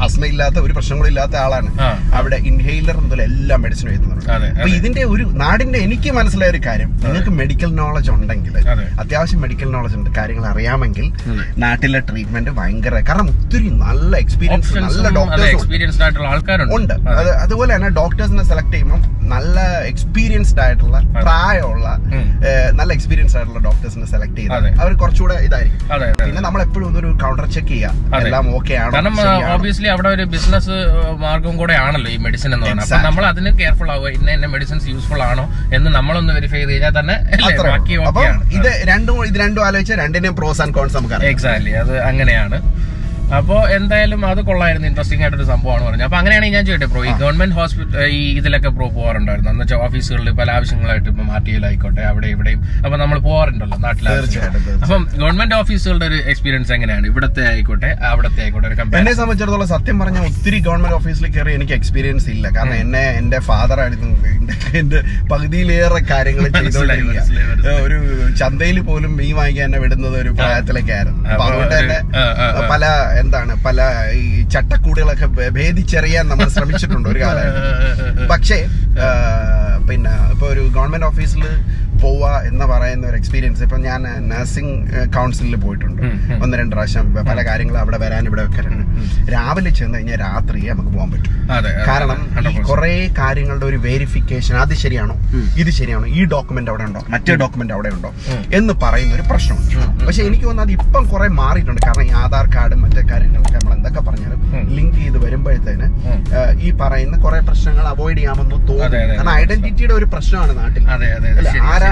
ആസ്മ 0.00 0.22
ഇല്ലാത്ത 0.30 0.58
ഒരു 0.64 0.72
പ്രശ്നങ്ങളും 0.76 1.08
ഇല്ലാത്ത 1.10 1.34
ആളാണ് 1.42 1.70
അവിടെ 2.18 2.38
ഇൻഹെയിലർ 2.50 2.96
മുതൽ 3.04 3.20
എല്ലാ 3.26 3.56
മെഡിസിനും 3.62 3.92
എഴുതുന്നുണ്ട് 3.92 4.26
അപ്പൊ 4.52 4.68
ഇതിന്റെ 4.76 5.02
ഒരു 5.12 5.24
നാടിന്റെ 5.42 5.78
എനിക്ക് 5.86 6.10
മനസ്സിലായ 6.18 6.50
ഒരു 6.54 6.60
കാര്യം 6.66 6.90
നിങ്ങൾക്ക് 7.04 7.32
മെഡിക്കൽ 7.40 7.70
നോളജ് 7.78 8.10
ഉണ്ടെങ്കിൽ 8.14 8.54
അത്യാവശ്യം 9.02 9.40
മെഡിക്കൽ 9.44 9.68
നോളജ് 9.74 9.96
ഉണ്ട് 9.98 10.10
കാര്യങ്ങൾ 10.18 10.44
അറിയാമെങ്കിൽ 10.52 11.06
നാട്ടിലെ 11.64 12.00
ട്രീറ്റ്മെന്റ് 12.08 12.52
ഭയങ്കര 12.58 12.94
കാരണം 13.08 13.28
ഒത്തിരി 13.34 13.68
നല്ല 13.84 14.12
എക്സ്പീരിയൻസ് 14.24 14.70
നല്ല 14.86 15.08
ഡോക്ടേഴ്സ് 15.18 15.56
ഉണ്ട്. 16.76 16.94
അതുപോലെ 17.44 17.70
തന്നെ 17.74 17.90
ഡോക്ടേഴ്സിനെ 17.98 18.44
സെലക്ട് 18.50 18.72
ചെയ്യുമ്പോൾ 18.74 19.00
നല്ല 19.34 19.58
എക്സ്പീരിയൻസ്ഡ് 19.90 20.62
ആയിട്ടുള്ള 20.64 20.96
പ്രായമുള്ള 21.20 21.86
നല്ല 22.78 22.90
എക്സ്പീരിയൻസ് 22.96 23.34
ആയിട്ടുള്ള 23.36 23.60
ഡോക്ടേഴ്സിനെ 23.66 24.06
സെലക്ട് 24.12 24.38
ചെയ്താൽ 24.38 24.52
അവർ 24.82 24.92
കുറച്ചുകൂടെ 25.02 25.36
ഇതായിരിക്കും. 25.46 25.80
പിന്നെ 26.20 26.40
നമ്മൾ 26.40 26.60
എപ്പോഴും 26.66 26.86
ഒന്നൊരു 26.88 27.10
കൗണ്ടർ 27.22 27.46
ചെക്ക് 27.54 27.63
ചെയ്യാം. 27.68 27.94
ചെയ്യുക 27.96 28.20
എല്ലാം 28.20 28.54
ഓക്കെ 28.54 28.74
ആണോ? 28.74 28.92
കാരണം? 28.94 29.14
ഓബിയസ്ലി 29.52 29.88
അവിടെ 29.88 30.08
ഒരു 30.08 30.24
ബിസിനസ് 30.24 30.74
മാർഗം 31.16 31.56
കൂടെ 31.56 31.74
ആണല്ലോ 31.74 32.10
ഈ 32.10 32.16
മെഡിസിൻ 32.16 32.54
എന്ന് 32.54 32.66
പറഞ്ഞാൽ 32.66 32.84
അപ്പൊ. 32.86 32.98
നമ്മൾ 33.06 33.26
അതിന് 33.26 33.58
കെയർഫുൾ 33.58 33.90
ആവുക. 33.90 34.08
ഇന്ന 34.08 34.30
ഇന്ന 34.30 34.46
മെഡിസിൻസ് 34.46 34.88
യൂസ്ഫുൾ 34.88 35.22
ആണോ 35.22 35.44
എന്ന് 35.74 35.90
നമ്മളൊന്ന് 35.90 36.32
വെരിഫൈ 36.34 36.56
ചെയ്ത് 36.56 36.72
കഴിഞ്ഞാൽ 36.72 37.00
തന്നെ 37.00 37.16
ബാക്കി 37.64 37.94
ഇത് 38.54 38.70
രണ്ടും 38.84 39.24
ഇത് 39.26 39.38
രണ്ടും 39.38 39.66
ആലോചിച്ചാൽ 39.66 39.98
രണ്ടിനെയും 39.98 40.36
പ്രോസ് 40.36 40.62
ആൻഡ് 40.62 40.74
കോൺസ് 40.74 40.96
നമുക്ക് 40.96 41.14
അറിയാം 41.14 41.30
എക്സാക്ട്ലി 41.30 41.70
അത് 41.72 42.00
അങ്ങനെയാണ്. 42.00 42.58
അപ്പോ 43.38 43.56
എന്തായാലും 43.76 44.20
അത് 44.30 44.40
കൊള്ളായിരുന്നു. 44.48 44.86
ഇൻട്രസ്റ്റിംഗ് 44.90 45.22
ആയിട്ടൊരു 45.24 45.46
സംഭവമാണ് 45.50 45.82
പറഞ്ഞത്. 45.86 46.06
അപ്പൊ 46.06 46.18
അങ്ങനെയാണ് 46.18 46.46
ഞാൻ 46.56 46.64
ചോദിട്ടെ 46.68 46.88
പ്രോ 46.92 47.00
ഈ 47.10 47.12
ഗവൺമെന്റ് 47.22 47.56
ഹോസ്പിറ്റൽ 47.58 47.96
ഈ 48.18 48.20
ഇതിലൊക്കെ 48.38 48.70
പ്രോ 48.76 48.86
പോകാറുണ്ടായിരുന്നു. 48.96 49.50
എന്ന് 49.52 49.62
വെച്ചാൽ 49.64 49.80
ഓഫീസുകളിൽ 49.86 50.30
പല 50.40 50.48
ആവശ്യങ്ങളായിട്ട് 50.58 51.08
ഇപ്പൊ 51.12 51.24
മാറ്റിയിലായിക്കോട്ടെ 51.30 52.02
അവിടെ 52.10 52.28
ഇവിടെയും. 52.34 52.60
അപ്പൊ 52.84 52.96
നമ്മൾ 53.02 53.18
പോകാറുണ്ടല്ലോ 53.28 53.78
തീർച്ചയായിട്ടും. 54.04 54.80
അപ്പം 54.84 55.02
ഗവൺമെന്റ് 55.22 55.56
ഓഫീസുകളുടെ 55.60 56.06
ഒരു 56.10 56.18
എക്സ്പീരിയൻസ് 56.32 56.72
എങ്ങനെയാണ്? 56.76 57.06
ഇവിടത്തെ 57.12 57.42
ആയിക്കോട്ടെ 57.52 57.90
അവിടത്തെ 58.12 58.40
ആയിക്കോട്ടെ 58.44 58.68
ഒരു 58.70 58.76
എന്നെ 59.00 59.14
സംബന്ധിച്ചിടത്തോളം 59.20 59.70
സത്യം 59.74 59.98
പറഞ്ഞാൽ 60.02 60.26
ഒത്തിരി 60.30 60.60
ഗവൺമെന്റ് 60.68 60.96
ഓഫീസിൽ 61.00 61.26
കയറി 61.36 61.54
എനിക്ക് 61.58 61.74
എക്സ്പീരിയൻസ് 61.78 62.28
ഇല്ല. 62.36 62.46
കാരണം 62.58 62.76
എന്നെ 62.84 63.04
എന്റെ 63.22 63.40
ഫാദർ 63.50 63.80
ആയിരുന്നു 63.86 64.10
എന്റെ 64.80 64.98
പകുതിയിലേറെ 65.32 66.00
കാര്യങ്ങൾ 66.12 66.44
ചെയ്തോണ്ടിരിക്കുക 66.56 67.74
ഒരു 67.84 67.98
ചന്തയിൽ 68.40 68.78
പോലും 68.88 69.12
മീൻ 69.18 69.34
വാങ്ങിക്കാൻ 69.38 69.66
എന്നെ 69.68 69.78
വിടുന്നത് 69.84 70.16
ഒരു 70.22 70.30
പ്രായത്തിലേക്കായിരുന്നു 70.38 71.22
അപ്പൊ 71.32 71.44
അതുകൊണ്ട് 71.48 71.74
തന്നെ. 71.78 71.98
പല 72.72 72.84
എന്താണ് 73.24 73.52
പല 73.62 73.80
ഈ 74.16 74.26
ചട്ടക്കൂടുകളൊക്കെ 74.48 75.28
ഭേദിച്ചറിയാൻ 75.50 76.24
നമ്മൾ 76.28 76.48
ശ്രമിച്ചിട്ടുണ്ട് 76.48 77.08
ഒരു 77.08 77.20
കാലം 77.20 77.50
പക്ഷേ 78.32 78.58
പിന്നെ 79.88 80.12
ഇപ്പൊ 80.32 80.46
ഒരു 80.46 80.62
ഗവൺമെന്റ് 80.74 81.06
ഓഫീസിൽ 81.06 81.42
പോവുക 82.04 82.26
എന്ന് 82.50 82.66
പറയുന്ന 82.72 83.04
ഒരു 83.10 83.16
എക്സ്പീരിയൻസ് 83.20 83.62
ഇപ്പൊ 83.66 83.78
ഞാൻ 83.88 84.02
നഴ്സിംഗ് 84.32 84.74
കൗൺസിലിൽ 85.16 85.56
പോയിട്ടുണ്ട്. 85.64 86.02
ഒന്ന് 86.44 86.54
രണ്ട് 86.60 86.74
പ്രാവശ്യം 86.76 87.06
പല 87.30 87.38
കാര്യങ്ങളും 87.48 87.80
അവിടെ 87.84 87.98
വരാൻ 88.04 88.22
ഇവിടെ 88.30 88.42
വെക്കാറുണ്ട് 88.46 88.82
രാവിലെ 89.34 89.70
ചെന്ന് 89.78 89.96
കഴിഞ്ഞാൽ 89.98 90.18
രാത്രി 90.26 90.60
നമുക്ക് 90.70 90.90
പോകാൻ 90.96 91.10
പറ്റും. 91.14 91.32
കാരണം 91.88 92.18
ഈ 92.24 92.44
100%. 92.46 92.66
കുറെ 92.70 92.92
കാര്യങ്ങളുടെ 93.20 93.66
ഒരു 93.70 93.78
വെരിഫിക്കേഷൻ 93.88 94.54
അത് 94.64 94.74
ശരിയാണോ? 94.84 95.16
ഇത് 95.62 95.70
ശരിയാണോ? 95.78 96.06
ഈ 96.18 96.22
ഡോക്യുമെന്റ് 96.34 96.70
അവിടെ 96.72 96.84
ഉണ്ടോ? 96.88 97.02
മറ്റേ 97.14 97.36
ഡോക്യുമെന്റ് 97.42 97.74
അവിടെ 97.76 97.90
ഉണ്ടോ? 97.96 98.10
എന്ന് 98.58 98.74
പറയുന്ന 98.84 99.14
ഒരു 99.18 99.24
പ്രശ്നമുണ്ട്. 99.30 100.04
പക്ഷെ 100.06 100.22
എനിക്ക് 100.28 100.44
തോന്നുന്നത് 100.48 100.68
അത് 100.68 100.74
ഇപ്പം 100.78 101.04
കുറെ 101.12 101.28
മാറിയിട്ടുണ്ട്. 101.40 101.80
കാരണം 101.86 102.04
ഈ 102.10 102.12
ആധാർ 102.22 102.46
കാർഡും 102.56 102.80
മറ്റേ 102.84 103.04
കാര്യങ്ങളൊക്കെ 103.12 103.54
നമ്മൾ 103.58 103.74
എന്തൊക്കെ 103.78 104.02
പറഞ്ഞാലും 104.08 104.40
ലിങ്ക് 104.76 104.98
ചെയ്ത് 105.00 105.18
വരുമ്പോഴത്തേന്. 105.24 105.86
ഈ 106.66 106.70
പറയുന്ന 106.82 107.16
കുറെ 107.24 107.40
പ്രശ്നങ്ങൾ 107.48 107.84
അവോയ്ഡ് 107.94 108.18
ചെയ്യാമെന്ന് 108.18 108.56
തോന്നുന്നു 108.68 108.98
കാരണം. 108.98 109.32
ഐഡന്റിറ്റിയുടെ 109.42 109.94
ഒരു 110.00 110.06
പ്രശ്നമാണ് 110.14 110.52
നാട്ടിൽ. 110.60 110.84
അതെ 110.94 111.08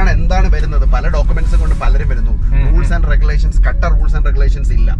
ആരാണ് 0.03 0.19
എന്താണ് 0.19 0.49
വരുന്നത്. 0.55 0.85
പല 0.95 1.05
ഡോക്യുമെന്റ്സും 1.17 1.59
കൊണ്ട് 1.63 1.77
പലരും 1.83 2.09
വരുന്നു. 2.13 2.33
റൂൾസ് 2.71 2.93
ആൻഡ് 2.97 3.09
റെഗുലേഷൻസ് 3.13 3.59
കട്ട 3.67 3.83
റൂൾസ് 3.95 4.15
ആൻഡ് 4.17 4.27
റെഗുലേഷൻസ് 4.31 4.73
ഇല്ല. 4.79 4.91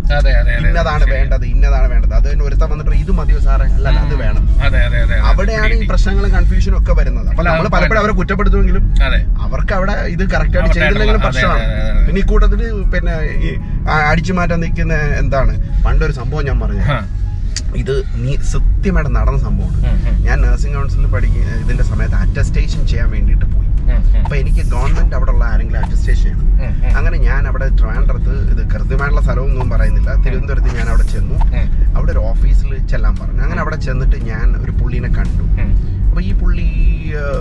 ഇന്നതാണ് 0.69 1.05
വേണ്ടത് 1.15 1.45
ഇന്നതാണ് 1.53 1.87
വേണ്ടത്. 1.93 2.13
അത് 2.19 2.27
തന്നെ 2.31 2.45
ഒരുത്തം 2.49 2.69
വന്നിട്ട് 2.73 2.99
ഇത് 3.05 3.13
മതിയോ 3.19 3.41
സാറേ? 3.47 3.67
അല്ല 3.79 3.89
അത് 4.05 4.15
വേണം. 4.25 4.45
അവിടെയാണ് 5.31 5.73
ഈ 5.81 5.87
പ്രശ്നങ്ങളും 5.93 6.31
കൺഫ്യൂഷനും 6.37 6.77
ഒക്കെ 6.81 6.95
വരുന്നത്. 7.01 7.29
അപ്പൊ 7.33 7.45
നമ്മൾ 7.49 7.67
പലപ്പോഴും 7.77 8.01
അവരെ 8.03 8.15
കുറ്റപ്പെടുത്തുമെങ്കിലും 8.21 8.85
അവർക്ക് 9.47 9.75
അവിടെ 9.79 9.95
ഇത് 10.15 10.25
കറക്റ്റ് 10.35 10.59
ആയിട്ട് 10.61 10.77
ചെയ്തില്ലെങ്കിലും 10.79 11.23
പ്രശ്നമാണ്. 11.27 11.65
പിന്നെ 12.07 12.21
ഈ 12.23 12.27
കൂട്ടത്തിൽ 12.33 12.63
പിന്നെ 12.95 13.17
ഈ 13.47 13.51
അടിച്ചു 14.13 14.35
മാറ്റാൻ 14.39 14.61
നിൽക്കുന്ന 14.67 14.95
എന്താണ്? 15.23 15.55
പണ്ടൊരു 15.87 16.17
സംഭവം 16.21 16.45
ഞാൻ 16.51 16.59
പറഞ്ഞു 16.65 16.85
ഇത് 17.81 17.95
നീ 18.23 18.33
സത്യമായിട്ട് 18.55 19.11
നടന്ന 19.19 19.39
സംഭവമാണ്. 19.47 19.79
ഞാൻ 20.27 20.37
നഴ്സിംഗ് 20.45 20.75
കൗൺസിലിൽ 20.77 21.11
പഠിക്കുന്ന 21.15 21.59
ഇതിന്റെ 21.65 21.85
സമയത്ത് 21.91 22.17
അറ്റസ്റ്റേഷൻ 22.23 22.81
ചെയ്യാൻ 22.91 23.09
വേണ്ടിയിട്ട് 23.15 23.47
പോയി. 23.53 23.62
അപ്പൊ 24.19 24.35
എനിക്ക് 24.37 24.63
ഗവൺമെന്റ് 24.71 25.15
അവിടെ 25.15 25.31
ഉള്ള 25.31 25.45
ആരെങ്കിലും 25.45 25.81
ചെയ്യണം 26.23 26.47
ഉം, 26.63 26.75
അങ്ങനെ 26.97 27.17
ഞാൻ 27.21 27.43
അവിടെ 27.47 27.67
ട്രിവാൻഡ്രത്ത് 27.79 28.35
ഇത് 28.53 28.63
കൃത്യമായിട്ടുള്ള 28.69 29.23
സ്ഥലമൊന്നും 29.23 29.71
പറയുന്നില്ല. 29.71 30.11
തിരുവനന്തപുരത്ത് 30.25 30.73
ഞാൻ 30.77 30.89
അവിടെ 30.89 31.07
ചെന്നു. 31.13 31.37
അവിടെ 31.95 32.11
ഒരു 32.13 32.23
ഓഫീസിൽ 32.31 32.71
ചെല്ലാൻ 32.87 33.15
പറഞ്ഞു. 33.17 33.43
അങ്ങനെ 33.43 33.61
അവിടെ 33.61 33.77
ചെന്നിട്ട് 33.79 34.17
ഞാൻ 34.25 34.49
ഒരു 34.57 34.73
പുള്ളീനെ 34.73 35.11
കണ്ടു. 35.11 35.45
അപ്പോൾ 36.05 36.09
അപ്പൊ 36.09 36.21
ഈ 36.23 36.33
പുള്ളി 36.35 36.67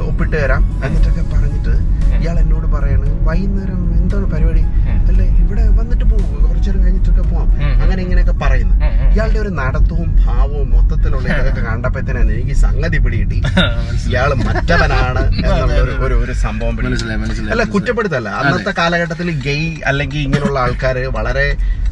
ഒപ്പിട്ട് 0.05 0.35
തരാം. 0.35 0.63
എന്നിട്ടൊക്കെ 0.85 1.23
പറഞ്ഞിട്ട് 1.33 1.73
ഇയാൾ 2.21 2.35
എന്നോട് 2.41 2.67
പറയാണ് 2.73 3.07
വൈകുന്നേരം 3.27 3.79
എന്താണ് 3.99 4.25
പരിപാടി. 4.33 4.63
അല്ലെ 5.09 5.25
ഇവിടെ 5.41 5.63
വന്നിട്ട് 5.79 6.05
പോകും 6.05 6.27
കുറച്ചേരം 6.43 6.79
കഴിഞ്ഞിട്ടൊക്കെ 6.83 7.23
പോവാം. 7.29 7.47
അങ്ങനെ 7.81 8.01
ഇങ്ങനെയൊക്കെ 8.05 8.35
പറയുന്നു. 8.43 8.75
ഇയാളുടെ 9.13 9.39
ഒരു 9.39 9.51
നടത്തവും 9.59 10.09
ഭാവവും 10.21 10.67
മൊത്തത്തിലുള്ള 10.73 11.27
ഇതൊക്കെ 11.41 11.63
കണ്ടപ്പോഴത്തേനാണ് 11.63 12.31
എനിക്ക് 12.35 12.55
സംഗതി 12.63 12.99
പിടികിട്ടി. 13.05 13.37
ഇയാൾ 14.09 14.09
ഇയാൾ 14.11 14.31
മറ്റവനാണ് 14.41 15.21
എന്നുള്ള 15.41 15.77
ഒരു- 16.05 16.19
ഒരു 16.23 16.33
സംഭവം 16.43 16.73
പിടി 16.77 16.87
മനസ്സിലായി 16.87 17.19
മനസ്സിലായി 17.23 17.53
അല്ല 17.55 17.63
കുറ്റപ്പെടുത്തല്ല. 17.73 18.29
അന്നത്തെ 18.41 18.73
കാലഘട്ടത്തിൽ 18.79 19.29
ഗെയ് 19.45 19.69
അല്ലെങ്കിൽ 19.91 20.19
ഇങ്ങനെയുള്ള 20.25 20.59
ആൾക്കാര് 20.65 21.03
വളരെ 21.17 21.45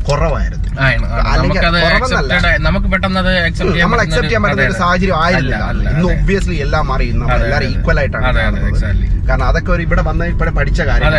കുറവായിരുന്നു. 0.07 0.67
നമുക്ക് 2.65 2.87
പെട്ടെന്ന് 2.91 3.21
നമ്മൾ 3.79 3.97
അക്സെപ്റ്റ് 4.03 4.27
ചെയ്യാൻ 4.27 4.41
പറ്റുന്ന 4.43 4.67
ഒരു 4.67 4.77
സാഹചര്യം 4.79 5.17
ആയിരുന്നില്ല. 5.23 5.57
ഇന്ന് 5.89 6.07
ഒബ്വിയസ്ലി 6.13 6.57
എല്ലാം 6.65 6.85
അതെ, 6.93 7.07
എല്ലാവരും 7.39 7.69
ഈക്വൽ 7.73 7.97
ആയിട്ടാണ്. 8.01 8.25
കാരണം 9.29 9.45
അതൊക്കെ 9.49 9.71
ഒരു 9.75 9.83
ഇവിടെ 9.87 10.03
വന്ന 10.09 10.18
ഇവിടെ 10.31 10.51
പഠിച്ച 10.57 10.81
കാര്യം 10.89 11.11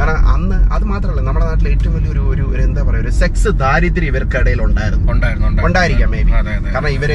കാരണം 0.00 0.26
അന്ന് 0.34 0.56
അത് 0.74 0.84
മാത്രമല്ല 0.90 1.22
നമ്മുടെ 1.28 1.46
നാട്ടിൽ 1.46 1.68
ഏറ്റവും 1.68 1.94
വലിയൊരു 1.96 2.22
ഒരു 2.32 2.44
ഒരു 2.52 2.62
എന്താ 2.62 2.82
പറയുക 2.82 3.04
ഒരു 3.04 3.10
സെക്സ് 3.20 3.48
ദാരിദ്ര്യം 3.62 4.08
ഇവർക്കിടയിൽ 4.10 4.60
ഉണ്ടായിരുന്നു. 4.62 5.06
ഉണ്ടായിരിക്കാം 5.66 6.10
മേ 6.12 6.22
ബി 6.22 6.32
കാരണം 6.68 6.88
ഇവർ 6.96 7.10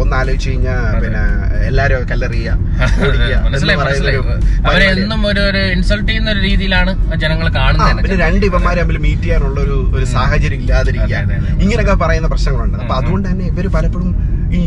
ഒന്ന് 0.00 0.16
ആലോചിച്ച് 0.16 0.50
കഴിഞ്ഞാൽ 0.50 1.00
പിന്നെ 1.02 1.22
എല്ലാരും 1.68 2.06
കല്ലെറിയ 2.10 2.48
എന്നും 4.92 5.26
ഒരു 5.26 5.40
ഒരു 5.50 5.60
ഇൻസൾട്ട് 5.74 6.08
ചെയ്യുന്ന 6.08 6.30
ഒരു 6.30 6.40
രീതിയിലാണ് 6.40 6.92
ജനങ്ങൾ 7.22 7.46
കാണുന്നത് 7.58 8.02
പിന്നെ 8.02 8.16
രണ്ട് 8.24 8.44
ഇവന്മാർ 8.46 8.76
തമ്മിൽ 8.80 8.98
മീറ്റ് 9.04 9.22
ചെയ്യാനുള്ള 9.22 9.58
ഒരു 9.66 9.76
ഒരു 9.96 10.04
സാഹചര്യം 10.14 10.60
ഇല്ലാതിരിക്കുക. 10.60 11.16
ഇങ്ങനെയൊക്കെ 11.62 11.94
പറയുന്ന 12.02 12.28
പ്രശ്നങ്ങളുണ്ട്. 12.32 12.76
അപ്പൊ 12.82 12.94
അതുകൊണ്ട് 12.94 13.28
തന്നെ 13.28 13.44
ഇവർ 13.52 13.66
പലപ്പോഴും 13.76 14.10
ഈ 14.58 14.60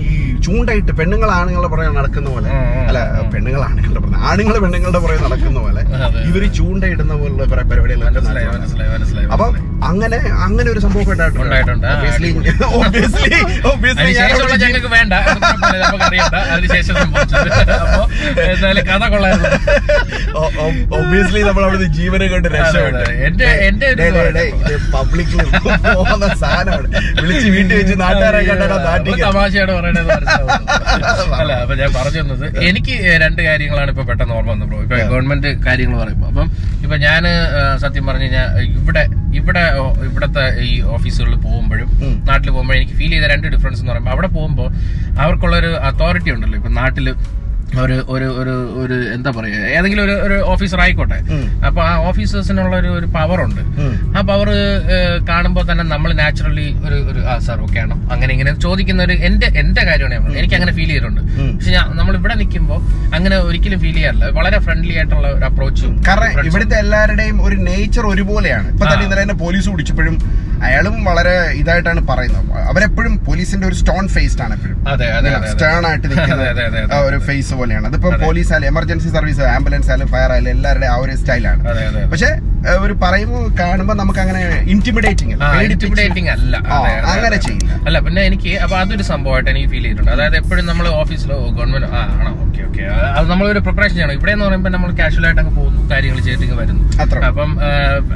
ചൂണ്ടായിട്ട് 0.45 0.91
പെണ്ണുങ്ങൾ 0.99 1.29
ആണുങ്ങളുടെ 1.39 1.69
പുറകെ 1.73 1.91
നടക്കുന്ന 1.97 2.29
പോലെ. 2.35 2.49
അല്ല 2.89 2.99
പെണ്ണുങ്ങൾ 3.33 3.61
ആണുങ്ങളുടെ 3.69 4.01
പുറകെ 4.03 4.19
ആണുങ്ങൾ 4.31 4.55
പെണ്ണുങ്ങളുടെ 4.63 5.01
പുറകെ 5.05 5.21
നടക്കുന്ന 5.27 5.59
പോലെ. 5.65 5.81
ഇവർ 6.29 6.43
ചൂണ്ടയിടുന്ന 6.57 7.13
പോലുള്ള 7.21 7.45
കുറെ 7.51 7.63
പരിപാടികളൊക്കെ 7.71 8.21
അപ്പൊ 9.35 9.47
അങ്ങനെ 9.83 10.17
അങ്ങനെ 10.45 10.67
ഒരു 10.71 10.79
സംഭവം 10.79 11.11
ഉണ്ടായിട്ടുണ്ട്. 11.13 11.87
ഞങ്ങൾക്ക് 14.63 14.89
വേണ്ട. 14.93 15.13
അതിനുശേഷം 16.51 16.95
കഥ 18.89 19.03
കൊള്ളായിരുന്നു. 19.05 19.49
നമ്മൾ 21.47 21.63
അവിടുന്ന് 21.65 21.87
ജീവനെ 21.97 22.25
കൊണ്ട് 22.27 22.47
രക്ഷപ്പെട്ടു. 22.49 23.03
എന്റെ- 23.27 23.55
എന്റെ 23.63 23.87
പബ്ലിക്കിൽ 24.93 25.39
പോകുന്ന 25.87 26.27
സാധനമാണ്. 26.41 26.87
വിളിച്ച് 27.19 27.49
വീട്ടിൽ 27.49 27.73
വെച്ച് 27.79 27.95
നാട്ടുകാരെ 28.01 28.41
കണ്ടാ 28.49 28.65
ഒരു 28.69 28.77
നാട്ടിൽ 28.87 29.13
തമാശയാണ് 29.25 29.73
പറയണത് 29.77 30.11
അല്ല 31.39 31.51
അപ്പൊ 31.63 31.75
ഞാൻ 31.75 31.91
പറഞ്ഞു 31.93 32.21
തന്നത് 32.23 32.45
എനിക്ക് 32.69 32.95
രണ്ട് 33.23 33.41
കാര്യങ്ങളാണ് 33.41 33.89
ഇപ്പൊ 33.93 34.05
പെട്ടെന്ന് 34.09 34.33
ഓർമ്മ 34.33 34.51
വന്നത് 34.53 34.69
ബ്രോ. 34.69 34.79
ഇപ്പൊ 34.85 34.97
ഗവൺമെന്റ് 35.05 35.49
കാര്യങ്ങൾ 35.67 35.97
പറയുമ്പോൾ 36.03 36.29
അപ്പം 36.31 36.47
ഇപ്പൊ 36.83 36.95
ഞാൻ 37.05 37.23
സത്യം 37.83 38.05
പറഞ്ഞു 38.05 38.25
കഴിഞ്ഞാൽ 38.25 38.47
ഇവിടെ 38.79 39.03
ഇവിടെ 39.39 39.63
ഇവിടത്തെ 40.05 40.43
ഈ 40.63 40.81
ഓഫീസുകളിൽ 40.91 41.35
പോകുമ്പോഴും. 41.39 41.89
നാട്ടിൽ 42.25 42.49
പോകുമ്പോഴും 42.51 42.77
എനിക്ക് 42.79 42.93
ഫീൽ 42.93 43.11
ചെയ്ത 43.11 43.25
രണ്ട് 43.25 43.47
ഡിഫറൻസ് 43.47 43.81
എന്ന് 43.81 43.91
പറയുമ്പോൾ 43.91 44.11
അവിടെ 44.11 44.27
പോകുമ്പോൾ 44.29 44.69
അവർക്കുള്ള 45.17 45.55
ഒരു 45.57 45.71
അതോറിറ്റി 45.83 46.31
ഉണ്ടല്ലോ 46.31 46.57
ഇപ്പൊ 46.57 46.71
നാട്ടിൽ 46.73 47.07
ഒരു 47.81 47.95
ഒരു 48.13 48.27
ഒരു 48.41 48.53
ഒരു 48.81 48.95
എന്താ 49.15 49.29
പറയാ 49.37 49.59
ഏതെങ്കിലും 49.77 50.03
ഒരു 50.07 50.15
ഒരു 50.25 50.37
ഓഫീസർ 50.53 50.79
ആയിക്കോട്ടെ. 50.83 51.17
അപ്പൊ 51.67 51.81
ആ 51.89 51.93
ഓഫീസേഴ്സിനുള്ള 52.09 52.73
ഒരു 52.81 52.89
ഒരു 52.97 53.07
പവർ 53.15 53.39
ഉണ്ട്. 53.45 53.61
ആ 54.17 54.21
പവർ 54.29 54.49
കാണുമ്പോൾ 55.29 55.63
തന്നെ 55.69 55.83
നമ്മൾ 55.93 56.09
നാച്ചുറലി 56.21 56.67
ഒരു 56.85 56.97
ഒരു 57.11 57.21
ആ 57.31 57.35
സാർ 57.47 57.59
ഓക്കെ 57.65 57.79
ആണോ? 57.83 57.95
അങ്ങനെ 58.13 58.31
ഇങ്ങനെ 58.35 58.53
ചോദിക്കുന്ന 58.65 59.03
ഒരു 59.07 59.15
എന്റെ 59.29 59.49
എന്റെ 59.61 59.83
കാര്യമാണ് 59.89 60.37
എനിക്ക് 60.39 60.55
അങ്ങനെ 60.59 60.73
ഫീൽ 60.77 60.89
ചെയ്തിട്ടുണ്ട്. 60.93 61.21
പക്ഷെ 61.55 61.73
ഞാൻ 61.77 61.85
നമ്മൾ 61.99 62.13
ഇവിടെ 62.19 62.35
നിൽക്കുമ്പോൾ 62.41 62.79
അങ്ങനെ 63.15 63.35
ഒരിക്കലും 63.47 63.81
ഫീൽ 63.83 63.95
ചെയ്യാറില്ല. 63.99 64.29
വളരെ 64.39 64.59
ഫ്രണ്ട്ലി 64.67 64.93
ആയിട്ടുള്ള 64.99 65.27
ഒരു 65.37 65.45
അപ്രോച്ചും 65.51 65.93
കാരണം 66.09 66.47
ഇവിടുത്തെ 66.51 66.77
എല്ലാവരുടെയും 66.83 67.39
ഒരു 67.47 67.57
നേച്ചർ 67.69 68.05
ഒരുപോലെയാണ്. 68.13 68.67
ഇപ്പൊ 68.75 68.85
തന്നെ 68.91 69.05
ഇന്നലെ 69.07 69.37
പോലീസ് 69.45 69.69
പിടിച്ചപ്പോഴും 69.75 70.17
അയാളും 70.65 70.95
വളരെ 71.09 71.35
ഇതായിട്ടാണ് 71.61 72.01
പറയുന്നത്. 72.11 72.49
അവരെപ്പോഴും 72.71 73.13
പോലീസിന്റെ 73.27 73.65
ഒരു 73.69 73.77
സ്റ്റോൺ 73.81 74.03
ഫേസ്ഡ് 74.15 74.43
ആണ് 74.45 74.53
എപ്പോഴും. 74.57 74.77
സ്റ്റേൺ 75.53 75.85
ആയിട്ട് 75.89 76.07
നിൽക്കുന്ന 76.13 76.99
ഒരു 77.09 77.19
ഫേസ് 77.27 77.53
പോലെയാണ്. 77.59 77.85
അതിപ്പോ 77.91 78.11
പോലീസ് 78.25 78.51
ആയാലും 78.53 78.69
എമർജൻസി 78.73 79.11
സർവീസ് 79.17 79.43
ആംബുലൻസ് 79.57 79.89
ആയാലും 79.91 80.09
ഫയർ 80.15 80.31
ആയാലും 80.35 80.51
എല്ലാവരുടെ 80.55 80.89
ആ 80.93 80.97
ഒരു 81.03 81.15
സ്റ്റൈലാണ് 81.21 81.63
പക്ഷെ 82.13 82.31
ഒരു 82.83 82.93
പറയുമ്പോൾ 83.03 83.41
കാണുമ്പോൾ 83.61 83.95
നമുക്ക് 84.01 84.19
അങ്ങനെ 84.23 84.41
ഇന്റിമിഡേറ്റിംഗ് 84.73 85.33
ഇന്റിമിഡേറ്റിംഗ് 85.71 86.29
അല്ല. 86.33 86.55
അങ്ങനെ. 87.13 87.37
ചെയ്യില്ല. 87.45 87.71
അല്ല 87.87 87.97
പിന്നെ 88.05 88.21
എനിക്ക് 88.29 88.51
അപ്പൊ 88.63 88.75
അതൊരു 88.81 89.05
സംഭവമായിട്ട് 89.09 89.49
എനിക്ക് 89.53 89.69
ഫീൽ 89.73 89.83
ചെയ്തിട്ടുണ്ട്. 89.85 90.11
അതായത് 90.15 90.37
എപ്പോഴും 90.41 90.63
നമ്മൾ 90.69 90.85
ഓഫീസിലോ 91.01 91.37
ഗവൺമെന്റ് 91.57 91.89
ആണോ? 92.01 92.31
ഓക്കെ 92.45 92.61
ഓക്കെ 92.67 92.83
അത് 93.17 93.25
നമ്മളൊരു 93.31 93.61
പ്രിപ്പറേഷൻ 93.65 93.95
ചെയ്യണം. 93.97 94.15
ഇവിടെ 94.19 94.31
എന്ന് 94.35 94.45
പറയുമ്പോൾ 94.47 94.71
നമ്മൾ 94.75 94.89
കാഷ്വൽ 95.01 95.25
ആയിട്ടൊക്കെ 95.29 95.53
പോകുന്നു 95.59 95.81
കാര്യങ്ങൾ 95.91 96.19
ചെയ്തിട്ട് 96.27 96.57
വരുന്നു. 96.61 96.85
അത്ര 97.03 97.19
അപ്പം 97.31 97.51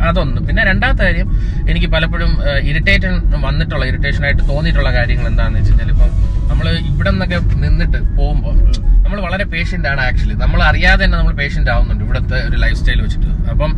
അതൊന്ന്. 0.09 0.39
പിന്നെ 0.47 0.63
രണ്ടാമത്തെ 0.71 1.03
കാര്യം 1.07 1.29
എനിക്ക് 1.71 1.89
പലപ്പോഴും 1.95 2.31
ഇറിറ്റേഷൻ 2.67 3.13
വന്നിട്ടുള്ള 3.43 3.83
ഇറിറ്റേഷൻ 3.85 4.23
ആയിട്ട് 4.25 4.43
തോന്നിയിട്ടുള്ള 4.49 4.91
കാര്യങ്ങൾ 4.97 5.25
എന്താണെന്ന് 5.31 5.59
വെച്ച് 5.59 5.71
കഴിഞ്ഞാൽ 5.73 5.89
ഇപ്പം 5.93 6.11
നമ്മൾ 6.49 6.65
ഇവിടെ 6.89 7.09
നിന്നൊക്കെ 7.11 7.37
നിന്നിട്ട് 7.63 7.99
പോകുമ്പോൾ 8.17 8.55
നമ്മൾ 9.03 9.19
വളരെ 9.25 9.45
പേഷ്യന്റ് 9.51 9.87
ആണ് 9.87 10.01
ആക്ച്വലി 10.05 10.35
നമ്മൾ 10.41 10.59
അറിയാതെ 10.63 11.01
തന്നെ 11.03 11.17
നമ്മൾ 11.17 11.33
പേഷ്യന്റ് 11.37 11.71
ആവുന്നുണ്ട് 11.73 12.03
ഇവിടുത്തെ 12.05 12.37
ഒരു 12.47 12.57
ലൈഫ് 12.63 12.77
സ്റ്റൈൽ 12.79 12.99
വെച്ചിട്ട്. 13.03 13.29
അപ്പം 13.51 13.71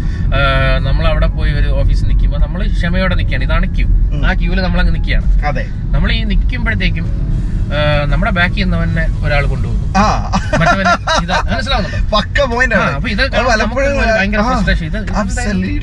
നമ്മൾ 0.87 1.03
അവിടെ 1.07 1.27
പോയി 1.35 1.51
ഒരു 1.59 1.69
ഓഫീസിൽ 1.79 2.07
നിൽക്കുമ്പോൾ 2.07 2.39
നമ്മൾ 2.45 2.61
ക്ഷമയോടെ 2.73 3.15
നിൽക്കുകയാണ് 3.19 3.45
ഇതാണ് 3.47 3.67
ക്യൂ 3.75 3.85
ആ 4.21 4.33
ക്യൂവിൽ 4.39 4.59
നമ്മൾ 4.61 4.79
അങ്ങ് 4.83 4.93
നിൽക്കുകയാണ് 4.95 5.27
അതെ. 5.49 5.65
നമ്മൾ 5.91 6.09
ഈ 6.11 6.21
നിൽക്കുമ്പോഴത്തേക്കും 6.31 7.05
നമ്മുടെ 8.11 8.31
ബാക്കിൽ 8.37 8.63
നിന്നവനെ 8.63 9.03
ഒരാൾ 9.25 9.43
കൊണ്ടുപോകും. 9.51 9.77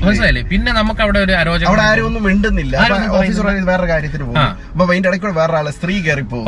മനസ്സിലായില്ലേ? 0.05 0.42
പിന്നെ 0.53 0.70
നമുക്ക് 0.79 1.03
അവിടെ 1.05 1.18
ഒരു 1.27 1.33
അരോചകം 1.40 1.68
അവിടെ 1.70 1.85
ആരും 1.90 2.07
ഒന്നും 2.09 2.22
മിണ്ടുന്നില്ല. 2.29 2.75
ഓഫീസർ 3.18 3.46
വേറെ 3.70 3.87
കാര്യത്തിന് 3.92 4.25
പോകും. 4.29 4.40
അപ്പൊ 4.72 4.87
അതിന്റെ 4.92 5.31
വേറെ 5.40 5.57
ആൾ 5.61 5.66
സ്ത്രീ 5.79 5.94
കയറി 6.07 6.25
പോകും. 6.33 6.46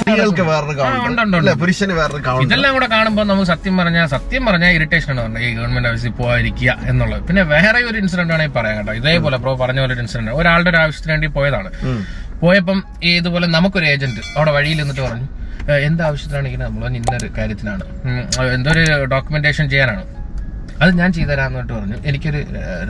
സ്ത്രീകൾക്ക്. 0.00 0.42
വേറൊരു 0.50 0.76
പുരുഷന് 1.62 1.96
വേറൊരു 2.00 2.22
ഇതെല്ലാം 2.46 2.72
കൂടെ 2.78 2.88
കാണുമ്പോൾ 2.96 3.24
നമുക്ക് 3.32 3.50
സത്യം 3.52 3.76
പറഞ്ഞാൽ 3.82 4.06
സത്യം 4.16 4.44
പറഞ്ഞാൽ 4.50 4.72
ഇറിറ്റേഷൻ 4.78 5.20
ആണ്. 5.26 5.38
ഈ 5.46 5.50
ഗവൺമെന്റ് 5.58 5.88
ഓഫീസിൽ 5.90 6.14
പോകാതിരിക്കുക 6.22 6.70
എന്നുള്ളത്. 6.92 7.22
പിന്നെ 7.28 7.42
വേറെ 7.54 7.82
ഒരു 7.90 7.98
ഇൻസിഡന്റ് 8.02 8.34
ആണെങ്കിൽ 8.36 8.56
പറയാം 8.58 8.76
കേട്ടോ. 8.78 8.92
ഇതേപോലെ 9.02 9.36
പ്രോ 9.44 9.52
പറഞ്ഞ 9.64 9.78
പോലെ 9.84 9.94
ഒരു 9.96 10.02
ഇൻസിഡന്റ് 10.06 10.32
ഒരാളുടെ 10.40 10.70
ഒരു 10.74 10.80
ആവശ്യത്തിന് 10.84 11.12
വേണ്ടി 11.16 11.30
പോയതാണ്. 11.38 11.70
പോയപ്പം 12.42 12.78
ഇതുപോലെ 13.16 13.46
നമുക്കൊരു 13.56 13.86
ഏജന്റ് 13.92 14.22
അവിടെ 14.36 14.52
വഴിയിൽ 14.56 14.78
നിന്നിട്ട് 14.82 15.02
പറഞ്ഞു 15.06 15.28
എന്താവശ്യത്തിനാണ് 15.70 15.86
എന്ത് 15.88 16.02
ആവശ്യത്തിനാണെങ്കിലും 16.06 16.64
നമ്മൾ 16.66 16.96
ഇന്നൊരു 16.98 17.28
കാര്യത്തിനാണ്? 17.38 17.84
എന്തോ 18.56 18.70
ഒരു 18.74 18.84
ഡോക്യുമെന്റേഷൻ 19.12 19.64
ചെയ്യാനാണ്. 19.72 20.02
അത് 20.82 20.90
ഞാൻ 21.00 21.10
ചെയ്തുതരാന്ന് 21.16 21.58
പറഞ്ഞിട്ട് 21.58 21.74
പറഞ്ഞു. 21.78 21.96
എനിക്കൊരു 22.08 22.40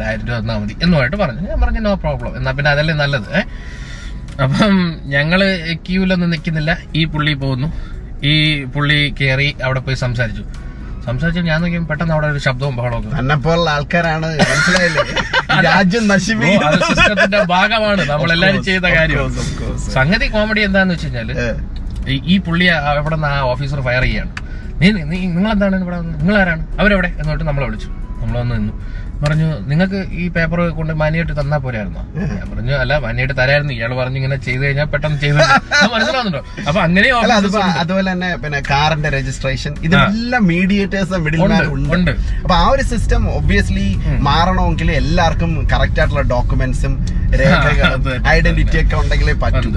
ആയിരം 0.07 0.25
രൂപ 0.29 0.37
തന്നാൽ 0.41 0.59
മതി 0.63 0.75
എന്നുമായിട്ട് 0.85 1.17
പറഞ്ഞു. 1.23 1.43
ഞാൻ 1.51 1.59
പറഞ്ഞു 1.63 1.81
നോ 1.87 1.93
പ്രോബ്ലം 2.05 2.37
എന്നാ 2.39 2.51
പിന്നെ 2.59 2.71
അതല്ലേ 2.75 2.95
നല്ലത് 3.03 3.33
അപ്പം 4.45 4.75
ഞങ്ങൾ 5.15 5.41
ക്യൂലൊന്നും 5.87 6.31
നിൽക്കുന്നില്ല 6.35 6.73
ഈ 7.01 7.03
പുള്ളി 7.15 7.35
പോകുന്നു 7.43 7.69
ഈ 8.31 8.35
പുള്ളി 8.75 8.99
കയറി 9.19 9.49
അവിടെ 9.67 9.81
പോയി 9.87 9.99
സംസാരിച്ചു. 10.05 10.45
സംസാരിച്ചു 11.07 11.41
ഞാൻ 11.41 11.61
നോക്കിയാൽ 11.61 11.85
പെട്ടെന്ന് 11.85 12.15
അവിടെ 12.15 12.27
ഒരു 12.27 12.39
ശബ്ദവും 12.39 12.77
ബഹളവും 12.77 13.19
എന്നെ 13.19 13.37
പോലുള്ള 13.37 13.71
ആൾക്കാരാണ് 13.71 14.29
മനസ്സിലായില്ലേ? 14.43 15.05
രാജ്യം 15.67 16.05
സിസ്റ്റത്തിന്റെ 16.89 17.43
ഭാഗമാണ്. 17.45 18.03
നമ്മളെല്ലാരും 18.11 18.63
ചെയ്ത 18.65 18.87
കാര്യം. 18.97 19.23
സംഗതി 19.93 20.27
കോമഡി 20.27 20.61
എന്താന്ന് 20.61 20.95
വെച്ച് 20.95 21.07
കഴിഞ്ഞാൽ 21.07 21.31
ഈ- 22.09 22.21
പുള്ളിയെ 22.25 22.39
പുള്ളി 22.39 22.67
അവിടെ 22.93 23.15
നിന്ന് 23.15 23.29
ആ 23.29 23.41
ഓഫീസർ 23.45 23.81
ഫയർ 23.81 24.03
ചെയ്യാണ്. 24.03 24.31
നീ 24.81 24.91
നീ 24.91 25.19
നിങ്ങൾ 25.27 25.51
എന്താണ് 25.53 25.81
ഇവിടെ 25.81 25.97
നിങ്ങൾ 26.01 26.37
ആരാണ് 26.39 26.63
അവരെവിടെ? 26.81 27.09
എന്നിട്ട് 27.19 27.45
നമ്മളെ 27.45 27.67
വിളിച്ചു. 27.67 27.89
നമ്മളൊന്ന് 28.23 28.55
നിന്നു. 28.55 28.73
പറഞ്ഞു 29.23 29.49
നിങ്ങൾക്ക് 29.71 30.01
ഈ 30.23 30.25
പേപ്പർ 30.37 30.61
കൊണ്ട് 30.79 30.93
മാനിയായിട്ട് 31.01 31.35
തന്നാ 31.41 31.57
പോരായിരുന്നോ? 31.65 32.03
ഞാൻ 32.37 32.47
പറഞ്ഞു 32.53 32.75
അല്ല 32.83 32.93
മാനിയായിട്ട് 33.05 33.37
തരായിരുന്നു. 33.41 33.73
ഇയാൾ 33.79 33.93
പറഞ്ഞു 34.01 34.19
ഇങ്ങനെ 34.21 34.39
ചെയ്ത് 34.47 34.63
കഴിഞ്ഞാൽ 34.65 34.89
പെട്ടെന്ന് 34.95 35.19
ചെയ്തു 35.25 35.39
മനസ്സിലാവുന്നുണ്ടോ? 35.95 36.43
അപ്പൊ 36.69 36.81
അങ്ങനെ 36.87 37.09
അതുപോലെ 37.83 38.09
തന്നെ 38.13 38.31
പിന്നെ 38.43 38.61
കാറിന്റെ 38.73 39.11
രജിസ്ട്രേഷൻ 39.19 39.73
ഇതെല്ലാം 39.87 40.43
മീഡിയേറ്റേഴ്സ് 40.53 41.15
ഉണ്ട്. 41.87 42.13
അപ്പൊ 42.45 42.55
ആ 42.63 42.67
ഒരു 42.75 42.85
സിസ്റ്റം 42.93 43.23
ഒബ്വിയസ്ലി 43.39 43.89
മാറണമെങ്കിൽ 44.29 44.91
എല്ലാവർക്കും 45.01 45.53
കറക്റ്റ് 45.73 46.01
ആയിട്ടുള്ള 46.03 46.25
ഡോക്യുമെന്റ്സും 46.35 46.95
രേഖകളും 47.41 48.07
ഐഡന്റിറ്റി 48.35 48.77
ഒക്കെ 48.83 48.97
ഉണ്ടെങ്കിലേ 49.01 49.35
പറ്റൂ. 49.43 49.69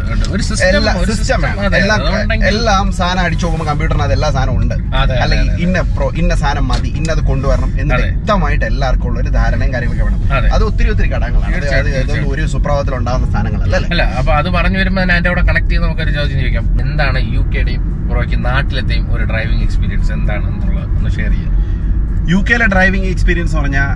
എല്ലാം 2.52 2.86
സാധനം 3.00 3.22
അടിച്ചു 3.26 3.46
നോക്കുമ്പോൾ 3.46 3.68
കമ്പ്യൂട്ടറിനകത്ത് 3.72 4.16
എല്ലാ 4.18 4.30
സാധനവും 4.38 4.58
ഉണ്ട്. 4.62 4.76
അല്ലെങ്കിൽ 5.24 5.50
ഇന്ന 5.66 5.82
പ്രോ 5.98 6.08
ഇന്ന 6.22 6.34
സാധനം 6.44 6.66
മതി 6.72 6.90
ഇന്നത് 7.02 7.22
കൊണ്ടുവരണം 7.30 7.72
എന്ന്. 7.84 8.00
വ്യക്തമായിട്ട് 8.04 8.66
എല്ലാവർക്കും 8.72 9.10
ഉള്ള 9.10 9.20
ഒരു 9.24 9.33
ധാരണയും 9.36 9.72
കാര്യങ്ങളൊക്കെ 9.74 10.06
വേണം. 10.08 10.20
അതെ. 10.36 10.48
ഒത്തിരി 10.68 10.90
ഒത്തിരി 10.94 11.10
ഘടകങ്ങളാണ്. 11.10 12.24
ഒരു 12.34 12.44
സുപ്രഭാതത്തിൽ 12.54 12.96
ഉണ്ടാകുന്ന 13.00 13.28
സ്ഥാനങ്ങളല്ല 13.32 13.76
അല്ലേ? 13.84 14.06
അപ്പൊ 14.20 14.32
അത് 14.40 14.50
പറഞ്ഞു 14.58 14.80
വരുമ്പോൾ 14.82 15.06
ഞാൻ 15.12 15.22
കൂടെ 15.28 15.44
കണക്ട് 15.50 15.72
ചെയ്ത് 15.72 15.84
നമുക്കൊരു 15.86 16.14
ചോദ്യം 16.18 16.38
ചോദിക്കാം. 16.42 16.66
എന്താണ് 16.86 17.20
യു 17.36 17.44
കെയുടെയും 17.54 17.84
പുറകെ 18.10 18.38
നാട്ടിലത്തെയും 18.48 19.06
ഒരു 19.16 19.24
ഡ്രൈവിംഗ് 19.32 19.64
എക്സ്പീരിയൻസ് 19.64 20.12
എന്താണ് 20.18 20.46
എന്നുള്ളത് 20.52 20.90
ഒന്ന് 20.98 21.12
ഷെയർ 21.18 21.32
ചെയ്യാം. 21.36 21.54
യു 22.32 22.40
കെയിലെ 22.50 22.68
ഡ്രൈവിംഗ് 22.74 23.10
എക്സ്പീരിയൻസ് 23.14 23.56
പറഞ്ഞാൽ 23.60 23.92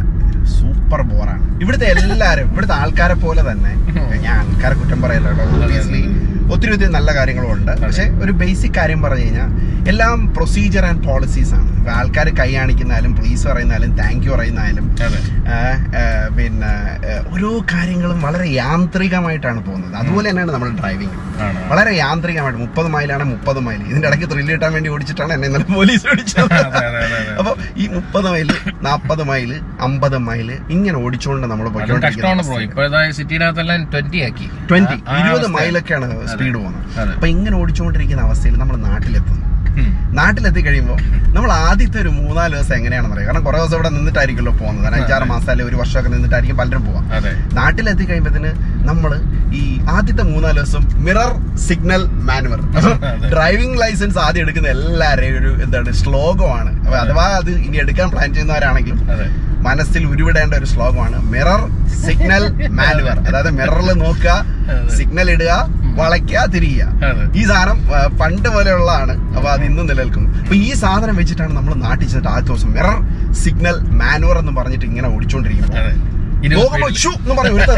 സൂപ്പർ 0.55 1.01
ബോറാണ് 1.09 1.43
ഇവിടുത്തെ 1.63 1.87
എല്ലാവരും 1.93 2.47
ഇവിടുത്തെ 2.53 2.75
ആൾക്കാരെ 2.81 3.15
പോലെ 3.23 3.41
തന്നെ. 3.49 3.71
ഞാൻ 4.25 4.37
ആൾക്കാരെ 4.41 4.75
കുറ്റം 4.75 4.99
പറയല്ലോ 5.01 5.31
ഒബിയസ്ലി 5.57 6.01
ഒത്തിരി 6.53 6.71
ഒത്തിരി 6.75 6.91
നല്ല 6.97 7.09
കാര്യങ്ങളും 7.17 7.49
ഉണ്ട് 7.55 7.71
പക്ഷെ 7.83 8.05
ഒരു 8.23 8.33
ബേസിക് 8.41 8.75
കാര്യം 8.77 8.99
പറഞ്ഞു 9.05 9.25
കഴിഞ്ഞാൽ 9.25 9.49
എല്ലാം 9.91 10.19
പ്രൊസീജിയർ 10.35 10.85
ആൻഡ് 10.87 11.03
പോളിസീസ് 11.07 11.53
ആണ്. 11.57 11.65
ആൾക്കാർ 11.97 12.27
കൈ 12.39 12.47
കാണിക്കുന്നാലും 12.55 13.11
പ്ലീസ് 13.17 13.43
പറയുന്നാലും 13.49 13.91
താങ്ക് 13.99 14.25
യു 14.27 14.31
പറയുന്നാലും 14.33 14.85
പിന്നെ 16.37 16.71
ഓരോ 17.33 17.51
കാര്യങ്ങളും 17.73 18.17
വളരെ 18.25 18.47
യാന്ത്രികമായിട്ടാണ് 18.61 19.59
പോകുന്നത്. 19.67 19.93
അതുപോലെ 20.01 20.25
തന്നെയാണ് 20.29 20.53
നമ്മൾ 20.55 20.69
ഡ്രൈവിംഗ് 20.79 21.15
വളരെ 21.71 21.91
യാന്ത്രികമായിട്ട് 22.01 22.59
മുപ്പത് 22.63 22.89
മൈലാണ് 22.95 23.25
മുപ്പത് 23.31 23.59
മൈൽ 23.67 23.79
ഇതിന്റെ 23.89 24.07
ഇടയ്ക്ക് 24.09 24.27
ത്രില്ല് 24.31 24.51
കിട്ടാൻ 24.55 24.71
വേണ്ടി 24.77 24.89
ഓടിച്ചിട്ടാണ് 24.95 25.33
എന്നെ 25.37 25.47
ഇന്നലെ 25.49 25.67
പോലീസ് 25.73 26.05
ഓടിച്ചത് 26.13 26.43
അതെ, 26.57 26.59
അതെ, 26.69 26.81
അതെ, 26.89 27.17
അതെ. 27.19 27.33
അപ്പൊ 27.41 27.51
ഈ 27.77 27.87
മുപ്പത് 27.95 28.27
മൈൽ 28.33 28.49
നാപ്പത് 28.87 29.23
മൈൽ 29.31 29.51
അമ്പത് 29.87 30.17
മൈൽ 30.27 30.49
ഇങ്ങനെ 30.75 30.97
ഓടിച്ചുകൊണ്ട് 31.05 31.47
നമ്മൾ 31.51 31.65
പോയിക്കൊണ്ടിരിക്കുന്നത്. 31.75 32.51
ട്വന്റി 34.69 34.97
ഇരുപത് 35.19 35.47
മൈലൊക്കെയാണ് 35.57 36.07
സ്പീഡ് 36.37 36.57
പോകുന്നത്. 36.61 37.11
അപ്പൊ 37.17 37.27
ഇങ്ങനെ 37.35 37.55
ഓടിച്ചുകൊണ്ടിരിക്കുന്ന 37.61 38.23
അവസ്ഥയിൽ 38.29 38.57
നമ്മൾ 38.63 38.77
നാട്ടിലെത്തുന്നു. 38.87 39.43
നാട്ടിലെത്തി 40.17 40.61
കഴിയുമ്പോൾ 40.65 40.99
നമ്മൾ 41.33 41.49
ആദ്യത്തെ 41.65 41.97
ഒരു 42.03 42.11
മൂന്നാൽ 42.19 42.51
ദിവസം 42.55 42.73
എങ്ങനെയാണെന്ന് 42.77 43.15
അറിയാം. 43.15 43.27
കാരണം 43.29 43.43
കുറെ 43.47 43.57
ദിവസം 43.61 43.75
ഇവിടെ 43.77 43.89
നിന്നിട്ടായിരിക്കുമല്ലോ 43.95 44.53
പോകുന്നത്. 44.61 44.83
കാരണം 44.85 44.99
അഞ്ചാറ് 45.01 45.25
മാസം 45.31 45.49
അല്ലെങ്കിൽ 45.51 45.71
ഒരു 45.71 45.79
വർഷമൊക്കെ 45.81 46.09
നിന്നിട്ടായിരിക്കും 46.13 46.57
പലരും 46.61 46.83
പോവാം. 46.87 47.03
നാട്ടിലെത്തി 47.59 48.05
കഴിയുമ്പോഴത്തേന് 48.09 48.51
നമ്മൾ 48.89 49.11
ഈ 49.59 49.63
ആദ്യത്തെ 49.95 50.23
മൂന്നാൽ 50.31 50.55
ദിവസം 50.59 50.83
mirror 51.07 51.31
signal 51.67 52.03
manoeuvre 52.29 52.61
driving 53.33 53.77
licence 53.83 54.19
ആദ്യം 54.25 54.43
എടുക്കുന്ന 54.45 54.69
എല്ലാവരെയും 54.75 55.37
ഒരു 55.41 55.51
എന്താണ് 55.65 55.93
ശ്ലോകമാണ്. 56.03 56.71
അഥവാ 57.03 57.27
അത് 57.41 57.51
ഇനി 57.67 57.79
എടുക്കാൻ 57.85 58.09
പ്ലാൻ 58.15 58.29
ചെയ്യുന്നവരാണെങ്കിലും 58.37 59.01
മനസ്സിൽ 59.67 60.03
ഉരുവിടേണ്ട 60.13 60.53
ഒരു 60.61 60.67
ശ്ലോകമാണ് 60.73 61.17
മിറർ 61.33 61.61
സിഗ്നൽ 62.03 62.43
മാനുവർ 62.81 63.17
അതായത് 63.27 63.51
മിററിൽ 63.59 63.91
നോക്കുക 64.05 64.33
സിഗ്നൽ 64.97 65.29
ഇടുക 65.35 65.53
വളയ്ക്കുക 65.99 66.43
തിരിയുക 66.55 66.83
ഈ 67.39 67.43
സാധനം 67.51 67.77
പണ്ട് 68.21 68.49
പോലെയുള്ളതാണ്. 68.55 69.13
അപ്പൊ 69.37 69.47
അത് 69.53 69.63
ഇന്നും 69.69 69.85
നിലനിൽക്കും. 69.91 70.25
അപ്പൊ 70.43 70.55
ഈ 70.67 70.69
സാധനം 70.83 71.15
വെച്ചിട്ടാണ് 71.21 71.53
നമ്മൾ 71.59 71.73
നാട്ടിൽ 71.85 72.07
ചെന്നിട്ട് 72.11 72.31
ആദ്യ 72.35 72.47
ദിവസം 72.51 72.71
മിറർ 72.77 72.97
സിഗ്നൽ 73.41 73.77
മാനുവർ 74.01 74.37
എന്ന് 74.43 74.53
പറഞ്ഞിട്ട് 74.59 74.87
ഇങ്ങനെ 74.91 75.07
ഓടിച്ചോണ്ടിരിക്കുന്നത്. 75.15 75.91
അതെ 76.37 76.45
ഇരുപത് 76.47 76.63
നോക്കുമ്പോ 76.63 76.87
ഷൂ 77.01 77.11
എന്ന് 77.19 77.33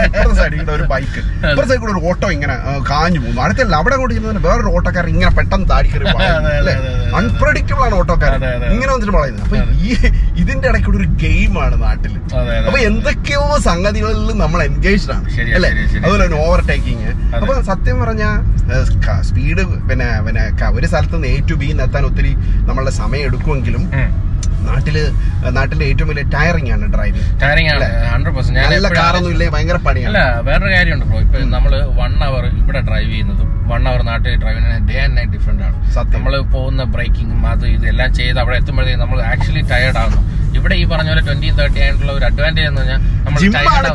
ഇപ്പുറത്തെ 0.05 0.35
സൈഡിൽ 0.39 0.69
ഒരു 0.73 0.85
ബൈക്ക് 0.91 1.19
ഇപ്പുറത്തെ 1.49 1.75
കൂടെ 1.81 1.91
ഒരു 1.93 2.01
ഓട്ടോ 2.09 2.27
ഇങ്ങനെ 2.35 2.55
കാഞ്ഞു 2.89 3.19
പോകുന്നു. 3.21 3.41
അടുത്തല്ല 3.45 3.75
അവിടെ 3.81 3.95
കൂടി 4.01 4.13
ചെന്നതിന് 4.15 4.41
വേറൊരു 4.45 4.71
ഓട്ടോക്കാരൻ 4.77 5.09
ഇങ്ങനെ 5.13 5.31
പെട്ടെന്ന് 5.37 5.67
താടി 5.71 5.89
കയറി. 5.91 6.05
അൺപ്രഡിക്റ്റബിൾ 7.19 7.83
ആണ് 7.87 7.95
ഓട്ടോക്കാരൻ. 7.99 8.41
ഇങ്ങനെ 8.73 8.91
വന്നിട്ട് 8.93 9.15
പറയുന്നത് 9.17 9.43
അപ്പൊ 9.45 9.57
ഈ 9.81 9.91
ഇതിന്റെ 10.41 10.67
ഇടയ്ക്കൂടെ 10.71 10.97
ഒരു 11.01 11.07
ഗെയിമാണ് 11.23 11.75
നാട്ടിൽ 11.85 12.13
അപ്പൊ 12.67 12.79
എന്തൊക്കെയോ 12.89 13.41
സംഗതികളിൽ 13.69 14.29
നമ്മൾ 14.43 14.59
എൻഗേജ്ഡ് 14.69 15.13
ആണ് 15.17 15.25
അല്ലേ. 15.57 15.71
അതുപോലെ 15.99 16.21
തന്നെ 16.25 16.39
ഓവർടേക്കിങ് 16.45 17.09
അപ്പൊ 17.35 17.53
സത്യം 17.71 17.99
പറഞ്ഞ 18.03 18.23
സ്പീഡ് 19.29 19.61
പിന്നെ 19.89 20.09
പിന്നെ 20.27 20.43
ഒരു 20.77 20.87
സ്ഥലത്ത് 20.91 21.15
നിന്ന് 21.15 21.29
എ 21.33 21.39
ടു 21.51 21.57
ബി 21.61 21.69
എത്താൻ 21.85 22.03
ഒത്തിരി 22.05 22.33
നമ്മളുടെ 22.67 22.93
സമയം 23.01 23.25
എടുക്കുമെങ്കിലും 23.29 23.83
നാട്ടിൽ 24.65 24.95
നാട്ടിലെ 25.53 25.83
ഏറ്റവും 25.85 26.09
വലിയ 26.09 26.25
ടയറിംഗ് 26.33 26.71
ആണ് 26.71 26.85
ഡ്രൈവിംഗ് 26.93 27.25
ടയറിംഗ് 27.41 27.71
ആണ് 27.73 27.87
ഹൺഡ്രഡ് 28.07 28.35
പെർസെന്റ് 28.35 28.59
നല്ല 28.65 28.89
കാറൊന്നും 28.97 29.31
ഇല്ലേ? 29.31 29.47
ഭയങ്കര 29.49 29.75
അല്ല 29.75 29.85
പണിയാണ് 29.87 30.23
വേറൊരു 30.47 30.71
കാര്യമുണ്ട് 30.73 31.05
ബ്രോ. 31.05 31.19
ഇപ്പൊ 31.25 31.39
നമ്മൾ 31.55 31.71
വൺ 31.99 32.13
അവർ 32.23 32.43
ഇവിടെ 32.61 32.81
ഡ്രൈവ് 32.89 33.09
ചെയ്യുന്നതും 33.11 33.49
വൺ 33.69 33.81
അവർ 33.91 34.01
നാട്ടിൽ 34.09 34.33
ഡ്രൈവ് 34.41 34.57
ചെയ്യുന്നത് 34.57 34.87
ഡേ 34.89 34.97
ആൻഡ് 35.03 35.15
നൈറ്റ് 35.17 35.33
ഡിഫറെന്റ് 35.35 35.63
ആണ്. 35.67 35.75
നമ്മൾ 36.15 36.33
പോകുന്ന 36.53 36.81
ബ്രേക്കിങ്ങും 36.93 37.41
അത് 37.51 37.65
ഇതെല്ലാം 37.75 38.09
ചെയ്ത് 38.19 38.39
അവിടെ 38.43 38.57
എത്തുമ്പോഴത്തേക്കും 38.61 39.03
നമ്മൾ 39.03 39.19
ആക്ച്വലി 39.31 39.63
ടയേർഡ് 39.71 39.99
ആകുന്നു 40.03 40.21
ഇവിടെ 40.57 40.75
ഈ 40.75 40.85
പറഞ്ഞ 40.91 41.09
പോലെ 41.11 41.23
ട്വന്റി 41.27 41.49
തേർട്ടി 41.57 41.79
ആയിട്ടുള്ള 41.83 42.11
ഒരു 42.13 42.25
അഡ്വാന്റേജ് 42.27 42.67
എന്ന് 42.69 42.81
പറഞ്ഞാൽ 42.81 42.99
നമ്മൾ 43.25 43.39
ജിമ്മാണ് 43.43 43.89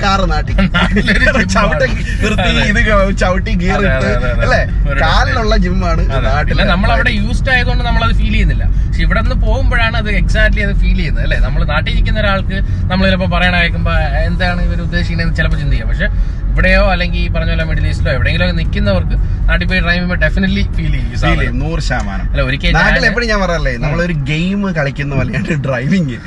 നമ്മൾ 6.73 6.89
അവിടെ 6.95 7.13
യൂസ്ഡ് 7.19 7.51
ആയതുകൊണ്ട് 7.55 7.85
നമ്മൾ 7.89 8.03
അത്. 8.03 8.13
ഫീൽ 8.21 8.35
ചെയ്യുന്നില്ല. 8.35 8.65
പക്ഷെ 8.85 9.03
ഇവിടെ 9.07 9.21
നിന്ന് 9.23 9.39
പോകുമ്പോഴാണ് 9.45 9.97
അത് 10.03 10.11
എക്സാക്ട്ലി 10.21 10.63
അത് 10.67 10.75
ഫീൽ 10.83 10.99
ചെയ്യുന്നത് 10.99 11.25
അല്ലെ? 11.27 11.39
നമ്മൾ 11.47 11.61
നാട്ടിൽ 11.73 11.91
ഇരിക്കുന്ന 11.95 12.21
ഒരാൾക്ക് 12.25 12.57
നമ്മൾ 12.91 13.05
ചിലപ്പോൾ 13.09 13.31
പറയണ 13.35 13.55
കേൾക്കുമ്പോൾ 13.63 13.97
എന്താണ് 14.29 14.61
ഇവർ 14.69 14.81
ഉദ്ദേശിക്കുന്നത് 14.87 15.37
ചിലപ്പോൾ 15.41 15.61
ചിന്തിക്കാം. 15.63 15.89
പക്ഷെ 15.93 16.09
ഇവിടെയോ 16.55 16.83
അല്ലെങ്കിൽ 16.91 17.21
ഈ 17.21 17.29
പറഞ്ഞ 17.29 17.51
പോലെ 17.51 17.65
മിഡിൽ 17.65 17.87
ഈസ്റ്റിലോ 17.87 18.11
എവിടെയെങ്കിലും 18.17 18.57
നിൽക്കുന്നവർക്ക് 18.59 19.17
നാട്ടിൽ 19.49 19.67
പോയി 19.71 19.81
ഡ്രൈവ് 19.81 19.95
ചെയ്യുമ്പോൾ 19.95 20.19
ഡെഫിനറ്റ്ലി 20.25 20.63
ഫീൽ 20.77 20.93
ചെയ്യും 21.23 21.57
നൂറ് 21.63 21.83
ശതമാനം. 21.89 22.27
അല്ല 22.33 22.43
ഒരിക്കലും 22.49 22.77
നാട്ടിൽ 22.79 23.05
എപ്പോഴും 23.09 23.29
ഞാൻ 23.33 23.41
പറയാറില്ലേ 23.41 23.73
നമ്മളൊരു 23.85 24.15
ഗെയിം 24.31 24.61
കളിക്കുന്ന 24.79 25.15
പോലെയാണ് 25.15 25.43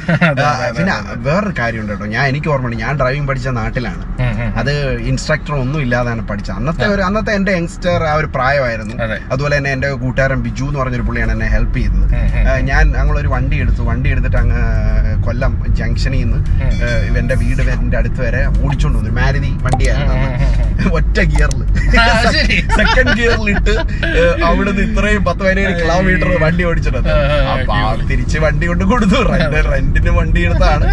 അതെ, 0.30 0.68
പിന്നെ 0.78 0.96
വേറൊരു 1.28 1.54
കാര്യം 1.60 1.82
ഉണ്ട് 1.82 1.94
കേട്ടോ. 1.94 2.08
ഞാൻ 2.16 2.24
എനിക്ക് 2.32 2.50
ഓർമ്മയുണ്ട് 2.54 2.78
ഞാൻ 2.84 2.94
ഡ്രൈവിംഗ് 3.02 3.28
പഠിച്ച 3.30 3.48
നാട്ടിലാണ്. 3.60 4.04
അത് 4.62 4.74
ഇൻസ്ട്രക്ടർ 5.12 5.54
ഒന്നും 5.64 5.80
ഇല്ലാതാണ് 5.86 6.22
പഠിച്ചത്. 6.30 6.56
അന്നത്തെ 6.60 6.86
ഒരു 6.96 7.02
അന്നത്തെ 7.08 7.32
എന്റെ 7.40 7.52
യങ്സ്റ്റർ 7.58 8.04
ആ 8.12 8.16
ഒരു 8.22 8.28
പ്രായമായിരുന്നു. 8.36 8.96
അതുപോലെ 9.34 9.54
തന്നെ 9.58 9.72
എന്റെ 9.76 9.90
കൂട്ടുകാരൻ 10.04 10.40
ബിജു 10.48 10.66
എന്ന് 10.70 10.80
പറഞ്ഞൊരു 10.82 11.06
പുള്ളിയാണ് 11.10 11.34
എന്നെ 11.38 11.50
ഹെൽപ്പ് 11.56 11.78
ചെയ്തത്. 11.80 12.06
ഞാൻ 12.70 12.84
ഞങ്ങളൊരു 12.98 13.30
വണ്ടി 13.36 13.58
എടുത്തു. 13.64 13.82
വണ്ടി 13.92 14.10
എടുത്തിട്ട് 14.14 14.40
അങ്ങ് 14.44 14.62
കൊല്ലം 15.28 15.54
ജംഗ്ഷനിൽ 15.80 16.22
നിന്ന് 16.24 16.40
എന്റെ 17.22 17.36
വീട് 17.42 17.62
എന്റെ 17.76 17.98
അടുത്ത് 18.02 18.22
വരെ 18.26 18.42
ഓടിച്ചോണ്ട് 18.64 18.98
വന്നു. 19.00 19.14
മാരുതി 19.20 19.52
വണ്ടിയായിരുന്നു. 19.66 20.17
ഒറ്റ 20.98 21.18
ഗിയറിൽ. 21.32 21.62
സെക്കൻഡ് 22.78 23.14
ഗിയറിൽ 23.20 23.48
ഇട്ട് 23.54 23.74
നിന്ന് 24.68 24.84
ഇത്രയും 24.88 25.22
പത്ത് 25.28 25.42
പതിനേഴ് 25.46 25.74
കിലോമീറ്റർ 25.82 26.30
വണ്ടി 26.44 26.64
ഓടിച്ചിട്ടുണ്ട്. 26.70 27.10
അപ്പൊ 27.54 27.78
തിരിച്ച് 28.10 28.38
വണ്ടി 28.46 28.66
കൊണ്ട് 28.72 28.84
കൊടുത്തു. 28.92 29.20
റെന്റ് 29.32 29.62
റെന്റിന് 29.72 30.14
വണ്ടി 30.20 30.42
എടുത്താണ്. 30.48 30.86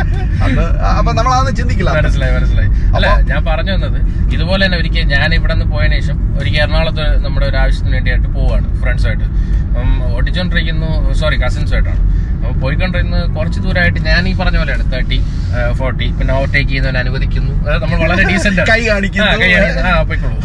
അന്ന് 0.45 0.64
അപ്പൊ 0.99 1.11
നമ്മൾ 1.18 1.33
അതൊന്നും 1.35 1.57
ചിന്തിക്കില്ല. 1.61 1.93
മനസ്സിലായി 1.99 2.35
മനസ്സിലായി. 2.39 2.70
അല്ല 2.97 3.07
ഞാൻ 3.31 3.41
പറഞ്ഞു 3.51 3.72
വന്നത് 3.77 3.99
ഇതുപോലെ 4.35 4.61
തന്നെ 4.64 4.79
ഒരിക്കൽ 4.83 5.07
ഞാൻ 5.14 5.29
ഇവിടെ 5.39 5.55
നിന്ന് 5.55 5.66
പോയതിനു 5.75 5.97
ശേഷം 6.01 6.18
ഒരിക്കൽ 6.41 6.61
എറണാകുളത്ത് 6.64 7.07
നമ്മുടെ 7.25 7.47
ഒരു 7.51 7.59
ആവശ്യത്തിന് 7.62 7.95
വേണ്ടിയായിട്ട് 7.97 8.29
പോവാണ് 8.39 8.66
ഫ്രണ്ട്സായിട്ട് 8.83 9.27
ഓടിച്ചോണ്ടിരിക്കുന്നു 10.16 10.91
സോറി 11.20 11.37
കസിൻസുമായിട്ടാണ് 11.45 12.03
അപ്പോൾ 12.45 12.57
പോയിക്കൊണ്ടിരുന്ന് 12.62 13.20
കുറച്ച് 13.36 13.59
ദൂരമായിട്ട് 13.64 14.01
ഞാൻ 14.09 14.22
ഈ 14.28 14.34
പറഞ്ഞ 14.40 14.57
പോലെയാണ് 14.59 14.84
തേർട്ടി 14.92 15.18
ഫോർട്ടി 15.78 16.07
പിന്നെ 16.18 16.32
ഓവർടേക്ക് 16.36 16.68
ചെയ്യുന്നവൻ 16.70 16.97
അനുവദിക്കുന്നു. 17.03 17.53
അതായത് 17.62 17.82
നമ്മൾ 17.84 17.99
വളരെ 18.05 18.24
ഡീസെന്റ് 18.30 18.64
കൈ 18.70 18.80
കാണിക്കുന്നു. 18.88 19.28
ആ 19.88 20.03
പോയിക്കോളൂ. 20.03 20.36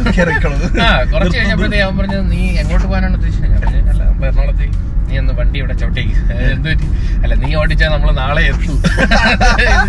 ആ 0.83 0.89
കുറച്ച് 1.13 1.35
കഴിഞ്ഞപ്പോഴത്തേക്ക് 1.37 1.83
ഞാൻ 1.83 1.97
പറഞ്ഞത് 1.99 2.25
നീ 2.33 2.41
എങ്ങോട്ട് 2.63 2.85
പോകാനാണ് 2.85 3.15
ഉദ്ദേശിച്ചത്? 3.19 3.49
ഞാൻ 3.49 3.59
പറഞ്ഞു 3.65 3.81
അല്ല 3.93 4.03
എറണാകുളത്തേക്ക്. 4.29 4.77
നീ 5.09 5.17
ഒന്ന് 5.19 5.33
വണ്ടി 5.35 5.57
ഇവിടെ 5.59 5.75
ചവിട്ടേക്ക്. 5.75 6.15
എന്ത് 6.49 6.71
അല്ല 7.23 7.33
നീ 7.41 7.49
ഓടിച്ചാൽ 7.55 7.91
നമ്മൾ 7.93 8.09
നാളെ 8.17 8.41
എത്തും. 8.49 8.77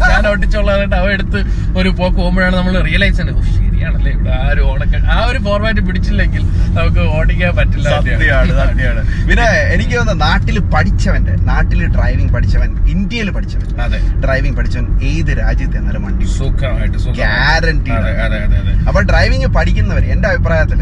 ഞാൻ 0.07 0.27
ഓടിച്ചോളാനായിട്ട് 0.29 0.97
അവ 0.97 1.09
എടുത്ത് 1.17 1.41
ഒരു 1.77 1.91
പോക്ക് 1.99 2.19
പോകുമ്പോഴാണ് 2.19 2.55
നമ്മൾ 2.57 2.75
റിയലൈസ് 2.89 3.17
ചെയ്യുന്നത്. 3.19 3.41
"ഓ, 3.43 3.55
ശരിയാണല്ലേ? 3.59 4.13
ഇവിടെ 4.13 4.31
ആ 4.37 4.45
ഒരു 4.53 4.63
ഓണക്ക 4.71 4.97
ആ 5.13 5.19
ഒരു 5.29 5.39
ഫോർമാറ്റ് 5.45 5.83
പിടിച്ചില്ലെങ്കിൽ 5.87 6.43
നമുക്ക് 6.75 7.03
ഓടിക്കാൻ 7.15 7.53
പറ്റില്ല 7.59 7.89
സത്യമാണ് 7.95 9.03
പിന്നെ 9.29 9.47
എനിക്ക് 9.75 9.95
തോന്നുന്നത് 9.95 10.21
നാട്ടിൽ 10.25 10.57
പഠിച്ചവന്റെ 10.75 11.35
നാട്ടിൽ 11.49 11.81
ഡ്രൈവിംഗ് 11.97 12.33
പഠിച്ചവൻ 12.35 12.71
ഇന്ത്യയിൽ 12.93 13.29
പഠിച്ചവൻ 13.37 13.67
അതെ. 13.85 13.99
ഡ്രൈവിംഗ് 14.23 14.57
പഠിച്ചവൻ 14.59 14.87
ഏത് 15.11 15.33
രാജ്യത്ത് 15.41 15.77
എന്നാലും 15.81 16.03
വണ്ടി. 16.07 16.27
സുഖമായിട്ട് 16.35 16.99
ഗ്യാരണ്ടി 17.21 17.93
അപ്പൊ 18.89 19.01
ഡ്രൈവിംഗ് 19.11 19.51
പഠിക്കുന്നവർ 19.57 20.05
എന്റെ 20.15 20.29
അഭിപ്രായത്തിൽ 20.31 20.81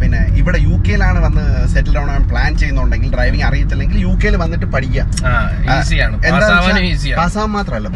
പിന്നെ 0.00 0.20
ഇവിടെ 0.40 0.58
യു 0.64 0.74
കെയിലാണ് 0.86 1.18
വന്ന് 1.24 1.42
സെറ്റിൽ 1.72 1.94
ഡൗൺ 1.96 2.08
ആവാൻ 2.10 2.24
പ്ലാൻ 2.30 2.50
ചെയ്യുന്നുണ്ടെങ്കിൽ 2.60 3.10
ഡ്രൈവിംഗ് 3.30 3.46
അറിയത്തില്ലെങ്കിൽ 3.48 3.98
യു 4.06 4.12
കെയിൽ 4.22 4.34
വന്നിട്ട് 4.42 4.66
പഠിക്കുക. 4.74 5.02
പാസ്സാവാൻ 7.20 7.50
മാത്രമല്ല. 7.56 7.88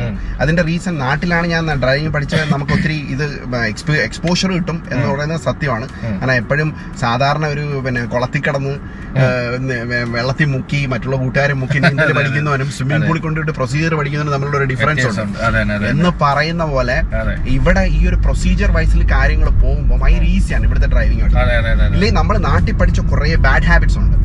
അതിന്റെ 0.43 0.62
റീസൺ 0.68 0.95
നാട്ടിലാണ് 1.05 1.47
ഞാൻ 1.55 1.62
ഡ്രൈവിംഗ് 1.85 2.12
പഠിച്ചത്. 2.16 2.45
നമുക്ക് 2.55 2.72
ഒത്തിരി 2.76 2.99
ഇത് 3.14 3.24
എക്സ്പോഷർ 4.09 4.51
കിട്ടും 4.57 4.78
എന്ന് 4.93 5.07
പറയുന്നത് 5.12 5.43
സത്യമാണ്. 5.49 5.87
കാരണം 6.20 6.37
എപ്പോഴും 6.43 6.68
സാധാരണ 7.03 7.45
ഒരു 7.55 7.64
പിന്നെ 7.87 8.03
കുളത്തിൽ 8.14 8.43
കിടന്ന് 8.47 8.74
വെള്ളത്തിൽ 10.16 10.49
മുക്കി 10.55 10.80
മറ്റുള്ള 10.93 11.16
കൂട്ടുകാരെ 11.22 11.55
മുക്കി 11.62 11.78
നീന്തൽ 11.85 12.12
പഠിക്കുന്നവനും 12.18 12.68
സ്വിമ്മിംഗ് 12.76 13.07
പൂളിൽ 13.09 13.22
കൊണ്ടുപോയിട്ട് 13.26 13.55
പ്രൊസീജിയർ 13.59 13.93
പഠിക്കുന്നതിനും 14.01 14.35
തമ്മിലുള്ള 14.35 14.59
ഒരു 14.61 14.68
ഡിഫറൻസ് 14.72 15.07
ഉണ്ട്. 15.24 15.39
എന്ന് 15.93 16.11
പറയുന്ന 16.22 16.64
പോലെ 16.74 16.97
ഇവിടെ 17.57 17.85
ഈ 17.99 18.01
ഒരു 18.11 18.18
പ്രൊസീജിയർ 18.26 18.70
വൈസിൽ 18.76 19.03
കാര്യങ്ങൾ 19.14 19.49
പോകുമ്പോൾ 19.64 19.99
ഭയങ്കര 20.05 20.26
ഈസിയാണ് 20.37 20.64
ഇവിടുത്തെ 20.68 20.91
ഡ്രൈവിംഗ് 20.95 21.22
ഇല്ലെങ്കിൽ 21.95 22.16
നമ്മൾ 22.20 22.35
നാട്ടിൽ 22.49 22.74
പഠിച്ച 22.80 23.01
കുറെ 23.12 23.30
ബാഡ് 23.47 23.66
ഹാബിറ്റ്സ് 23.70 23.99
ഉണ്ട്. 24.03 24.16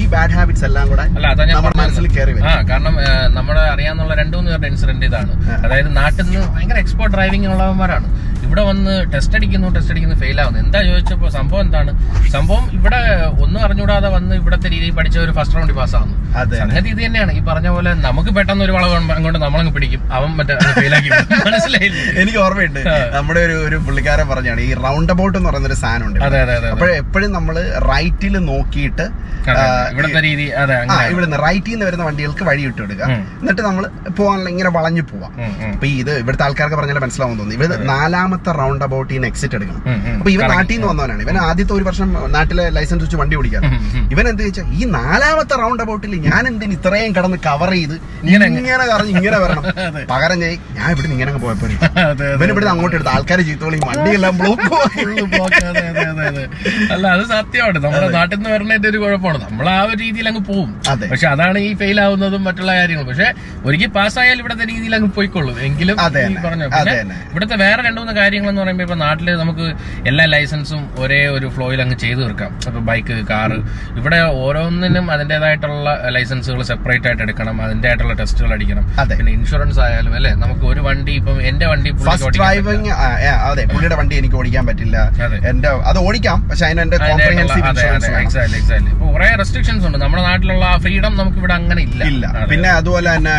ഈ 0.00 0.04
ബാഡ് 0.14 0.34
ഹാബിറ്റ്സ് 0.38 0.57
എല്ലാം 0.64 0.88
കൂടെ 0.88 1.02
അല്ല 1.02 1.26
അതാ 1.26 1.44
ഞാൻ 1.44 1.56
നമ്മുടെ. 1.56 1.76
മനസ്സിൽ 1.78 2.08
കയറി 2.08 2.32
ആ 2.42 2.62
കാരണം 2.70 3.00
ആ, 3.00 3.26
നമ്മുടെ 3.28 3.60
അറിയാവുന്ന 3.60 4.14
രണ്ടു 4.14 4.36
മൂന്ന് 4.36 4.50
പേരുടെ 4.50 4.66
ഇൻസിഡന്റ് 4.66 5.06
ഇതാണ്. 5.06 5.32
അതായത് 5.64 5.96
നാട്ടിൽ 5.96 6.24
നിന്ന് 6.24 6.46
ഭയങ്കര 6.54 6.76
എക്സ്പോർട്ട് 6.76 7.16
ഡ്രൈവിംഗ് 7.16 7.46
ഉള്ളവന്മാരാണ്. 7.46 8.37
ഇവിടെ 8.48 8.62
വന്ന് 8.68 8.92
ടെസ്റ്റ് 9.12 9.36
അടിക്കുന്നു 9.38 9.68
ടെസ്റ്റ് 9.76 9.92
അടിക്കുന്നു 9.94 10.16
ഫെയിൽ 10.22 10.38
ആവുന്നു. 10.42 10.58
എന്താ 10.64 10.78
ചോദിച്ചപ്പോൾ 10.88 11.30
സംഭവം 11.38 11.62
എന്താണ്? 11.66 11.90
സംഭവം 12.34 12.64
ഇവിടെ 12.78 13.00
ഒന്നും 13.44 13.60
അറിഞ്ഞൂടാതെ 13.66 14.08
വന്ന് 14.16 14.34
ഇവിടത്തെ 14.40 14.68
രീതിയിൽ 14.74 14.94
പഠിച്ച 14.98 15.16
ഒരു 15.24 15.32
ഫസ്റ്റ് 15.38 15.56
റൗണ്ടിൽ 15.58 15.76
പാസ്സാവുന്നു 15.80 16.16
അതെ. 16.40 16.56
സംഗതി 16.62 16.88
ഇത് 16.94 17.00
തന്നെയാണ്. 17.06 17.32
ഈ 17.38 17.40
പറഞ്ഞ 17.50 17.68
പോലെ 17.76 17.90
നമുക്ക് 18.06 18.30
പെട്ടെന്ന് 18.38 18.64
ഒരു 18.66 18.72
വളവ് 18.76 18.94
അങ്ങോട്ട് 19.16 19.40
നമ്മളങ്ങ് 19.44 19.72
പിടിക്കും. 19.76 20.02
അവൻ 20.18 20.30
മറ്റേ 20.40 20.56
ഫെയിലാക്കി 20.80 21.10
മനസ്സിലായില്ലേ? 21.46 22.02
എനിക്ക് 22.22 22.40
ഓർമ്മയുണ്ട്. 22.46 22.80
നമ്മുടെ 23.16 23.40
ഒരു 23.48 23.56
ഒരു 23.68 23.78
പുള്ളിക്കാരൻ 23.86 24.26
പറഞ്ഞാണ് 24.32 24.60
ഈ 24.68 24.72
റൗണ്ട് 24.84 25.12
അബൌട്ട് 25.16 25.36
എന്ന് 25.40 25.50
പറയുന്ന 25.50 25.70
ഒരു 25.72 25.78
സാധനം 25.84 26.06
ഉണ്ട്. 26.08 26.20
അപ്പോഴെ 26.74 26.94
എപ്പോഴും 27.02 27.30
നമ്മൾ 27.38 27.56
റൈറ്റിൽ 27.92 28.36
നോക്കിയിട്ട് 28.50 29.06
ഇവിടുത്തെ 29.92 30.20
രീതി 30.28 30.46
ഇവിടുന്ന് 31.12 31.38
റൈറ്റിൽ 31.44 31.72
നിന്ന് 31.74 31.86
വരുന്ന 31.88 32.04
വണ്ടികൾക്ക് 32.08 32.44
വഴി 32.48 32.62
ഇട്ട് 32.68 32.80
കൊടുക്കുക. 32.80 33.04
എന്നിട്ട് 33.40 33.62
നമ്മൾ 33.68 33.84
പോകാനുള്ള 34.18 34.48
ഇങ്ങനെ 34.54 34.70
വളഞ്ഞു 34.78 35.02
പോവാം. 35.10 35.30
അപ്പൊ 35.72 35.86
ഇത് 36.00 36.12
ഇവിടുത്തെ 36.22 36.44
ആൾക്കാർക്ക് 36.46 36.76
പറഞ്ഞാൽ 36.80 37.00
മനസ്സിലാവും 37.04 37.36
തോന്നുന്നു. 37.38 37.56
ഇവിടെ 37.58 37.76
നാലാമത്തെ 37.92 38.36
റൗണ്ട് 38.58 38.84
അബൌട്ട് 38.84 39.10
ഈ 39.14 39.18
എക്സിറ്റ് 39.28 39.56
എടുക്കണം. 39.58 39.80
അപ്പൊ 40.14 40.30
ഇവൻ 40.30 40.44
നാട്ടിൽ 40.52 40.74
നിന്ന് 40.74 40.86
വന്നവനാണ് 40.90 41.22
ഇവൻ 41.22 41.36
ആദ്യത്തെ 41.44 41.72
ഒരു 41.72 41.84
വർഷം 41.88 42.08
നാട്ടിലെ 42.34 42.68
ലൈസൻസ് 42.76 43.02
വെച്ച് 43.04 43.16
വണ്ടി 43.16 43.36
ഓടിക്കാൻ. 43.38 43.62
ഇവൻ 44.14 44.28
എന്ത് 44.28 44.42
വെച്ചാൽ 44.44 44.66
ഈ 44.74 44.84
നാലാമത്തെ 44.94 45.56
റൗണ്ട് 45.62 45.82
അബൌട്ടിൽ 45.84 46.14
ഞാൻ 46.28 46.46
എന്തിന് 46.50 46.72
ഇത്രയും 46.78 47.12
കടന്ന് 47.18 47.38
കവർ 47.46 47.70
ചെയ്ത് 47.72 47.94
ഇങ്ങനെ 48.24 48.44
അങ്ങ്. 48.48 48.60
ഇങ്ങനെ 49.14 49.38
വരണം. 49.44 49.64
പകരം 50.12 50.38
ചെയ് 50.42 50.56
ഞാൻ 50.76 50.88
ഇവിടെ 50.92 51.06
ഇങ്ങനെ 51.08 51.30
അങ്ങ് 51.32 51.42
പോയപ്പോ 51.44 51.66
ഇവൻ 52.36 52.48
ഇവിടുന്ന് 52.52 52.72
അങ്ങോട്ട് 52.74 52.94
എടുത്ത് 52.98 53.10
ആൾക്കാർ 53.14 53.38
ചീത്തോളി 53.48 53.76
വണ്ടിയെല്ലാം 53.86 54.34
ബ്ലോക്ക്. 54.40 54.68
അല്ല 56.92 57.04
അത് 57.14 57.24
സത്യമാണ് 57.32 57.78
നമ്മുടെ 57.78 58.06
നാട്ടിൽ 58.16 58.36
നിന്ന് 58.36 58.50
വരണേന്റെ 58.54 58.88
ഒരു 58.88 58.98
കുഴപ്പമാണ് 59.02 59.38
നമ്മൾ 59.44 59.66
ആ 59.68 59.82
ഒരു 59.86 59.94
രീതിയിൽ 60.02 60.26
അങ്ങ് 60.30 60.40
പോകും. 60.48 60.68
പക്ഷെ 61.12 61.26
അതാണ് 61.32 61.58
ഈ 61.60 61.74
ഫെയിൽ 61.80 62.00
ആവുന്നതും 62.00 62.42
മറ്റുള്ള 62.48 62.72
കാര്യങ്ങൾ 62.78 63.04
പക്ഷെ 63.08 63.26
ഒരിക്കൽ 63.66 63.90
പാസ്സായാൽ 63.96 64.38
ഇവിടത്തെ 64.42 64.64
രീതിയിൽ 64.70 64.94
അങ്ങ് 64.98 65.10
പോയിക്കൊള്ളും 65.16 65.56
എങ്കിലും. 65.68 65.96
പറഞ്ഞ. 66.44 66.62
ഇവിടുത്തെ 67.30 67.54
വേറെ 67.62 67.80
രണ്ടു 67.82 67.98
മൂന്ന് 67.98 68.12
കാര്യങ്ങൾ 68.14 68.27
എന്ന് 68.36 68.62
പറയുമ്പോൾ 68.62 68.82
ഇപ്പൊ 68.82 68.94
നാട്ടിൽ 68.94 69.34
നമുക്ക് 69.34 69.74
എല്ലാ 70.06 70.24
ലൈസൻസും 70.24 70.90
ഒരേ 70.98 71.26
ഒരു 71.26 71.48
ഫ്ലോയിൽ 71.48 71.82
അങ്ങ് 71.82 71.96
ചെയ്തു 71.96 72.18
തീർക്കാം. 72.18 72.58
ഇപ്പൊ 72.66 72.80
ബൈക്ക് 72.80 73.26
കാറ് 73.26 73.58
ഇവിടെ 73.96 74.20
ഓരോന്നിനും 74.20 75.10
അതിന്റേതായിട്ടുള്ള 75.10 76.08
ലൈസൻസുകൾ 76.08 76.62
സെപ്പറേറ്റ് 76.62 77.06
ആയിട്ട് 77.06 77.22
എടുക്കണം. 77.22 77.62
അതിന്റെ 77.62 77.88
ആയിട്ടുള്ള 77.88 78.12
ടെസ്റ്റുകൾ 78.12 78.52
അടിക്കണം. 78.52 79.00
അതെ. 79.00 79.16
പിന്നെ 79.16 79.32
ഇൻഷുറൻസ് 79.32 79.80
ആയാലും 79.80 80.14
അല്ലെ? 80.14 80.34
നമുക്ക് 80.34 80.60
ഒരു 80.60 80.80
വണ്ടി 80.80 81.12
ഇപ്പം 81.12 81.42
എന്റെ 81.42 81.66
വണ്ടി 81.66 81.90
ഡ്രൈവിംഗ് 82.38 82.90
അതെ. 83.50 83.64
പുള്ളിയുടെ 83.64 83.94
വണ്ടി 83.94 84.16
എനിക്ക് 84.16 84.36
ഓടിക്കാൻ 84.36 84.66
പറ്റില്ല. 84.66 84.96
എന്റെ 85.08 85.48
എന്റെ 85.48 85.68
അത് 85.68 85.98
ഓടിക്കാം. 85.98 86.48
പക്ഷെ 86.48 86.66
അതിന് 86.66 86.80
എക്സാക്ട് 86.80 88.56
എക്സാക്ട് 88.56 88.90
ഇപ്പൊ 88.90 89.12
കുറെ 89.12 89.34
റെസ്ട്രിക്ഷൻസ് 89.34 89.86
ഉണ്ട്. 89.86 89.98
നമ്മുടെ 89.98 90.22
നാട്ടിലുള്ള 90.22 90.76
ഫ്രീഡം 90.76 91.16
നമുക്ക് 91.16 91.38
ഇവിടെ 91.38 91.54
അങ്ങനെ 91.54 91.82
ഇല്ല. 91.82 92.04
ഇല്ല. 92.04 92.46
പിന്നെ 92.50 92.68
അതുപോലെ 92.68 93.16
തന്നെ 93.16 93.34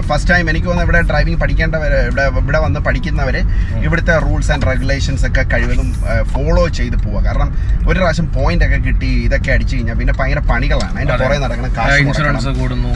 ഫസ്റ്റ് 0.00 0.34
ടൈം 0.34 0.50
എനിക്ക് 0.50 0.66
തോന്നുന്നു 0.66 0.92
ഇവിടെ 0.92 1.00
ഡ്രൈവിംഗ് 1.10 1.40
പഠിക്കേണ്ടവര് 1.40 1.98
ഇവിടെ 2.04 2.22
ഇവിടെ 2.22 2.58
വന്ന് 2.58 2.80
പഠിക്കുന്നവര് 2.80 3.40
ഇവിടുത്തെ 3.84 4.14
റൂൾസ് 4.24 4.50
ആൻഡ് 4.54 4.66
റെഗുലേഷൻസ് 4.70 5.24
ഒക്കെ 5.28 5.42
കഴിവതും 5.52 5.88
ഫോളോ 6.32 6.64
ചെയ്ത് 6.78 6.96
പോവുക. 7.04 7.20
കാരണം 7.26 7.48
ഒരു 7.88 7.98
പ്രാവശ്യം 8.00 8.26
പോയിന്റ് 8.36 8.64
ഒക്കെ 8.68 8.78
കിട്ടി 8.86 9.10
ഇതൊക്കെ 9.26 9.50
അടിച്ചു 9.56 9.74
കഴിഞ്ഞാൽ 9.76 9.96
പിന്നെ 10.00 10.14
ഭയങ്കര 10.20 10.42
പണികളാണ്. 10.50 10.94
അതിന്റെ 10.98 11.14
അതെ. 11.16 11.24
പുറകെ 11.24 11.40
നടക്കണം 11.44 11.70
ഇൻഷുറൻസ് 12.06 12.48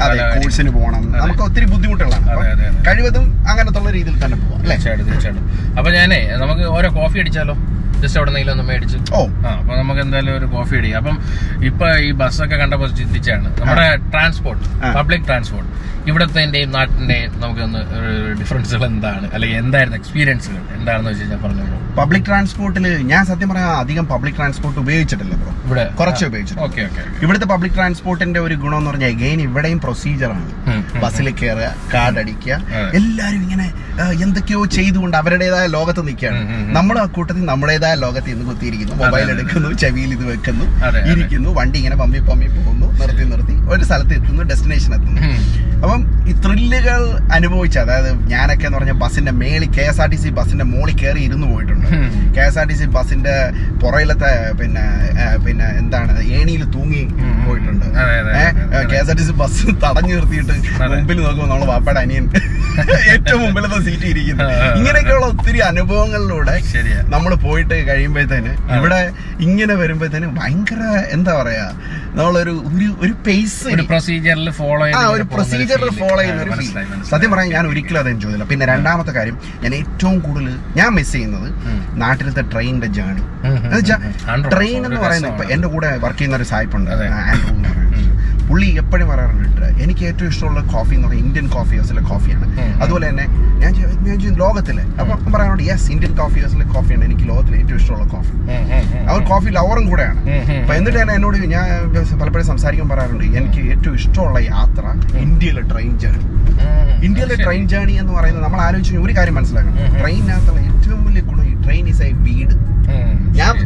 അതെ 0.07 0.19
കോഴ്സിന് 0.37 0.73
പോകണം. 0.79 1.03
നമുക്ക് 1.23 1.43
ഒത്തിരി 1.49 1.67
ബുദ്ധിമുട്ടുകളാണ്. 1.75 2.27
കഴിവതും 2.89 3.27
അങ്ങനത്തുള്ള 3.53 3.91
രീതിയിൽ 3.99 4.19
തന്നെ 4.25 4.39
പോവാം 4.45 4.61
അല്ലേ? 4.65 4.77
തീർച്ചയായിട്ടും 5.11 5.45
അപ്പൊ 5.79 5.91
ഞാനേ 5.99 6.21
നമുക്ക് 6.43 6.67
ഓരോ 6.77 6.91
കോഫി 7.01 7.19
അടിച്ചാലോ? 7.25 7.57
ജസ്റ്റ് 8.05 8.19
അവിടെ 8.19 8.31
നിന്നെങ്കിലും 8.31 8.55
ഒന്ന് 8.57 8.67
മേടിച്ച്. 8.73 8.99
ഓ. 9.15 9.21
ആ 9.47 9.53
അപ്പൊ 9.61 9.77
നമുക്ക് 9.77 10.01
എന്തായാലും 10.01 10.37
ഒരു 10.37 10.47
കോഫി 10.47 10.77
അടിക്കാം 10.77 11.01
അപ്പം 11.03 11.17
ഇപ്പൊ 11.65 11.89
ഈ 11.99 12.13
ബസ്സൊക്കെ 12.13 12.57
കണ്ടപ്പോൾ 12.57 12.91
ചിന്തിച്ചാണ്. 13.01 13.49
നമ്മുടെ 13.61 13.87
ട്രാൻസ്പോർട്ട് 14.13 14.65
പബ്ലിക് 14.97 15.27
ട്രാൻസ്പോർട്ട് 15.27 15.71
ഇവിടത്തെന്റെയും 16.11 16.71
നാട്ടിന്റെയും 16.73 17.33
നമുക്കൊന്ന് 17.41 17.81
ഡിഫറൻസുകൾ 18.41 18.85
എന്താണ്? 18.87 19.27
അല്ലെങ്കിൽ 19.35 19.59
എന്തായിരുന്നു 19.59 19.97
എക്സ്പീരിയൻസുകൾ 19.97 20.63
എന്താണെന്ന് 20.79 21.11
വെച്ച് 21.11 21.23
കഴിഞ്ഞാൽ 21.23 21.41
പറഞ്ഞോളൂ. 21.45 21.79
പബ്ലിക് 21.99 22.27
ട്രാൻസ്പോർട്ടിൽ 22.29 22.85
ഞാൻ 23.11 23.23
സത്യം 23.31 23.49
പറയാം 23.51 23.71
അധികം 23.83 24.05
പബ്ലിക് 24.13 24.37
ട്രാൻസ്പോർട്ട് 24.39 24.79
ഉപയോഗിച്ചിട്ടില്ല 24.83 25.35
ബ്രോ 25.43 25.53
ഇവിടെ? 25.67 25.85
കുറച്ച് 25.99 26.25
ഉപയോഗിച്ചിട്ടുണ്ട്. 26.29 27.05
ഇവിടുത്തെ 27.25 27.47
പബ്ലിക് 27.53 27.77
ട്രാൻസ്പോർട്ടിന്റെ 27.79 28.41
ഒരു 28.47 28.55
ഗുണം 28.63 28.79
എന്ന് 28.81 28.91
പറഞ്ഞാൽ 28.91 29.11
എഗെയിൻ 29.15 29.41
ഇവിടെയും 29.47 29.79
പ്രൊസീജിയറാണ് 29.85 30.51
ബസ്സിൽ 31.03 31.29
കയറുക 31.41 31.69
കാർഡ് 31.95 32.19
അടിക്കുക. 32.23 32.59
എല്ലാരും 33.01 33.41
ഇങ്ങനെ 33.47 33.67
എന്തൊക്കെയോ 34.25 34.61
ചെയ്തുകൊണ്ട് 34.77 35.17
അവരുടേതായ 35.21 35.67
ലോകത്ത് 35.77 36.03
നിൽക്കുകയാണ്. 36.09 36.43
നമ്മൾ 36.79 36.97
ആ 37.03 37.05
കൂട്ടത്തിൽ 37.17 37.45
നമ്മുടേതായ 37.53 37.95
ലോകത്ത് 38.05 38.29
ഇന്ന് 38.35 38.45
കുത്തിയിരിക്കുന്നു. 38.51 38.97
മൊബൈൽ 39.03 39.31
എടുക്കുന്നു 39.35 39.71
ചെവിയിൽ 39.85 40.11
ഇത് 40.17 40.25
വെക്കുന്നു. 40.33 40.67
ഇരിക്കുന്നു 41.13 41.51
വണ്ടി 41.61 41.79
ഇങ്ങനെ 41.83 41.99
പമ്മി 42.03 42.21
പമ്മി 42.31 42.49
പോകുന്നു 42.57 42.89
നിർത്തി 43.01 43.25
നിർത്തി. 43.33 43.57
ഒരു 43.73 43.83
സ്ഥലത്ത് 43.85 44.15
എത്തുന്നു 44.19 44.43
ഡെസ്റ്റിനേഷൻ 44.51 44.93
എത്തുന്നു 44.95 45.21
അപ്പം 45.85 46.03
ഈ 46.31 46.33
ത്രില്ലുകൾ 46.45 47.01
അനുഭവിച്ച 47.37 47.77
അതായത് 47.79 48.11
ഞാനൊക്കെ 48.33 48.65
എന്ന് 48.67 48.79
പറഞ്ഞാൽ 48.79 48.99
ബസ്സിന്റെ 49.03 49.33
മേളിൽ 49.41 49.69
K 49.77 49.85
S 49.91 50.01
R 50.03 50.09
T 50.13 50.19
C 50.23 50.31
ബസ്സിന്റെ 50.39 50.65
മോളിൽ 50.65 50.97
കയറി 51.03 51.21
ഇരുന്ന് 51.29 51.47
പോയിട്ടുണ്ട്. 51.47 51.89
K 52.37 52.43
S 52.49 52.59
R 52.61 52.67
T 52.71 52.77
C 52.81 52.87
ബസ്സിന്റെ 52.97 53.35
പുറയിലത്തെ 53.83 54.31
പിന്നെ 54.61 54.85
പിന്നെ 55.47 55.67
എന്താണ് 55.81 56.13
ഏണിയിൽ 56.39 56.63
തൂങ്ങി 56.77 57.03
പോയിട്ടുണ്ട്. 57.47 57.87
K 58.93 58.99
S 59.01 59.11
R 59.13 59.19
T 59.21 59.27
C 59.29 59.35
bus 59.43 59.67
തടഞ്ഞു 59.85 60.15
നിർത്തിയിട്ട്. 60.15 60.55
മുമ്പിൽ 60.95 61.21
നോക്കുമ്പോൾ 61.25 61.51
നമ്മളെ 61.53 61.69
വാപ്പയുടെ 61.73 62.03
അനിയൻ 62.05 62.27
ഏറ്റവും 63.15 63.41
മുമ്പിലത്തെ 63.43 63.79
സീറ്റ് 63.87 64.07
ഇരിക്കുന്നു. 64.13 64.47
ഇങ്ങനെയൊക്കെയുള്ള 64.79 65.27
ഒത്തിരി 65.35 65.61
അനുഭവങ്ങളിലൂടെ 65.71 66.57
നമ്മൾ 67.15 67.33
പോയിട്ട് 67.45 67.77
കഴിയുമ്പോഴത്തേന് 67.89 68.53
ഇവിടെ 68.79 69.01
ഇങ്ങനെ 69.47 69.75
വരുമ്പോഴത്തേന് 69.75 70.29
ഭയങ്കര 70.39 70.83
എന്താ 71.17 71.33
പറയാ 71.41 71.67
നമ്മളൊരു 72.19 72.55
ഒരു 72.71 72.89
ഒരു 73.05 73.15
പേസ് 73.27 73.54
ഒരു 73.73 73.83
പ്രൊസീജിയറിൽ 73.83 74.51
ഫോളോ 74.51 74.85
ആ 74.97 75.07
ഒരു 75.09 75.23
പ്രൊസീജിയറിൽ 75.25 75.91
ഫോളോ 76.01 76.19
ചെയ്യുന്ന 76.19 76.43
ഒരു 76.43 76.51
ഫീൽ 76.51 76.71
സത്യം 77.05 77.31
പറയാൻ 77.31 77.51
ഞാൻ 77.51 77.67
ഒരിക്കലും 77.67 77.99
അത് 77.99 78.09
എൻജോയ് 78.09 78.25
ചെയ്തില്ല. 78.25 78.45
പിന്നെ 78.45 78.67
രണ്ടാമത്തെ 78.67 79.13
കാര്യം 79.13 79.37
ഞാൻ 79.63 79.75
ഏറ്റവും 79.75 80.19
കൂടുതൽ 80.21 80.47
ഞാൻ 80.77 80.89
മിസ് 80.91 81.13
ചെയ്യുന്നത്. 81.13 81.49
നാട്ടിലത്തെ 81.97 82.43
ട്രെയിനിന്റെ 82.53 82.87
ജേണി 82.97 83.23
ഉം, 83.45 83.57
ഉം. 83.67 84.51
ട്രെയിൻ 84.51 84.87
എന്ന് 84.87 85.01
പറയുന്നത് 85.01 85.33
ഇപ്പൊ 85.33 85.45
എന്റെ 85.51 85.69
കൂടെ 85.69 85.97
വർക്ക് 85.99 86.19
ചെയ്യുന്ന 86.19 86.37
ഒരു 86.37 86.45
സായിപ്പുണ്ട്. 86.45 86.91
ആൻഡ്രൂ 86.91 87.51
എന്ന് 87.51 87.69
പറയുന്നത്. 87.69 87.94
പുള്ളി 88.55 88.67
എപ്പോഴും 88.81 89.07
പറയാറുണ്ട് 89.11 89.47
എനിക്ക് 89.85 90.03
ഏറ്റവും 90.09 90.29
ഇഷ്ടമുള്ള 90.33 90.61
കോഫി 90.73 90.93
എന്ന് 90.97 91.07
പറയുന്നത് 91.07 91.29
ഇന്ത്യൻ 91.29 91.47
കോഫി 91.55 91.75
ഹൗസിലെ 91.79 92.03
കോഫിയാണ് 92.11 92.47
അതുപോലെ 92.83 93.05
തന്നെ 93.09 93.25
ഞാൻ 93.63 93.73
ഞാൻ 94.09 94.37
ലോകത്തിലെ 94.43 94.85
അപ്പം 95.01 95.31
പറയാറുണ്ട് 95.35 95.63
യെസ് 95.69 95.89
ഇന്ത്യൻ 95.95 96.13
കോഫി 96.21 96.39
ഹൗസിലെ 96.43 96.67
കോഫിയാണ് 96.75 97.05
എനിക്ക് 97.09 97.25
ലോകത്തിലെ 97.31 97.57
ഏറ്റവും 97.63 97.79
ഇഷ്ടമുള്ള 97.81 98.07
കോഫി 98.15 98.35
അവർ 99.11 99.21
കോഫി 99.33 99.49
ലവറും 99.57 99.87
കൂടെയാണ്. 99.93 100.21
അപ്പൊ 100.61 100.75
എന്നിട്ട് 100.79 100.99
തന്നെ 101.01 101.15
എന്നോട് 101.19 101.39
ഞാൻ 101.55 101.65
പലപ്പോഴും 102.21 102.47
സംസാരിക്കാൻ 102.53 102.89
പറയാറുണ്ട് 102.93 103.25
എനിക്ക് 103.41 103.63
ഏറ്റവും 103.75 103.97
ഇഷ്ടമുള്ള 104.01 104.39
യാത്ര 104.53 104.85
ഇന്ത്യയിലെ 105.25 105.65
ട്രെയിൻ 105.73 105.93
ജേർണി 106.05 106.25
ഇന്ത്യയിലെ 107.09 107.39
ട്രെയിൻ 107.45 107.67
ജേർണി 107.75 107.97
എന്ന് 108.03 108.15
പറയുന്നത് 108.19 108.45
നമ്മൾ 108.47 108.63
ആലോചിച്ചു 108.67 109.03
ഒരു 109.07 109.15
കാര്യം 109.19 109.37
മനസ്സിലാക്കണം. 109.41 109.99
ട്രെയിനിനകത്തുള്ള 110.01 110.61
ഏറ്റവും 110.71 111.03
വലിയ 111.09 111.25
ഗുണം 111.31 111.45
ഈ 111.53 111.57
ട്രെയിൻ 111.67 111.85
ഈസ് 111.95 112.05
എ 112.09 112.13
വീട്. 112.29 112.55
ഞാൻ 113.45 113.57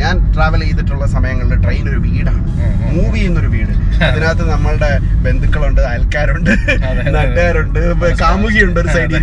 ഞാൻ 0.00 0.16
ട്രാവൽ 0.34 0.60
ചെയ്തിട്ടുള്ള 0.60 1.06
സമയങ്ങളിൽ 1.06 1.54
ട്രെയിൻ 1.62 1.84
ഒരു 1.88 2.00
വീടാണ്. 2.06 2.40
മൂവ് 2.92 3.14
ചെയ്യുന്ന 3.16 3.38
ഒരു 3.40 3.48
വീട് 3.48 3.72
അതിനകത്ത് 4.06 4.44
നമ്മളുടെ 4.50 4.88
ബന്ധുക്കളുണ്ട് 5.24 5.80
അയൽക്കാരുണ്ട്. 5.90 6.50
നാട്ടുകാരുണ്ട് 7.14 7.80
കാമുകിയുണ്ട് 8.20 8.80
ഒരു 8.80 8.88
സൈഡിൽ. 8.88 9.16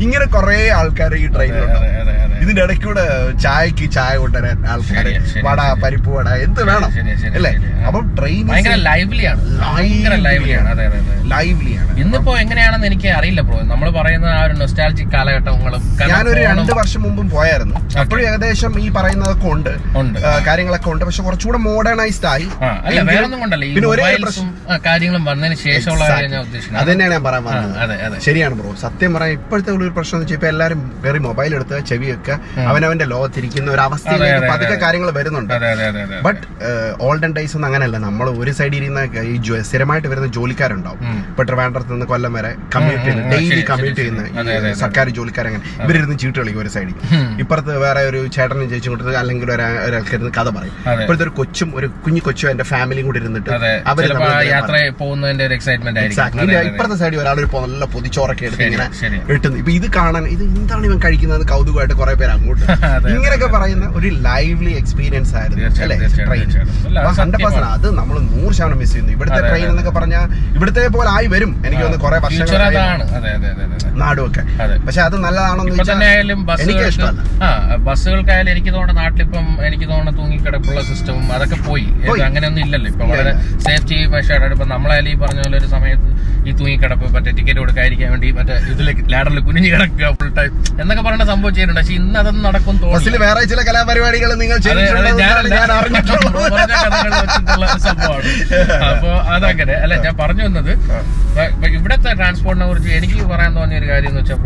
ഇങ്ങനെ 0.00 0.26
കുറെ 0.34 0.58
ആൾക്കാർ 0.72 1.14
ഈ 1.14 1.26
ട്രെയിനിലുണ്ടാവും 1.34 2.31
ഇതിന്റെ 2.42 2.60
ഇടയ്ക്കൂടെ 2.64 3.04
ചായക്ക് 3.44 3.86
ചായ 3.96 4.14
കൊണ്ടുവരാൻ 4.22 4.58
ആൾക്കാര് 4.72 5.12
വട 5.46 5.60
പരിപ്പ് 5.82 6.10
വട 6.16 6.28
എന്ത് 6.46 6.62
വേണം? 6.70 6.90
അല്ലേ? 7.38 7.52
അപ്പം 7.88 8.04
ട്രെയിൻ 8.18 8.42
ഭയങ്കര 8.50 8.76
ലൈവ്ലിയാണ് 8.88 9.42
ഭയങ്കര 9.64 10.14
ലൈവ്ലിയാണ് 10.26 10.68
അതെ 10.72 10.84
അതെ 10.88 10.98
അതെ. 11.02 11.16
ലൈവ്ലിയാണ് 11.32 11.88
ഇന്നിപ്പോ 12.02 12.32
എങ്ങനെയാണെന്ന് 12.42 12.86
എനിക്ക് 12.90 13.08
അറിയില്ല 13.18 13.40
ബ്രോ. 13.48 13.58
നമ്മൾ 13.72 13.88
പറയുന്ന 13.98 14.26
ആ 14.36 14.42
ഒരു 14.46 14.54
നൊസ്റ്റാലജിക് 14.60 15.10
കാലഘട്ടങ്ങളും 15.14 15.82
ഞാനൊരു 16.12 16.40
രണ്ട് 16.48 16.72
വർഷം 16.80 17.00
മുമ്പും 17.06 17.26
പോയായിരുന്നു. 17.34 17.76
അപ്പോഴും 18.02 18.22
ഏകദേശം 18.28 18.72
ഈ 18.84 18.88
പറയുന്നതൊക്കെ 18.96 19.48
ഉണ്ട്. 19.54 19.72
കാര്യങ്ങളൊക്കെ 20.48 20.90
ഉണ്ട്. 20.92 21.04
പക്ഷെ 21.08 21.22
കുറച്ചുകൂടെ 21.26 21.60
മോഡേണൈസ്ഡ് 21.68 22.28
ആയി. 22.32 22.46
അല്ല 22.88 22.98
കൊണ്ടല്ല. 23.34 23.64
പിന്നെ 23.76 23.88
ഒരേ 23.92 24.08
കാര്യങ്ങളും 24.88 25.22
വന്നതിന് 25.30 25.56
ശേഷമുള്ള 25.64 26.04
അത് 26.80 26.88
തന്നെയാണ് 26.90 27.12
ഞാൻ 27.16 27.24
പറയാൻ 27.28 27.44
പറഞ്ഞത് 27.48 28.18
ശരിയാണ് 28.26 28.54
ബ്രോ. 28.60 28.70
സത്യം 28.84 29.10
പറയാൻ 29.16 29.32
ഇപ്പോഴത്തെ 29.38 29.70
ഒരു 29.78 29.92
പ്രശ്നം 29.96 30.16
എന്ന് 30.16 30.24
വെച്ചാൽ 30.24 30.38
ഇപ്പൊ 30.38 30.48
എല്ലാരും 30.52 30.80
കയറി 31.04 31.20
മൊബൈൽ 31.28 31.52
എടുത്ത് 31.58 31.76
ചെവി 31.90 32.06
വെക്കുക 32.12 32.31
അവനവന്റെ 32.68 33.04
ലോകത്തിരിക്കുന്ന 33.04 33.70
ഒരു 33.70 33.80
അവസ്ഥയിലേക്ക് 33.80 34.52
പതുക്കെ 34.52 34.74
കാര്യങ്ങൾ 34.74 35.10
വരുന്നുണ്ട്. 35.10 35.54
ബട്ട് 36.22 36.44
ഓൾഡൻ 37.00 37.32
ഡേയ്സ് 37.32 37.56
ഒന്നും 37.56 37.68
അങ്ങനെയല്ല. 37.68 37.96
നമ്മൾ 37.98 38.30
ഒരു 38.38 38.50
സൈഡിൽ 38.50 38.76
ഇരുന്ന 38.76 39.00
ഈ 39.22 39.34
സ്ഥിരമായിട്ട് 39.62 40.08
വരുന്ന 40.08 40.26
ജോലിക്കാരുണ്ടാവും. 40.28 41.00
ഇപ്പൊ 41.28 41.42
ട്രിവാൻഡ്രത്ത് 41.42 41.92
നിന്ന് 41.92 42.06
കൊല്ലം 42.06 42.32
വരെ 42.32 42.54
കമ്മ്യൂട്ട് 42.74 43.04
ചെയ്യുന്ന 43.04 43.30
ഡെയിലി 43.30 43.64
കമ്മ്യൂട്ട് 43.70 44.00
ചെയ്യുന്ന 44.00 44.22
സർക്കാർ 44.74 45.08
ജോലിക്കാരങ്ങനെ. 45.10 45.84
ഇവരിരുന്ന് 45.84 46.18
ചീട്ട് 46.18 46.38
കളിക്കും 46.38 46.60
ഒരു 46.60 46.68
സൈഡിൽ 46.68 46.94
ഇപ്പുറത്ത് 47.40 47.78
വേറെ 47.78 48.00
ഒരു 48.02 48.26
ചേട്ടനും 48.26 48.70
ചേച്ചി 48.70 48.88
കൊടുത്ത് 48.88 49.16
അല്ലെങ്കിൽ 49.16 49.52
ഒരാ- 49.52 49.80
ഒരാൾക്കിരുന്ന് 49.84 50.30
കഥ 50.30 50.48
പറയും. 50.48 50.74
ഇപ്പോഴത്തെ 51.00 51.24
ഒരു 51.24 51.30
കൊച്ചും 51.30 51.72
ഒരു 51.76 51.86
കുഞ്ഞു 51.86 52.20
കൊച്ചും 52.24 52.50
എന്റെ 52.50 52.64
ഫാമിലിയും 52.64 53.06
കൂടി 53.06 53.20
ഇരുന്നിട്ട് 53.20 53.50
അവർ 53.86 54.02
യാത്ര 54.46 54.90
പോകുന്നതിന്റെ 54.98 55.44
ഒരു 55.46 55.54
എക്സൈറ്റ്മെന്റ്. 55.54 56.52
ഇപ്പുറത്തെ 56.68 56.96
സൈഡിൽ 56.96 57.20
ഒരാൾ 57.20 57.36
ഒരു 57.40 57.48
നല്ല 57.62 57.84
പൊതിച്ചോറൊക്കെ 57.84 58.44
എടുത്ത് 58.44 58.62
ഇങ്ങനെ 58.62 58.86
ഇട്ടുന്നു 59.32 59.58
ഇപ്പൊ 59.58 59.72
ഇത് 59.72 59.92
കാണാൻ 59.92 60.24
ഇത് 60.26 60.42
എന്താണ് 60.42 60.86
ഇവൻ 60.86 61.00
കഴിക്കുന്നത് 61.04 61.48
കൗതുകമായിട്ട് 61.48 61.94
കുറെ 61.94 62.14
പേര് 62.22 62.32
അങ്ങോട്ട്. 62.36 62.64
ഇങ്ങനെയൊക്കെ 63.14 63.48
പറയുന്ന 63.54 63.86
ഒരു 63.98 64.08
ലൈവ്ലി 64.26 64.72
എക്സ്പീരിയൻസ് 64.80 65.32
ആയിരുന്നു 65.40 65.64
അല്ലെ? 65.84 65.96
ട്രെയിൻ 66.18 66.48
ഹൺഡ്രഡ് 67.20 67.42
പെർസെന്റ് 67.44 67.68
അത് 67.76 67.88
നമ്മൾ 68.00 68.16
നൂറ് 68.32 68.52
ശതമാനം 68.58 68.78
മിസ് 68.82 68.92
ചെയ്യുന്നു. 68.92 69.12
ഇവിടുത്തെ 69.16 69.40
ട്രെയിൻ 69.48 69.66
എന്നൊക്കെ 69.72 69.92
പറഞ്ഞാൽ 69.98 70.24
ഇവിടുത്തെ 70.56 70.82
പോലെ 70.96 71.10
ആയി 71.16 71.28
വരും. 71.34 71.52
എനിക്ക് 71.66 71.82
തോന്നുന്നു 71.84 72.04
കുറെ 72.06 72.18
വർഷങ്ങൾ 72.24 72.58
നാടുമൊക്കെ. 74.02 74.42
പക്ഷെ 74.86 75.00
അത് 75.06 75.16
നല്ലതാണെന്ന് 75.24 75.74
വെച്ചാൽ 75.78 76.02
എനിക്ക് 76.64 76.84
ഇഷ്ടമല്ല. 76.92 77.20
ബസ്സുകൾക്കായാലും 77.88 78.50
എനിക്ക് 78.54 78.70
തോന്നുന്ന 78.76 79.00
നാട്ടിലിപ്പം 79.02 79.46
എനിക്ക് 79.68 79.86
തോന്നുന്ന 79.92 80.12
തൂങ്ങിക്കിടപ്പുള്ള 80.20 80.80
സിസ്റ്റവും 80.90 81.24
അതൊക്കെ 81.36 81.58
പോയി. 81.68 81.86
അങ്ങനെയൊന്നും 82.28 82.62
ഇല്ലല്ലോ. 82.66 82.88
ഇപ്പൊ 82.92 83.06
വളരെ 83.12 83.32
സേഫ്റ്റി 83.66 83.98
മെഷേർഡ് 84.14 84.52
ഇപ്പൊ 84.56 84.68
നമ്മളായാലും 84.74 85.10
ഈ 85.14 85.18
പറഞ്ഞ 85.24 85.40
പോലെ 85.46 85.58
ഒരു 85.62 85.68
സമയത്ത് 85.74 86.08
ഈ 86.42 86.52
തൂങ്ങിക്കിടപ്പ് 86.58 87.06
മറ്റേ 87.14 87.30
ടിക്കറ്റ് 87.38 87.60
കൊടുക്കാതിരിക്കാൻ 87.62 88.08
വേണ്ടി 88.14 88.28
മറ്റേ 88.38 88.54
ഇതിലേക്ക് 88.72 89.02
ലാഡറിൽ 89.12 89.40
കുനിഞ്ഞു 89.48 89.68
കിടക്കുക 89.74 90.08
ഫുൾ 90.20 90.30
ടൈം 90.38 90.52
എന്നൊക്കെ 90.82 91.02
പറഞ്ഞ 91.08 91.24
സംഭവം 91.32 91.52
ചെയ്യുന്നുണ്ട്. 91.56 91.80
പക്ഷെ 91.80 91.94
ഇന്ന് 92.00 92.11
അതൊന്നും 92.20 92.44
നടക്കും 92.48 92.76
ബസ്സിൽ 92.94 93.14
വേറെ 93.24 93.40
ചില 93.50 93.60
കലാപരിപാടികൾ 93.68 94.30
നിങ്ങൾ 94.42 94.58
സംഭവമാണ്. 97.86 98.28
അപ്പൊ 98.90 99.10
അതങ്ങനെ. 99.34 99.74
അല്ല 99.84 99.94
ഞാൻ 100.04 100.14
പറഞ്ഞു 100.20 100.44
വന്നത് 100.48 100.72
ഇവിടത്തെ 101.78 102.10
ട്രാൻസ്പോർട്ടിനെ 102.20 102.66
കുറിച്ച് 102.66 102.90
എനിക്ക് 102.98 103.24
പറയാൻ 103.32 103.52
തോന്നിയ 103.58 103.80
ഒരു 103.80 103.88
കാര്യം 103.92 104.10
എന്ന് 104.12 104.22
വെച്ചാൽ 104.22 104.38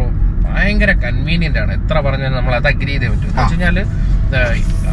ഭയങ്കര 0.46 0.90
കൺവീനിയന്റ് 1.04 1.58
ആണ്. 1.62 1.72
എത്ര 1.78 1.96
പറഞ്ഞാലും 2.06 2.36
നമ്മൾ 2.38 2.54
അത് 2.58 2.68
അഗ്രി 2.70 2.90
ചെയ്തേ 2.92 3.08
പറ്റും. 3.12 3.28
എന്ന് 3.30 3.42
വെച്ച് 3.42 3.54
കഴിഞ്ഞാൽ 3.54 3.78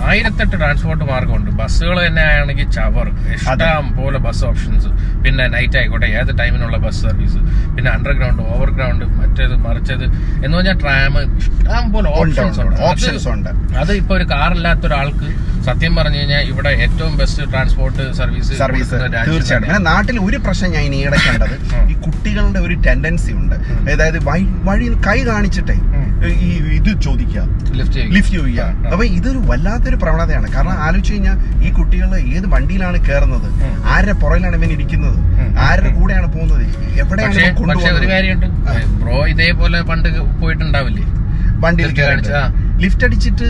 ആയിരത്തെട്ട് 0.10 0.56
ട്രാൻസ്പോർട്ട് 0.62 1.04
മാർഗമുണ്ട്. 1.12 1.50
ബസ്സുകൾ 1.60 1.98
തന്നെ 2.06 2.24
ആണെങ്കിൽ 2.40 2.68
ചവർ 2.76 3.08
ഇഷ്ടം 3.36 3.86
പോലെ 4.00 4.18
ബസ് 4.26 4.44
ഓപ്ഷൻസ് 4.50 4.90
പിന്നെ 5.24 5.46
നൈറ്റ് 5.56 5.78
ആയിക്കോട്ടെ 5.80 6.08
ഏത് 6.20 6.32
ടൈമിനുള്ള 6.42 6.78
ബസ് 6.86 7.02
സർവീസ് 7.06 7.40
പിന്നെ 7.76 7.90
അണ്ടർഗ്രൗണ്ട് 7.92 8.42
ഓവർഗ്രൗണ്ട് 8.54 9.06
മറ്റേത് 9.20 9.56
മറിച്ചത് 9.66 10.06
എന്ന് 10.44 10.56
പറഞ്ഞാൽ 10.58 10.78
ട്രാം 10.84 11.18
ഇഷ്ടം 11.40 11.92
പോലെ 11.96 12.10
ഓപ്ഷൻസ് 12.22 12.60
ഉണ്ട് 12.64 12.76
അത് 12.76 12.86
ഓപ്ഷൻസ് 12.90 13.28
ഉണ്ട്. 13.36 13.50
അത് 13.84 13.94
ഇപ്പൊ 14.02 14.16
ഒരു 14.20 14.28
കാർ 14.34 14.52
ഇല്ലാത്ത 14.58 14.86
ഒരാൾക്ക് 14.90 15.30
സത്യം 15.68 15.94
പറഞ്ഞു 15.96 16.18
കഴിഞ്ഞാൽ 16.18 16.44
ഇവിടെ 16.52 16.72
ഏറ്റവും 16.84 17.14
ബെസ്റ്റ് 17.18 17.44
ട്രാൻസ്പോർട്ട് 17.52 18.04
സർവീസ് 18.20 18.58
സർവീസ് 18.64 18.96
തീർച്ചയായിട്ടും. 19.30 19.84
നാട്ടിൽ 19.84 20.18
ഒരു 20.28 20.38
പ്രശ്നം 20.46 20.72
ഞാൻ 20.76 20.84
ഇനി 20.90 20.98
ഇടയ്ക്കേണ്ടത് 21.08 21.56
കണ്ടത്. 21.56 21.92
ഈ 21.92 21.96
കുട്ടികളുടെ 22.06 22.60
ഒരു 22.60 22.76
ടെൻഡൻസി 22.88 23.32
ഉണ്ട്. 23.42 23.56
അതായത് 23.94 24.20
വഴി 24.70 24.88
കൈ 25.08 25.20
കാണിച്ചിട്ടേ. 25.32 25.78
ഈ 26.28 26.50
ഇത് 26.78 26.90
ചോദിക്കുക. 27.06 27.42
ലിഫ്റ്റ് 28.16 28.36
ചോദിക്കുക. 28.38 28.66
അപ്പൊ 28.92 29.04
ഇതൊരു 29.18 29.40
വല്ലാത്തൊരു 29.50 29.98
പ്രവണതയാണ്. 30.04 30.48
കാരണം 30.56 30.76
ആലോചിച്ച് 30.86 31.14
കഴിഞ്ഞാൽ 31.14 31.38
ഈ 31.66 31.72
കുട്ടികൾ 31.78 32.10
ഏത് 32.36 32.48
വണ്ടിയിലാണ് 32.54 32.98
കയറുന്നത് 33.08 33.48
ആരുടെ 33.94 34.16
പുറയിലാണ് 34.24 34.56
ഇവൻ 34.60 34.72
ഇരിക്കുന്നത്? 34.78 35.20
ആരുടെ 35.68 35.92
കൂടെയാണ് 36.00 36.28
പോകുന്നത്? 36.36 36.66
എവിടെയാണ് 37.04 37.58
കൊണ്ടുപോകുന്നത്? 37.60 38.88
ബ്രോ 39.04 39.18
ഇതേപോലെ 39.34 39.82
പണ്ട് 39.92 40.10
പോയിട്ടുണ്ടാവില്ലേ? 40.42 41.06
വണ്ടിയിൽ 41.66 41.92
കയറി 42.00 42.22
ലിഫ്റ്റ് 42.84 43.06
അടിച്ചിട്ട് 43.08 43.50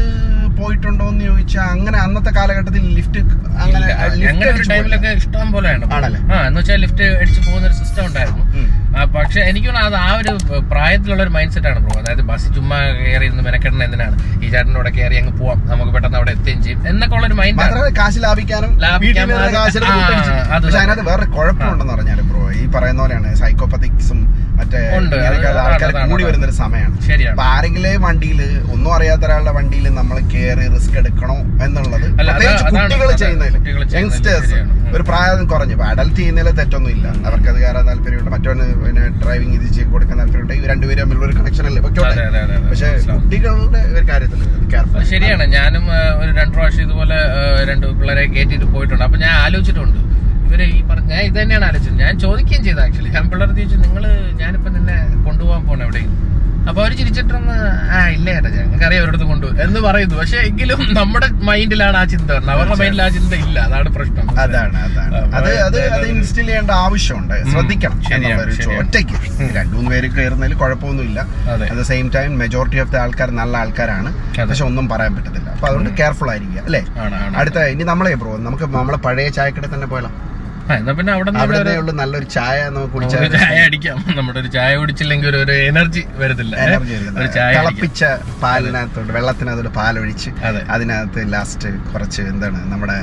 പോയിട്ടുണ്ടോ 0.60 1.06
എന്ന് 1.12 1.24
ചോദിച്ചാൽ 1.30 1.66
അങ്ങനെ 1.74 1.98
അന്നത്തെ 2.06 2.32
കാലഘട്ടത്തിൽ 2.38 2.84
ലിഫ്റ്റ് 2.98 3.20
അങ്ങനെ 3.64 3.86
ഞങ്ങളുടെ 4.24 4.54
ഒരു 4.60 4.66
ടൈമിലൊക്കെ 4.72 5.12
ഇഷ്ടം 5.20 5.48
പോലെ 5.56 5.70
ആണല്ലേ? 5.98 6.20
ആ 6.34 6.40
എന്ന് 6.48 6.60
വെച്ചാൽ 6.60 6.80
ലിഫ്റ്റ് 6.86 7.06
അടിച്ച് 7.22 7.42
പോകുന്ന 7.48 7.66
ഒരു 7.70 7.76
സിസ്റ്റം 7.82 8.04
ഉണ്ടായിരുന്നു. 8.10 8.44
പക്ഷെ 9.16 9.40
എനിക്ക് 9.50 9.70
അത് 9.88 9.96
ആ 10.06 10.10
ഒരു 10.20 10.32
പ്രായത്തിലുള്ള 10.72 11.22
ഒരു 11.26 11.32
മൈൻഡ് 11.36 11.54
സെറ്റ് 11.56 11.70
ആണ് 11.72 11.80
ബ്രോ 11.86 11.94
അതായത് 12.02 12.24
ബസ് 12.30 12.50
ചുമ്മാ 12.56 12.78
കയറി 13.00 13.26
ഇരുന്ന് 13.30 13.44
മെനക്കെടണം 13.48 13.84
എന്തിനാണ്? 13.88 14.16
ഈ 14.44 14.46
ചേട്ടന്റെ 14.54 14.78
കൂടെ 14.80 14.92
കയറി 14.98 15.16
അങ്ങ് 15.22 15.34
പോവാം. 15.40 15.60
നമുക്ക് 15.72 15.92
പെട്ടെന്ന് 15.96 16.18
അവിടെ 16.20 16.32
എത്തുകയും 16.36 16.62
ചെയ്യും. 16.66 16.82
എന്നൊക്കെ 16.92 17.16
ഉള്ള 17.18 17.26
ഒരു 17.30 17.38
മൈൻഡ് 17.42 17.96
കാശ് 18.00 18.22
ലാഭിക്കാനും. 18.26 18.72
അതിനകത്ത് 20.58 21.06
വേറെ 21.12 21.26
കുഴപ്പമുണ്ടെന്ന് 21.38 21.94
പറഞ്ഞാൽ 21.96 22.22
ബ്രോ 22.30 22.44
ഈ 22.62 22.64
പറയുന്ന 22.76 23.02
പോലെയാണ് 23.04 23.30
സൈക്കോപ്പത്തിക്സും 23.44 24.20
മറ്റേ 24.58 24.80
ആൾക്കാർ 25.28 25.94
കൂടി 26.12 26.24
വരുന്ന 26.28 26.46
ഒരു 26.50 26.56
സമയമാണ്. 26.64 26.98
ശരിയാണ്. 27.10 27.34
അപ്പൊ 27.36 27.46
ആരെങ്കിലും 27.54 28.04
വണ്ടിയിൽ 28.08 28.40
ഒന്നും 28.74 28.92
അറിയാത്ത 28.98 29.24
ഒരാളുടെ 29.28 29.54
വണ്ടിയിൽ 29.58 29.86
നമ്മൾ 30.00 30.18
കയറി 30.34 30.43
റിസ്ക് 30.76 30.96
എടുക്കണോ 31.02 31.38
എന്നുള്ളത്. 31.66 32.06
പ്രത്യേകിച്ച് 32.20 32.66
കുട്ടികൾ 32.76 33.10
ചെയ്യുന്നതിൽ 33.24 33.56
യങ്സ്റ്റേഴ്സ് 33.98 34.60
ഒരു 34.96 35.04
പ്രായം 35.10 35.46
കുറഞ്ഞു. 35.52 35.74
ഇപ്പൊ 35.76 35.86
അഡൽട്ട് 35.92 36.18
ചെയ്യുന്നതിൽ 36.20 36.56
തെറ്റൊന്നും 36.60 36.92
ഇല്ല 36.96 37.06
അവർക്ക് 37.28 37.50
അത് 37.52 37.60
കയറാൻ 37.64 37.84
താല്പര്യമുണ്ട്. 37.90 38.32
മറ്റൊന്ന് 38.36 38.66
പിന്നെ 38.84 39.04
ഡ്രൈവിംഗ് 39.24 39.56
ഇത് 39.60 39.68
ചെയ്ത് 39.78 39.92
കൊടുക്കാൻ 39.94 40.18
താല്പര്യമുണ്ട്. 40.22 40.54
ഈ 40.60 40.62
രണ്ടുപേരും 40.72 41.02
തമ്മിലുള്ള 41.04 41.26
ഒരു 41.30 41.36
കണക്ഷൻ 41.40 41.66
അല്ലേ. 41.70 41.82
പക്ഷെ 42.70 42.90
കുട്ടികളുടെ 43.12 43.82
ഒരു 43.98 44.06
കാര്യത്തിൽ 44.12 44.40
ശരിയാണ്. 45.14 45.46
ഞാനും 45.58 45.86
ഒരു 46.22 46.32
രണ്ട് 46.40 46.54
പ്രാവശ്യം 46.58 46.84
ഇതുപോലെ 46.88 47.20
രണ്ട് 47.70 47.86
പിള്ളേരെ 48.00 48.26
കയറ്റിയിട്ട് 48.36 48.68
പോയിട്ടുണ്ട്. 48.76 49.06
അപ്പൊ 49.08 49.20
ഞാൻ 49.26 49.34
ആലോചിച്ചിട്ടുണ്ട്. 49.46 50.00
ഇവർ 50.48 50.62
ഈ 50.64 50.82
പറഞ്ഞ 50.90 51.10
ഞാൻ 51.14 51.24
ഇത് 51.30 51.38
തന്നെയാണ് 51.42 51.66
ആലോചിച്ചത്. 51.70 51.98
ഞാൻ 52.06 52.14
ചോദിക്കുകയും 52.26 52.64
ചെയ്തു 52.68 52.82
ആക്ച്വലി 52.86 53.12
ഞാൻ 53.16 53.26
പിള്ളേർ 53.32 53.50
ചോദിച്ചു 53.60 53.78
നിങ്ങൾ 53.86 54.04
ഞാനിപ്പോ 54.42 54.70
നിന്നെ 54.78 54.98
കൊണ്ടുപോകാൻ 55.28 55.64
പോണ 55.70 55.80
എവിടെയും? 55.88 56.12
അപ്പൊ 56.70 56.80
അവർ 56.82 56.92
ചിരിച്ചിട്ടൊന്ന് 57.00 57.56
ആ 57.96 58.00
ഇല്ല 58.16 58.28
ചേട്ടാ 58.36 58.50
ഞങ്ങൾക്ക് 58.58 58.86
അറിയാം 58.88 59.02
അവരുടെ 59.04 59.26
കൊണ്ടുപോകും 59.32 59.62
എന്ന് 59.66 59.80
പറയുന്നു. 59.86 60.16
പക്ഷെ 60.20 60.38
എങ്കിലും 60.50 60.80
നമ്മുടെ 61.00 61.28
മൈൻഡിലാണ് 61.50 61.98
ആ 62.02 62.04
ചിന്ത 62.14 62.30
വരുന്നത് 62.34 62.54
അവരുടെ 62.56 62.78
മൈൻഡിൽ 62.82 63.02
ആ 63.06 63.08
ചിന്ത 63.18 63.34
ഇല്ല. 63.46 63.58
അതാണ് 63.68 63.90
പ്രശ്നം. 63.98 64.28
അതാണ് 64.44 64.78
അതാണ്. 64.88 65.18
അത് 65.40 65.52
അത് 65.68 65.80
അത് 65.96 66.06
ഇൻസ്റ്റിൽ 66.14 66.46
ചെയ്യേണ്ട 66.50 66.72
ആവശ്യമുണ്ട്. 66.86 67.36
ശ്രദ്ധിക്കണം. 67.54 68.00
ഒറ്റയ്ക്ക് 68.82 69.16
രണ്ടുമൂന്ന് 69.24 69.54
രണ്ടു 69.60 69.76
മൂന്ന് 69.78 69.92
പേര് 69.94 70.10
കയറുന്നതിൽ 70.18 70.56
കുഴപ്പമൊന്നുമില്ല. 70.64 71.20
At 71.54 71.78
the 71.82 71.86
same 71.92 72.08
time 72.18 72.32
majority 72.44 72.80
of 72.86 72.92
the 72.96 72.98
ആൾക്കാർ 73.04 73.32
നല്ല 73.42 73.54
ആൾക്കാരാണ്. 73.64 74.12
പക്ഷെ 74.50 74.66
ഒന്നും 74.70 74.88
പറയാൻ 74.94 75.14
പറ്റത്തില്ല. 75.18 75.50
അപ്പൊ 75.56 75.68
അതുകൊണ്ട് 75.70 75.92
കെയർഫുൾ 76.02 76.30
ആയിരിക്കുക 76.34 76.62
അല്ലേ? 76.70 76.84
അടുത്ത 77.42 77.60
ഇനി 77.74 77.84
നമ്മളെ 77.92 78.14
ബ്രോ 78.24 78.36
നമുക്ക് 78.48 78.68
നമ്മളെ 78.80 79.00
പഴയ 79.08 79.30
ചായക്കട 79.40 79.66
തന്നെ 79.76 79.88
പോയാലോ? 79.94 80.12
പിന്നെ 80.98 81.12
അവിടെ 81.14 81.32
നല്ലൊരു 82.00 82.28
ചായ 82.36 82.58
നമുക്ക് 82.76 82.94
കുടിച്ചാൽ 82.94 83.24
ചായ 83.34 83.56
അടിക്കാം. 83.68 83.98
നമ്മുടെ 84.18 84.38
ഒരു 84.42 84.50
ചായ 84.56 84.72
കുടിച്ചില്ലെങ്കിൽ 84.82 85.36
ഒരു 85.42 85.54
എനർജി 85.70 86.04
വരത്തില്ല. 86.22 86.54
ഒരു 87.20 87.28
ചായ. 87.38 87.52
തിളപ്പിച്ച 87.58 88.02
പാലിനകത്തോട്ട് 88.44 89.12
വെള്ളത്തിനകത്തോട്ട് 89.18 89.72
പാലൊഴിച്ച് 89.80 90.30
അതിനകത്ത് 90.76 91.22
ലാസ്റ്റ് 91.34 91.70
കുറച്ച് 91.92 92.22
എന്താണ് 92.32 92.60
നമ്മുടെ 92.74 92.98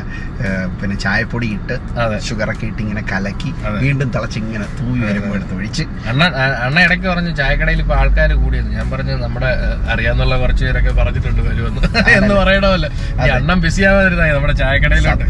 പിന്നെ 0.81 0.97
ചായപ്പൊടി 1.05 1.49
ഇട്ട് 1.57 1.77
അതെ. 2.05 2.19
ഷുഗറൊക്കെ 2.29 2.67
ഇട്ട് 2.71 2.81
ഇങ്ങനെ 2.87 3.03
കലക്കി 3.13 3.53
വീണ്ടും 3.85 4.09
തിളച്ച് 4.17 4.39
ഇങ്ങനെ 4.43 4.67
തൂവി 4.81 5.01
വരുമ്പോൾ 5.09 5.37
എടുത്ത് 5.39 5.55
ഒഴിച്ച് 5.59 5.87
അണ്ണ 6.13 6.23
അണ്ണ 6.67 6.77
ഇടയ്ക്ക് 6.87 7.09
പറഞ്ഞു 7.13 7.33
ചായക്കടയിൽ 7.41 7.83
ഇപ്പൊ 7.85 7.97
ആൾക്കാർ 8.01 8.33
കൂടിയത് 8.45 8.71
ഞാൻ 8.79 8.87
പറഞ്ഞു 8.95 9.17
നമ്മുടെ 9.25 9.51
അറിയാന്നുള്ള 9.95 10.35
കുറച്ച് 10.45 10.65
പേരൊക്കെ 10.67 10.95
പറഞ്ഞിട്ടുണ്ട് 11.01 11.43
വരുമെന്ന്. 11.49 11.83
എന്ന് 12.17 12.35
പറയണമല്ലോ 12.41 12.91
ഈ 12.91 13.21
അതെ. 13.21 13.31
അണ്ണം 13.39 13.61
ബിസി 13.67 13.83
ആവാതിരുന്നായി 13.91 14.35
നമ്മുടെ 14.37 14.57
ചായക്കടയിലോട്ട്. 14.63 15.27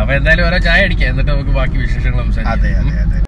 അപ്പൊ 0.00 0.10
എന്തായാലും 0.18 0.44
ഓരോ 0.48 0.58
ചായ 0.68 0.80
അടിക്കാം 0.96 1.10
എന്നിട്ട് 1.12 1.30
നമുക്ക് 1.30 1.52
ബാക്കി 1.56 1.76
വിശേഷങ്ങൾ 1.84 2.18
സംസാരിക്കാം. 2.24 2.52
അതെ 2.52 2.70
അതെ 3.04 3.18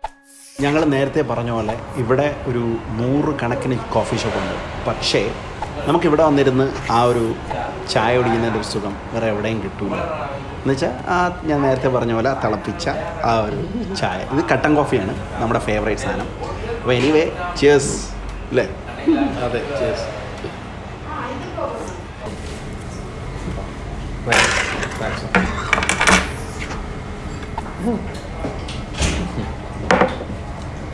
ഞങ്ങൾ 0.64 0.82
നേരത്തെ 0.94 1.22
പറഞ്ഞ 1.30 1.50
പോലെ 1.56 1.74
ഇവിടെ 2.02 2.26
ഒരു 2.50 2.62
നൂറ് 3.00 3.32
കണക്കിന് 3.40 3.76
കോഫി 3.94 4.16
ഷോപ്പ് 4.22 4.38
ഉണ്ട്. 4.42 4.54
പക്ഷേ 4.86 5.20
നമുക്കിവിടെ 5.88 6.22
വന്നിരുന്ന് 6.28 6.66
ആ 6.96 7.00
ഒരു 7.10 7.24
ചായ 7.92 8.12
കുടിക്കുന്നതിന്റെ 8.18 8.58
ഒരു 8.60 8.68
സുഖം 8.72 8.94
വേറെ 9.12 9.26
എവിടെയും 9.32 9.58
കിട്ടൂല. 9.64 10.00
എന്നുവെച്ചാൽ 10.60 10.94
ആ 11.14 11.18
ഞാൻ 11.50 11.58
നേരത്തെ 11.66 11.90
പറഞ്ഞ 11.96 12.12
പോലെ 12.18 12.30
ആ 12.32 12.36
തിളപ്പിച്ച 12.44 12.88
ആ 13.30 13.34
ഒരു 13.46 13.60
ചായ. 14.00 14.18
ഇത് 14.34 14.42
കട്ടൻ 14.52 14.72
കോഫിയാണ് 14.78 15.14
നമ്മുടെ 15.42 15.60
ഫേവറേറ്റ് 15.68 16.04
സാധനം. 16.06 16.30
അപ്പോൾ 16.80 16.94
എനിവേ 17.00 17.24
ചേഴ്സ് 17.62 17.94
അല്ലേ 18.50 18.66
അതെ 19.46 19.60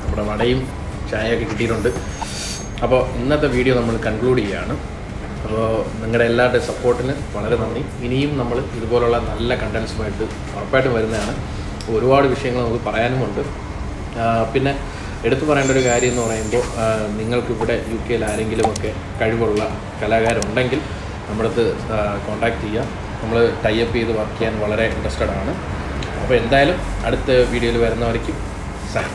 നമ്മുടെ 0.01 0.25
വടയും 0.31 0.61
ചായയൊക്കെ 1.11 1.47
കിട്ടിയിട്ടുണ്ട്. 1.51 1.91
അപ്പോൾ 2.85 3.01
ഇന്നത്തെ 3.21 3.49
വീഡിയോ 3.57 3.75
നമ്മൾ 3.81 3.95
കൺക്ലൂഡ് 4.09 4.41
ചെയ്യുകയാണ്. 4.43 4.75
അപ്പോൾ 5.45 5.65
നിങ്ങളുടെ 6.03 6.27
എല്ലാവരുടെയും 6.31 6.67
സപ്പോർട്ടിന് 6.71 7.15
വളരെ 7.37 7.57
നന്ദി. 7.63 7.83
ഇനിയും 8.07 8.33
നമ്മൾ 8.41 8.57
ഇതുപോലുള്ള 8.79 9.17
നല്ല 9.31 9.51
കണ്ടൻസുമായിട്ട് 9.63 10.25
ഉറപ്പായിട്ടും 10.57 10.93
വരുന്നതാണ്. 10.99 11.35
ഒരുപാട് 11.95 12.27
വിഷയങ്ങൾ 12.35 12.61
നമുക്ക് 12.67 12.83
പറയാനുമുണ്ട് 12.89 13.43
പിന്നെ 14.53 14.73
എടുത്തു 15.29 15.45
പറയേണ്ട 15.49 15.71
ഒരു 15.75 15.83
കാര്യം 15.89 16.11
എന്ന് 16.13 16.23
പറയുമ്പോൾ 16.27 16.65
നിങ്ങൾക്കിവിടെ 17.21 17.77
യു 17.93 17.99
കെയിൽ 18.07 18.23
ആരെങ്കിലുമൊക്കെ 18.31 18.91
കഴിവുള്ള 19.21 19.61
കലാകാരുണ്ടെങ്കിൽ 20.01 20.81
നമ്മുടെ 21.29 21.49
അടുത്ത് 21.49 21.65
കോൺടാക്ട് 22.27 22.61
ചെയ്യാം 22.65 22.87
നമ്മൾ 23.21 23.39
ടൈ 23.65 23.75
അപ്പ് 23.85 23.97
ചെയ്ത് 23.99 24.13
വർക്ക് 24.19 24.37
ചെയ്യാൻ 24.39 24.55
വളരെ 24.65 24.85
ഇൻട്രസ്റ്റഡ് 24.95 25.35
ആണ്. 25.41 25.53
അപ്പോൾ 26.25 26.37
എന്തായാലും 26.37 26.79
അടുത്ത 27.07 27.31
വീഡിയോയിൽ 27.51 27.79
വരുന്നവരേക്കും 27.79 28.37
സാർ 28.93 29.09